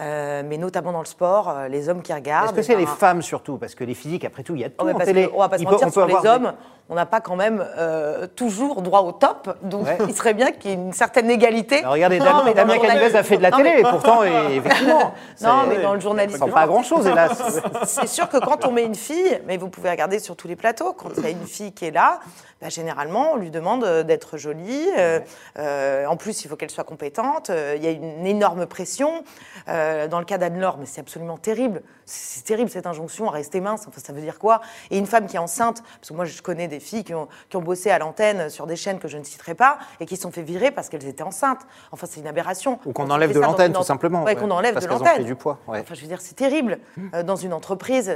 Euh, 0.00 0.42
mais 0.44 0.58
notamment 0.58 0.90
dans 0.90 0.98
le 0.98 1.04
sport, 1.06 1.48
euh, 1.48 1.68
les 1.68 1.88
hommes 1.88 2.02
qui 2.02 2.12
regardent. 2.12 2.46
Est-ce 2.48 2.54
que 2.56 2.62
c'est 2.62 2.72
eh 2.72 2.76
les 2.78 2.84
ben, 2.84 2.90
femmes 2.96 3.22
surtout? 3.22 3.58
Parce 3.58 3.76
que 3.76 3.84
les 3.84 3.94
physiques, 3.94 4.24
après 4.24 4.42
tout, 4.42 4.56
il 4.56 4.60
y 4.62 4.64
a 4.64 4.70
tout 4.70 4.84
mais 4.84 4.92
en 4.92 4.98
télé. 4.98 5.28
que, 5.28 5.32
on 5.34 5.38
va 5.38 5.48
pas 5.48 5.56
se 5.58 5.62
mentir, 5.62 5.78
on 5.82 5.84
peut 5.86 5.90
sur 5.92 6.06
les 6.06 6.20
des- 6.20 6.26
hommes, 6.28 6.52
on 6.90 6.94
n'a 6.94 7.06
pas 7.06 7.20
quand 7.20 7.36
même 7.36 7.64
euh, 7.78 8.26
toujours 8.26 8.82
droit 8.82 9.00
au 9.00 9.12
top. 9.12 9.56
Donc 9.62 9.86
Ouais. 9.86 9.98
il 10.08 10.14
serait 10.14 10.34
bien 10.34 10.52
qu'il 10.52 10.70
y 10.70 10.74
ait 10.74 10.76
une 10.76 10.92
certaine 10.92 11.30
égalité. 11.30 11.78
Alors, 11.80 11.92
regardez, 11.94 12.18
Non, 12.18 12.24
Damien, 12.26 12.52
Damien 12.52 12.74
journal- 12.74 13.16
a 13.16 13.22
fait 13.22 13.36
de 13.38 13.42
la 13.42 13.50
Non, 13.50 13.56
télé, 13.58 13.70
mais- 13.74 13.80
et 13.80 13.82
pourtant, 13.82 14.22
et- 14.22 14.56
effectivement. 14.56 15.14
Non, 15.40 15.64
mais 15.68 15.78
dans 15.82 15.94
le 15.94 16.00
Ça 16.00 16.04
journalisme. 16.04 16.44
sent 16.44 16.50
pas 16.52 16.66
grand-chose, 16.66 17.06
hélas. 17.06 17.42
C'est 17.84 18.06
sûr 18.06 18.28
que 18.28 18.36
quand 18.38 18.66
on 18.66 18.70
met 18.72 18.84
une 18.84 18.94
fille, 18.94 19.40
mais 19.46 19.56
vous 19.56 19.68
pouvez 19.68 19.90
regarder 19.90 20.18
sur 20.18 20.36
tous 20.36 20.46
les 20.48 20.56
plateaux, 20.56 20.92
quand 20.92 21.08
il 21.16 21.22
y 21.22 21.26
a 21.26 21.30
une 21.30 21.46
fille 21.46 21.72
qui 21.72 21.86
est 21.86 21.90
là, 21.90 22.20
bah, 22.60 22.68
généralement, 22.68 23.32
on 23.32 23.36
lui 23.36 23.50
demande 23.50 23.84
euh, 23.84 24.02
d'être 24.02 24.36
jolie. 24.36 24.88
euh, 24.98 25.20
euh, 25.58 26.06
en 26.06 26.16
plus, 26.16 26.44
il 26.44 26.48
faut 26.48 26.56
qu'elle 26.56 26.70
soit 26.70 26.84
compétente. 26.84 27.50
Il 27.76 27.82
y 27.82 27.86
a 27.86 27.90
une 27.90 28.26
énorme 28.26 28.66
pression. 28.66 29.24
Dans 29.66 30.18
le 30.18 30.24
cas 30.26 30.36
d'Anne-Laure, 30.38 30.76
mais 30.78 30.84
c'est 30.86 31.00
absolument 31.00 31.38
terrible. 31.38 31.82
C'est 32.04 32.34
c'est 32.34 32.44
terrible 32.44 32.68
cette 32.68 32.86
injonction 32.86 33.28
à 33.28 33.30
rester 33.30 33.60
mince. 33.60 33.84
Enfin, 33.88 34.00
ça 34.04 34.12
veut 34.12 34.20
dire 34.20 34.38
quoi? 34.38 34.60
Et 34.90 34.98
une 34.98 35.06
femme 35.06 35.26
qui 35.26 35.36
est 35.36 35.38
enceinte, 35.38 35.82
parce 36.00 36.08
que 36.10 36.14
moi, 36.14 36.24
je 36.26 36.42
connais 36.42 36.68
des 36.68 36.73
filles 36.80 37.04
qui 37.04 37.14
ont, 37.14 37.28
qui 37.48 37.56
ont 37.56 37.62
bossé 37.62 37.90
à 37.90 37.98
l'antenne 37.98 38.48
sur 38.50 38.66
des 38.66 38.76
chaînes 38.76 38.98
que 38.98 39.08
je 39.08 39.18
ne 39.18 39.24
citerai 39.24 39.54
pas 39.54 39.78
et 40.00 40.06
qui 40.06 40.16
se 40.16 40.22
sont 40.22 40.30
fait 40.30 40.42
virer 40.42 40.70
parce 40.70 40.88
qu'elles 40.88 41.06
étaient 41.06 41.22
enceintes. 41.22 41.60
Enfin, 41.92 42.06
c'est 42.10 42.20
une 42.20 42.26
aberration. 42.26 42.78
Ou 42.86 42.92
qu'on 42.92 43.10
enlève 43.10 43.32
de 43.32 43.40
l'antenne, 43.40 43.72
tout 43.72 43.80
en- 43.80 43.82
simplement. 43.82 44.22
Ouais, 44.24 44.36
qu'on 44.36 44.50
enlève 44.50 44.74
parce 44.74 44.86
de 44.86 44.90
l'antenne. 44.90 45.24
du 45.24 45.34
poids. 45.34 45.58
ouais. 45.68 45.80
Enfin, 45.80 45.94
je 45.94 46.00
veux 46.02 46.06
dire, 46.08 46.20
c'est 46.20 46.34
terrible. 46.36 46.78
Euh, 47.14 47.22
dans 47.22 47.36
une 47.36 47.52
entreprise, 47.52 48.08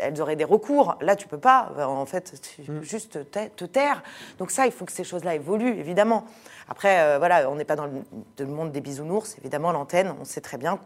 elles 0.00 0.20
auraient 0.20 0.36
des 0.36 0.44
recours. 0.44 0.96
Là, 1.00 1.16
tu 1.16 1.28
peux 1.28 1.38
pas. 1.38 1.72
Euh, 1.78 1.84
En 1.84 2.06
fait, 2.06 2.32
tu 2.56 2.62
peux 2.62 2.82
juste 2.82 3.30
te, 3.30 3.46
te 3.48 3.64
taire. 3.64 4.02
Donc 4.38 4.50
ça, 4.50 4.66
il 4.66 4.72
faut 4.72 4.84
que 4.84 4.92
ces 4.92 5.04
choses-là 5.04 5.34
évoluent, 5.34 5.78
évidemment. 5.78 6.24
Après, 6.68 7.00
euh, 7.00 7.18
voilà, 7.18 7.50
on 7.50 7.54
n'est 7.56 7.64
pas 7.64 7.76
dans 7.76 7.86
le, 7.86 7.92
le 8.38 8.46
monde 8.46 8.72
des 8.72 8.80
bisounours. 8.80 9.36
Évidemment, 9.38 9.72
l'antenne, 9.72 10.14
on 10.20 10.24
sait 10.24 10.40
très 10.40 10.56
bien 10.58 10.78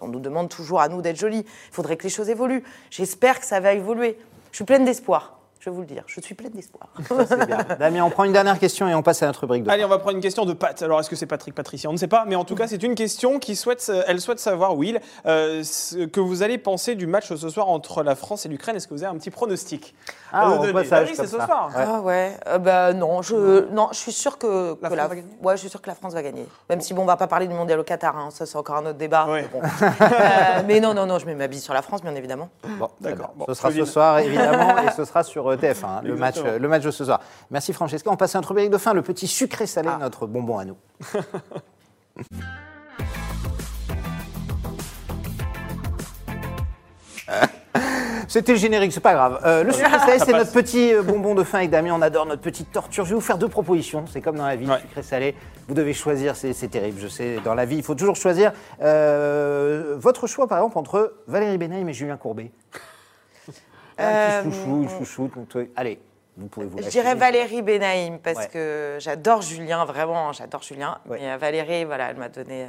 qu'on 0.00 0.08
nous 0.08 0.20
demande 0.20 0.48
toujours 0.48 0.80
à 0.80 0.88
nous 0.88 1.02
d'être 1.02 1.16
jolis. 1.18 1.44
Il 1.46 1.74
faudrait 1.74 1.96
que 1.96 2.04
les 2.04 2.08
choses 2.08 2.28
évoluent. 2.28 2.64
J'espère 2.90 3.38
que 3.40 3.46
ça 3.46 3.60
va 3.60 3.72
évoluer. 3.72 4.18
Je 4.52 4.56
suis 4.56 4.64
pleine 4.64 4.84
d'espoir. 4.84 5.37
Je 5.60 5.70
vais 5.70 5.74
vous 5.74 5.80
le 5.82 5.86
dire. 5.86 6.04
Je 6.06 6.20
suis 6.20 6.34
pleine 6.34 6.52
d'espoir. 6.52 6.88
Damien, 7.78 8.04
on 8.04 8.10
prend 8.10 8.24
une 8.24 8.32
dernière 8.32 8.58
question 8.60 8.86
et 8.88 8.94
on 8.94 9.02
passe 9.02 9.22
à 9.22 9.26
notre 9.26 9.40
rubrique 9.40 9.64
de 9.64 9.70
Allez, 9.70 9.84
on 9.84 9.88
va 9.88 9.98
prendre 9.98 10.14
une 10.14 10.22
question 10.22 10.44
de 10.44 10.52
Pat. 10.52 10.80
Alors, 10.82 11.00
est-ce 11.00 11.10
que 11.10 11.16
c'est 11.16 11.26
Patrick 11.26 11.54
Patricia? 11.54 11.90
On 11.90 11.92
ne 11.92 11.98
sait 11.98 12.06
pas, 12.06 12.24
mais 12.28 12.36
en 12.36 12.44
tout 12.44 12.54
cas, 12.54 12.68
c'est 12.68 12.82
une 12.82 12.94
question 12.94 13.40
qui 13.40 13.56
souhaite, 13.56 13.90
elle 14.06 14.20
souhaite 14.20 14.38
savoir, 14.38 14.76
Will, 14.76 15.00
euh, 15.26 15.64
ce 15.64 16.06
que 16.06 16.20
vous 16.20 16.44
allez 16.44 16.58
penser 16.58 16.94
du 16.94 17.08
match 17.08 17.34
ce 17.34 17.48
soir 17.48 17.68
entre 17.68 18.04
la 18.04 18.14
France 18.14 18.46
et 18.46 18.48
l'Ukraine. 18.48 18.76
Est-ce 18.76 18.86
que 18.86 18.94
vous 18.94 19.02
avez 19.02 19.14
un 19.14 19.18
petit 19.18 19.30
pronostic 19.30 19.94
Ah, 20.32 20.48
Bah 20.48 20.60
oui, 20.62 20.72
comme 20.72 20.84
c'est 20.84 21.26
ce 21.26 21.38
ça. 21.38 21.46
soir. 21.46 21.70
Ouais. 21.74 21.84
Ah 21.86 22.00
ouais, 22.02 22.36
euh, 22.46 22.58
bah 22.58 22.92
non, 22.92 23.22
je 23.22 23.68
non, 23.72 23.88
je 23.90 23.98
suis 23.98 24.12
sûre 24.12 24.38
que, 24.38 24.74
que 24.74 24.82
La 24.82 24.90
France 24.90 25.08
va 25.08 25.14
gagner 25.16 25.28
ouais, 25.42 25.56
je 25.56 25.60
suis 25.60 25.68
sûre 25.68 25.82
que 25.82 25.88
la 25.88 25.94
France 25.96 26.14
va 26.14 26.22
gagner. 26.22 26.46
Même 26.70 26.80
si 26.80 26.94
bon, 26.94 27.02
on 27.02 27.06
va 27.06 27.16
pas 27.16 27.26
parler 27.26 27.48
du 27.48 27.54
mondial 27.54 27.80
au 27.80 27.84
Qatar, 27.84 28.16
hein, 28.16 28.28
ça 28.30 28.46
c'est 28.46 28.56
encore 28.56 28.76
un 28.76 28.86
autre 28.86 28.98
débat. 28.98 29.26
Ouais. 29.26 29.42
Mais, 29.52 29.60
bon. 29.60 29.66
Euh, 30.08 30.62
mais 30.66 30.80
non, 30.80 30.94
non, 30.94 31.06
non, 31.06 31.18
je 31.18 31.26
mets 31.26 31.34
ma 31.34 31.48
bille 31.48 31.60
sur 31.60 31.74
la 31.74 31.82
France, 31.82 32.02
bien 32.02 32.14
évidemment. 32.14 32.48
Bon, 32.78 32.88
D'accord. 33.00 33.32
Bon, 33.36 33.44
ce 33.48 33.54
sera 33.54 33.72
ce 33.72 33.84
soir, 33.84 34.18
évidemment, 34.18 34.78
et 34.78 34.90
ce 34.96 35.04
sera 35.04 35.22
sur 35.22 35.47
TF1, 35.56 35.84
hein, 35.86 36.00
le, 36.04 36.16
match, 36.16 36.36
euh, 36.44 36.58
le 36.58 36.68
match 36.68 36.82
de 36.82 36.90
ce 36.90 37.04
soir. 37.04 37.20
Merci 37.50 37.72
Francesca. 37.72 38.10
On 38.10 38.16
passe 38.16 38.34
à 38.34 38.38
notre 38.38 38.48
rubrique 38.50 38.70
de 38.70 38.78
fin, 38.78 38.92
le 38.94 39.02
petit 39.02 39.26
sucré 39.26 39.66
salé, 39.66 39.88
Ah. 39.92 39.98
notre 40.00 40.26
bonbon 40.26 40.58
à 40.58 40.64
nous. 40.64 40.76
C'était 48.26 48.52
le 48.52 48.58
générique, 48.58 48.92
c'est 48.92 49.00
pas 49.00 49.14
grave. 49.14 49.40
Euh, 49.46 49.64
le 49.64 49.72
sucré 49.72 49.98
salé, 49.98 50.18
Ça 50.18 50.26
c'est 50.26 50.32
notre 50.32 50.52
petit 50.52 50.92
euh, 50.92 51.02
bonbon 51.02 51.34
de 51.34 51.42
fin 51.44 51.58
avec 51.58 51.70
Damien. 51.70 51.94
On 51.94 52.02
adore 52.02 52.26
notre 52.26 52.42
petite 52.42 52.70
torture. 52.70 53.04
Je 53.04 53.10
vais 53.10 53.14
vous 53.14 53.22
faire 53.22 53.38
deux 53.38 53.48
propositions. 53.48 54.04
C'est 54.06 54.20
comme 54.20 54.36
dans 54.36 54.46
la 54.46 54.56
vie, 54.56 54.66
Ouais. 54.68 54.80
sucré 54.80 55.02
salé. 55.02 55.34
Vous 55.66 55.74
devez 55.74 55.94
choisir, 55.94 56.36
c'est 56.36 56.52
c'est 56.52 56.68
terrible. 56.68 56.98
Je 57.00 57.08
sais, 57.08 57.38
dans 57.42 57.54
la 57.54 57.64
vie, 57.64 57.76
il 57.76 57.82
faut 57.82 57.94
toujours 57.94 58.16
choisir. 58.16 58.52
Euh, 58.82 59.96
votre 59.98 60.26
choix, 60.26 60.46
par 60.46 60.58
exemple, 60.58 60.76
entre 60.78 61.14
Valérie 61.26 61.56
Benaïm 61.56 61.88
et 61.88 61.92
Julien 61.94 62.18
Courbet. 62.18 62.50
Un 63.98 64.04
Euh, 64.04 64.42
petit 64.42 64.52
chouchou, 64.56 64.82
une 64.82 64.88
chouchoute. 64.88 65.32
Allez, 65.76 66.00
vous 66.36 66.46
pouvez 66.46 66.66
vous 66.66 66.78
Je 66.82 66.88
dirais 66.88 67.14
Valérie 67.14 67.62
Benaïm 67.62 68.18
parce 68.20 68.38
Ouais. 68.38 68.48
que 68.52 68.96
j'adore 69.00 69.42
Julien, 69.42 69.84
vraiment, 69.84 70.32
j'adore 70.32 70.62
Julien. 70.62 70.98
Ouais. 71.06 71.18
Mais 71.20 71.30
euh, 71.32 71.36
Valérie, 71.36 71.84
voilà, 71.84 72.10
elle 72.10 72.16
m'a 72.16 72.28
donné. 72.28 72.68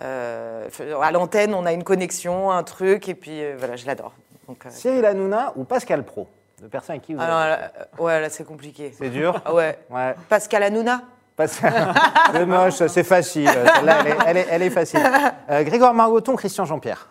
euh, 0.00 0.68
à 1.02 1.10
l'antenne, 1.10 1.54
on 1.54 1.66
a 1.66 1.72
une 1.72 1.82
connexion, 1.84 2.50
un 2.50 2.62
truc, 2.62 3.08
et 3.08 3.14
puis 3.14 3.42
euh, 3.42 3.54
voilà, 3.58 3.76
je 3.76 3.86
l'adore. 3.86 4.12
Euh, 4.48 4.54
Cyril 4.70 5.04
Hanouna 5.04 5.52
ou 5.56 5.64
Pascal 5.64 6.04
Pro? 6.04 6.28
De 6.62 6.66
personnes 6.68 6.94
avec 6.94 7.02
qui 7.02 7.14
vous 7.14 7.20
Ah 7.22 7.26
non, 7.28 7.34
avez... 7.36 7.50
là, 7.50 7.72
euh, 8.00 8.02
ouais, 8.02 8.20
là, 8.20 8.30
c'est 8.30 8.44
compliqué. 8.44 8.92
C'est 8.96 9.10
dur 9.10 9.40
Ah 9.44 9.54
ouais. 9.54 9.78
Ouais. 9.90 10.14
Pascal 10.28 10.62
Hanouna 10.64 11.02
Pas- 11.36 11.46
C'est 12.32 12.46
moche, 12.46 12.84
c'est 12.88 13.04
facile. 13.04 13.48
Elle, 13.48 13.88
est- 13.88 14.16
elle 14.26 14.36
est, 14.38 14.46
elle 14.50 14.62
est 14.62 14.70
facile. 14.70 15.00
Euh, 15.50 15.62
Grégoire 15.62 15.94
Margoton, 15.94 16.34
Christian 16.34 16.64
Jean-Pierre. 16.64 17.08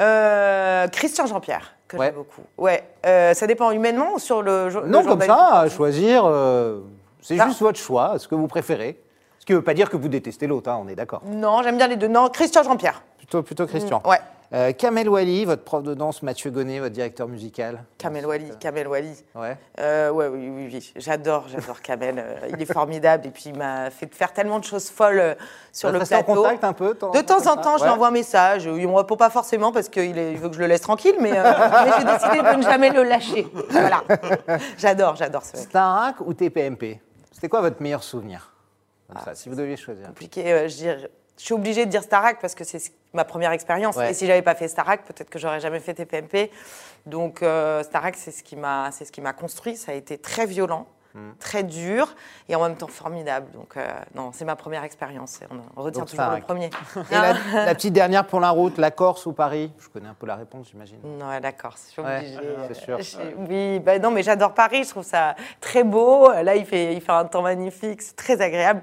Euh, 0.00 0.88
Christian 0.88 1.26
Jean-Pierre, 1.26 1.74
que 1.90 1.96
Ouais. 1.96 2.06
j'aime 2.06 2.14
beaucoup. 2.14 2.42
Ouais. 2.56 2.84
Euh, 3.04 3.34
ça 3.34 3.46
dépend 3.46 3.70
humainement 3.72 4.18
sur 4.18 4.42
le. 4.42 4.68
le 4.68 4.86
Non, 4.86 5.02
comme 5.04 5.20
ça, 5.22 5.60
à 5.60 5.68
choisir, 5.68 6.24
euh, 6.24 6.80
c'est 7.20 7.36
juste 7.36 7.60
votre 7.60 7.78
choix, 7.78 8.18
ce 8.18 8.28
que 8.28 8.34
vous 8.34 8.46
préférez. 8.46 8.98
Ce 9.40 9.46
qui 9.46 9.52
ne 9.52 9.58
veut 9.58 9.64
pas 9.64 9.74
dire 9.74 9.88
que 9.90 9.96
vous 9.96 10.08
détestez 10.08 10.46
l'autre, 10.46 10.70
hein, 10.70 10.78
on 10.84 10.88
est 10.88 10.94
d'accord. 10.94 11.22
Non, 11.26 11.62
j'aime 11.62 11.76
bien 11.78 11.88
les 11.88 11.96
deux. 11.96 12.08
Non, 12.08 12.28
Christian 12.28 12.62
Jean-Pierre. 12.62 13.02
Plutôt, 13.18 13.42
plutôt 13.42 13.66
Christian. 13.66 14.02
Ouais. 14.04 14.18
Euh, 14.52 14.72
Kamel 14.72 15.08
Wally, 15.08 15.44
votre 15.44 15.62
prof 15.62 15.84
de 15.84 15.94
danse, 15.94 16.22
Mathieu 16.24 16.50
Gonnet, 16.50 16.80
votre 16.80 16.92
directeur 16.92 17.28
musical. 17.28 17.84
Kamel 17.98 18.26
Wally. 18.26 18.50
Kamel 18.58 18.88
Wally. 18.88 19.14
Ouais. 19.36 19.56
Euh, 19.78 20.10
ouais, 20.10 20.26
oui, 20.26 20.48
oui, 20.52 20.68
oui. 20.72 20.92
J'adore, 20.96 21.46
j'adore 21.46 21.80
Kamel. 21.80 22.16
Euh, 22.18 22.48
il 22.52 22.60
est 22.60 22.72
formidable 22.72 23.28
et 23.28 23.30
puis 23.30 23.44
il 23.46 23.56
m'a 23.56 23.90
fait 23.90 24.12
faire 24.12 24.32
tellement 24.32 24.58
de 24.58 24.64
choses 24.64 24.90
folles 24.90 25.20
euh, 25.20 25.34
sur 25.70 25.88
Vous 25.88 25.92
le 25.92 25.98
restez 26.00 26.16
en 26.16 26.24
plateau. 26.24 26.42
contact 26.42 26.64
un 26.64 26.72
peu 26.72 26.94
De 26.94 27.20
temps 27.20 27.46
en 27.46 27.56
temps, 27.56 27.78
je 27.78 27.84
lui 27.84 27.90
envoie 27.90 28.08
un 28.08 28.10
message. 28.10 28.64
Il 28.64 28.88
me 28.88 28.94
répond 28.94 29.16
pas 29.16 29.30
forcément 29.30 29.70
parce 29.70 29.88
qu'il 29.88 30.16
il 30.16 30.36
veut 30.36 30.48
que 30.48 30.56
je 30.56 30.60
le 30.60 30.66
laisse 30.66 30.80
tranquille, 30.80 31.14
mais, 31.20 31.30
euh, 31.32 31.44
mais 31.84 31.90
j'ai 31.98 32.04
décidé 32.04 32.38
de 32.50 32.56
ne 32.56 32.62
jamais 32.62 32.90
le 32.90 33.04
lâcher. 33.04 33.46
Voilà. 33.70 34.02
J'adore, 34.78 35.14
j'adore 35.14 35.44
ce 35.44 35.58
mec. 35.58 35.66
Starac 35.66 36.16
ou 36.22 36.34
TPMP 36.34 37.00
C'était 37.30 37.48
quoi 37.48 37.60
votre 37.60 37.80
meilleur 37.80 38.02
souvenir? 38.02 38.52
Comme 39.12 39.22
ça, 39.24 39.34
si 39.36 39.48
vous 39.48 39.54
deviez 39.54 39.76
choisir. 39.76 40.06
compliqué. 40.08 40.52
euh, 40.52 40.68
je, 40.68 40.74
dirais- 40.76 41.10
je 41.40 41.44
suis 41.46 41.54
obligée 41.54 41.86
de 41.86 41.90
dire 41.90 42.02
Starac 42.02 42.38
parce 42.40 42.54
que 42.54 42.64
c'est 42.64 42.78
ce- 42.78 42.90
ma 43.14 43.24
première 43.24 43.52
expérience. 43.52 43.96
Ouais. 43.96 44.10
Et 44.10 44.14
si 44.14 44.26
j'avais 44.26 44.42
pas 44.42 44.54
fait 44.54 44.68
Starac, 44.68 45.04
peut-être 45.04 45.30
que 45.30 45.38
j'aurais 45.38 45.60
jamais 45.60 45.80
fait 45.80 45.94
TPMP. 45.94 46.50
Donc 47.06 47.42
euh, 47.42 47.82
Starac, 47.82 48.14
c'est 48.16 48.30
ce 48.30 48.42
qui 48.42 48.56
m'a, 48.56 48.90
c'est 48.92 49.04
ce 49.06 49.12
qui 49.12 49.20
m'a 49.22 49.32
construit. 49.32 49.76
Ça 49.76 49.92
a 49.92 49.94
été 49.94 50.18
très 50.18 50.44
violent, 50.46 50.86
Hmm. 51.12 51.32
très 51.40 51.64
dur 51.64 52.14
et 52.48 52.54
en 52.54 52.62
même 52.62 52.76
temps 52.76 52.86
formidable. 52.86 53.50
Donc 53.52 53.76
euh, 53.76 53.84
non, 54.14 54.30
c'est 54.32 54.44
ma 54.44 54.54
première 54.54 54.84
expérience. 54.84 55.40
On, 55.76 55.82
retient 55.82 56.02
Donc, 56.02 56.10
toujours 56.10 56.24
Starac. 56.24 56.38
le 56.40 56.44
premier. 56.44 56.66
Et 57.10 57.14
la, 57.14 57.32
la 57.66 57.74
petite 57.74 57.92
dernière 57.94 58.26
pour 58.28 58.38
la 58.38 58.50
route, 58.50 58.78
la 58.78 58.92
Corse 58.92 59.26
ou 59.26 59.32
Paris? 59.32 59.72
Je 59.80 59.88
connais 59.88 60.06
un 60.08 60.14
peu 60.14 60.26
la 60.26 60.36
réponse, 60.36 60.68
j'imagine. 60.70 60.98
Non, 61.02 61.28
ouais, 61.30 61.40
d'accord, 61.40 61.74
je 61.84 61.90
suis 61.92 62.00
Ouais, 62.02 62.18
obligée. 62.18 62.38
c'est 62.68 62.74
sûr. 62.74 62.98
Je- 63.00 63.16
oui, 63.48 63.80
bah 63.80 63.98
non, 63.98 64.12
mais 64.12 64.22
j'adore 64.22 64.54
Paris, 64.54 64.84
je 64.84 64.90
trouve 64.90 65.02
ça 65.02 65.34
très 65.60 65.82
beau. 65.82 66.30
Là, 66.30 66.54
il 66.54 66.64
fait, 66.64 66.94
il 66.94 67.00
fait 67.00 67.10
un 67.10 67.24
temps 67.24 67.42
magnifique, 67.42 68.02
c'est 68.02 68.14
très 68.14 68.40
agréable. 68.40 68.82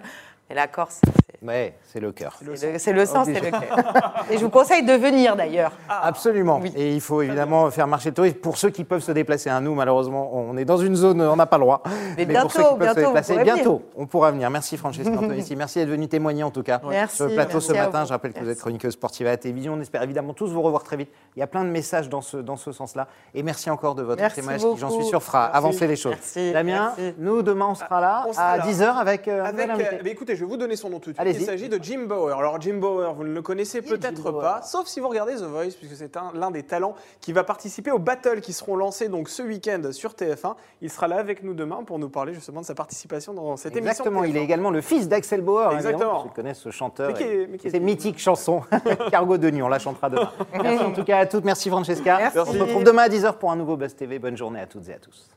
Et 0.50 0.54
la 0.54 0.68
Corse, 0.68 1.00
Ouais, 1.42 1.76
c'est 1.84 2.00
le 2.00 2.12
cœur. 2.12 2.40
c'est 2.56 2.94
le, 2.94 3.06
sang, 3.06 3.24
c'est 3.26 3.34
le 3.34 3.52
cœur. 3.52 4.26
Et 4.32 4.38
je 4.38 4.44
vous 4.44 4.50
conseille 4.50 4.84
de 4.84 4.94
venir 4.94 5.36
d'ailleurs. 5.36 5.72
Absolument. 5.88 6.60
Oui. 6.62 6.72
Et 6.76 6.94
il 6.94 7.02
faut 7.02 7.22
évidemment 7.22 7.70
faire 7.72 7.88
marcher 7.88 8.10
le 8.10 8.16
tourisme. 8.16 8.38
Pour 8.38 8.58
ceux 8.58 8.70
qui 8.70 8.84
peuvent 8.84 9.02
se 9.04 9.12
déplacer, 9.12 9.50
à 9.50 9.60
nous, 9.60 9.76
malheureusement, 9.76 10.32
on 10.34 10.58
est 10.58 10.66
dans 10.66 10.78
une 10.78 10.96
zone, 10.96 11.22
on 11.22 11.36
n'a 11.36 11.46
pas 11.46 11.58
le 11.58 11.64
droit. 11.64 11.84
Mais 12.18 12.26
pour 12.26 12.52
ceux 12.52 12.64
qui 12.64 12.76
bientôt, 12.76 12.78
peuvent 12.78 12.90
se 12.90 12.94
bientôt, 12.96 13.02
vous 13.02 13.08
déplacer, 13.08 13.44
bientôt, 13.44 13.82
on 13.96 14.06
pourra 14.08 14.32
venir. 14.32 14.50
Merci 14.50 14.78
Francesca 14.78 15.12
Antonici. 15.12 15.56
Merci 15.68 15.80
d'être 15.80 15.90
venu 15.90 16.08
témoigner 16.08 16.44
en 16.44 16.52
tout 16.52 16.64
cas 16.64 16.82
Merci, 16.88 17.18
sur 17.18 17.28
le 17.28 17.34
plateau 17.34 17.60
ce 17.60 17.72
merci 17.72 17.88
matin. 17.88 18.06
Je 18.06 18.10
rappelle 18.10 18.34
que 18.34 18.40
vous 18.40 18.46
êtes 18.46 18.50
Merci. 18.50 18.62
chroniqueuse 18.62 18.94
sportive 18.94 19.28
à 19.28 19.32
la 19.32 19.38
télévision. 19.38 19.74
On 19.74 19.82
espère 19.82 20.02
évidemment 20.04 20.34
tous 20.34 20.52
vous 20.52 20.62
revoir 20.62 20.84
très 20.84 20.98
vite. 20.98 21.10
Il 21.36 21.40
y 21.40 21.44
a 21.44 21.48
plein 21.48 21.64
de 21.64 21.70
messages 21.70 22.10
dans 22.10 22.22
ce, 22.22 22.38
dans 22.38 22.58
ce 22.58 22.72
sens-là. 22.72 23.08
Et 23.34 23.44
merci 23.44 23.70
encore 23.70 23.96
de 23.96 24.04
votre 24.04 24.22
Merci 24.22 24.38
témoignage 24.38 24.62
qui, 24.62 24.78
j'en 24.78 24.90
suis 24.90 24.98
beaucoup. 24.98 25.10
sûr, 25.10 25.24
fera 25.24 25.46
Merci. 25.46 25.58
avancer 25.58 25.88
les 25.88 25.96
choses. 25.96 26.14
Merci, 26.14 26.52
Damien, 26.52 26.94
merci. 26.98 27.16
nous, 27.20 27.42
demain, 27.42 27.68
on 27.70 27.76
sera 27.76 28.02
là 28.02 28.26
On 28.28 28.34
sera 28.34 28.50
à 28.52 28.58
là. 28.58 28.66
10h 28.66 28.84
avec 28.96 29.28
euh, 29.28 29.44
Avec, 29.46 29.70
euh, 29.70 30.00
mais 30.04 30.12
écoutez, 30.12 30.36
je 30.36 30.42
vais 30.42 30.50
vous 30.50 30.58
donner 30.58 30.76
son 30.76 30.90
nom 30.90 31.00
tout 31.00 31.12
de 31.12 31.16
suite. 31.16 31.27
Il 31.32 31.42
s'agit 31.46 31.70
de 31.70 31.80
Jim 31.82 32.06
Bauer. 32.08 32.38
Alors 32.38 32.60
Jim 32.62 32.76
Bauer, 32.80 33.14
vous 33.14 33.24
ne 33.24 33.34
le 33.34 33.42
connaissez 33.42 33.82
peut-être 33.82 34.32
pas, 34.32 34.62
sauf 34.62 34.88
si 34.88 35.00
vous 35.00 35.10
regardez 35.10 35.36
The 35.36 35.44
Voice, 35.44 35.72
puisque 35.80 35.96
c'est 35.96 36.16
un- 36.18 36.32
l'un 36.34 36.52
des 36.52 36.64
talents 36.64 36.96
qui 37.22 37.34
va 37.34 37.44
participer 37.44 37.92
aux 37.92 38.00
battles 38.00 38.42
qui 38.42 38.54
seront 38.54 38.76
lancés 38.76 39.10
donc 39.10 39.30
ce 39.30 39.42
week-end 39.44 39.82
sur 39.92 40.14
TF1. 40.14 40.56
Il 40.82 40.90
sera 40.90 41.08
là 41.08 41.18
avec 41.18 41.44
nous 41.44 41.54
demain 41.54 41.84
pour 41.86 42.00
nous 42.00 42.10
parler 42.10 42.34
justement 42.34 42.62
de 42.62 42.66
sa 42.66 42.76
participation 42.76 43.34
dans 43.34 43.58
cette 43.58 43.76
Exactement, 43.76 44.20
émission. 44.24 44.34
il 44.34 44.38
est 44.38 44.40
TF1. 44.42 44.44
également 44.44 44.70
le 44.72 44.82
fils 44.82 45.08
d'Axel 45.08 45.42
Bauer. 45.42 45.68
hein, 45.72 45.76
Exactement. 45.78 46.24
qui 46.24 46.30
connaissent 46.30 46.60
ce 46.60 46.72
chanteur. 46.72 47.08
Mais 47.10 47.14
qui 47.14 47.24
est- 47.24 47.48
mais 47.48 47.58
qui 47.58 47.68
et 47.68 47.70
est- 47.70 47.74
Ces 47.74 47.80
mythiques 47.80 48.20
chansons. 48.20 48.62
Cargo 49.12 49.38
de 49.38 49.50
nuit, 49.50 49.62
on 49.62 49.68
la 49.70 49.80
chantera 49.80 50.10
demain. 50.10 50.32
Merci 50.62 50.84
en 50.84 50.92
tout 50.94 51.04
cas 51.04 51.20
à 51.20 51.26
toutes. 51.26 51.46
Merci 51.46 51.70
Francesca. 51.70 52.18
Merci. 52.18 52.40
On 52.40 52.46
se 52.54 52.58
retrouve 52.60 52.84
demain 52.84 53.04
à 53.04 53.10
10h 53.10 53.34
pour 53.38 53.52
un 53.52 53.56
nouveau 53.56 53.78
Buzz 53.78 53.96
TV. 53.96 54.20
Bonne 54.20 54.38
journée 54.38 54.60
à 54.60 54.66
toutes 54.68 54.88
et 54.90 54.94
à 54.94 55.00
tous. 55.00 55.28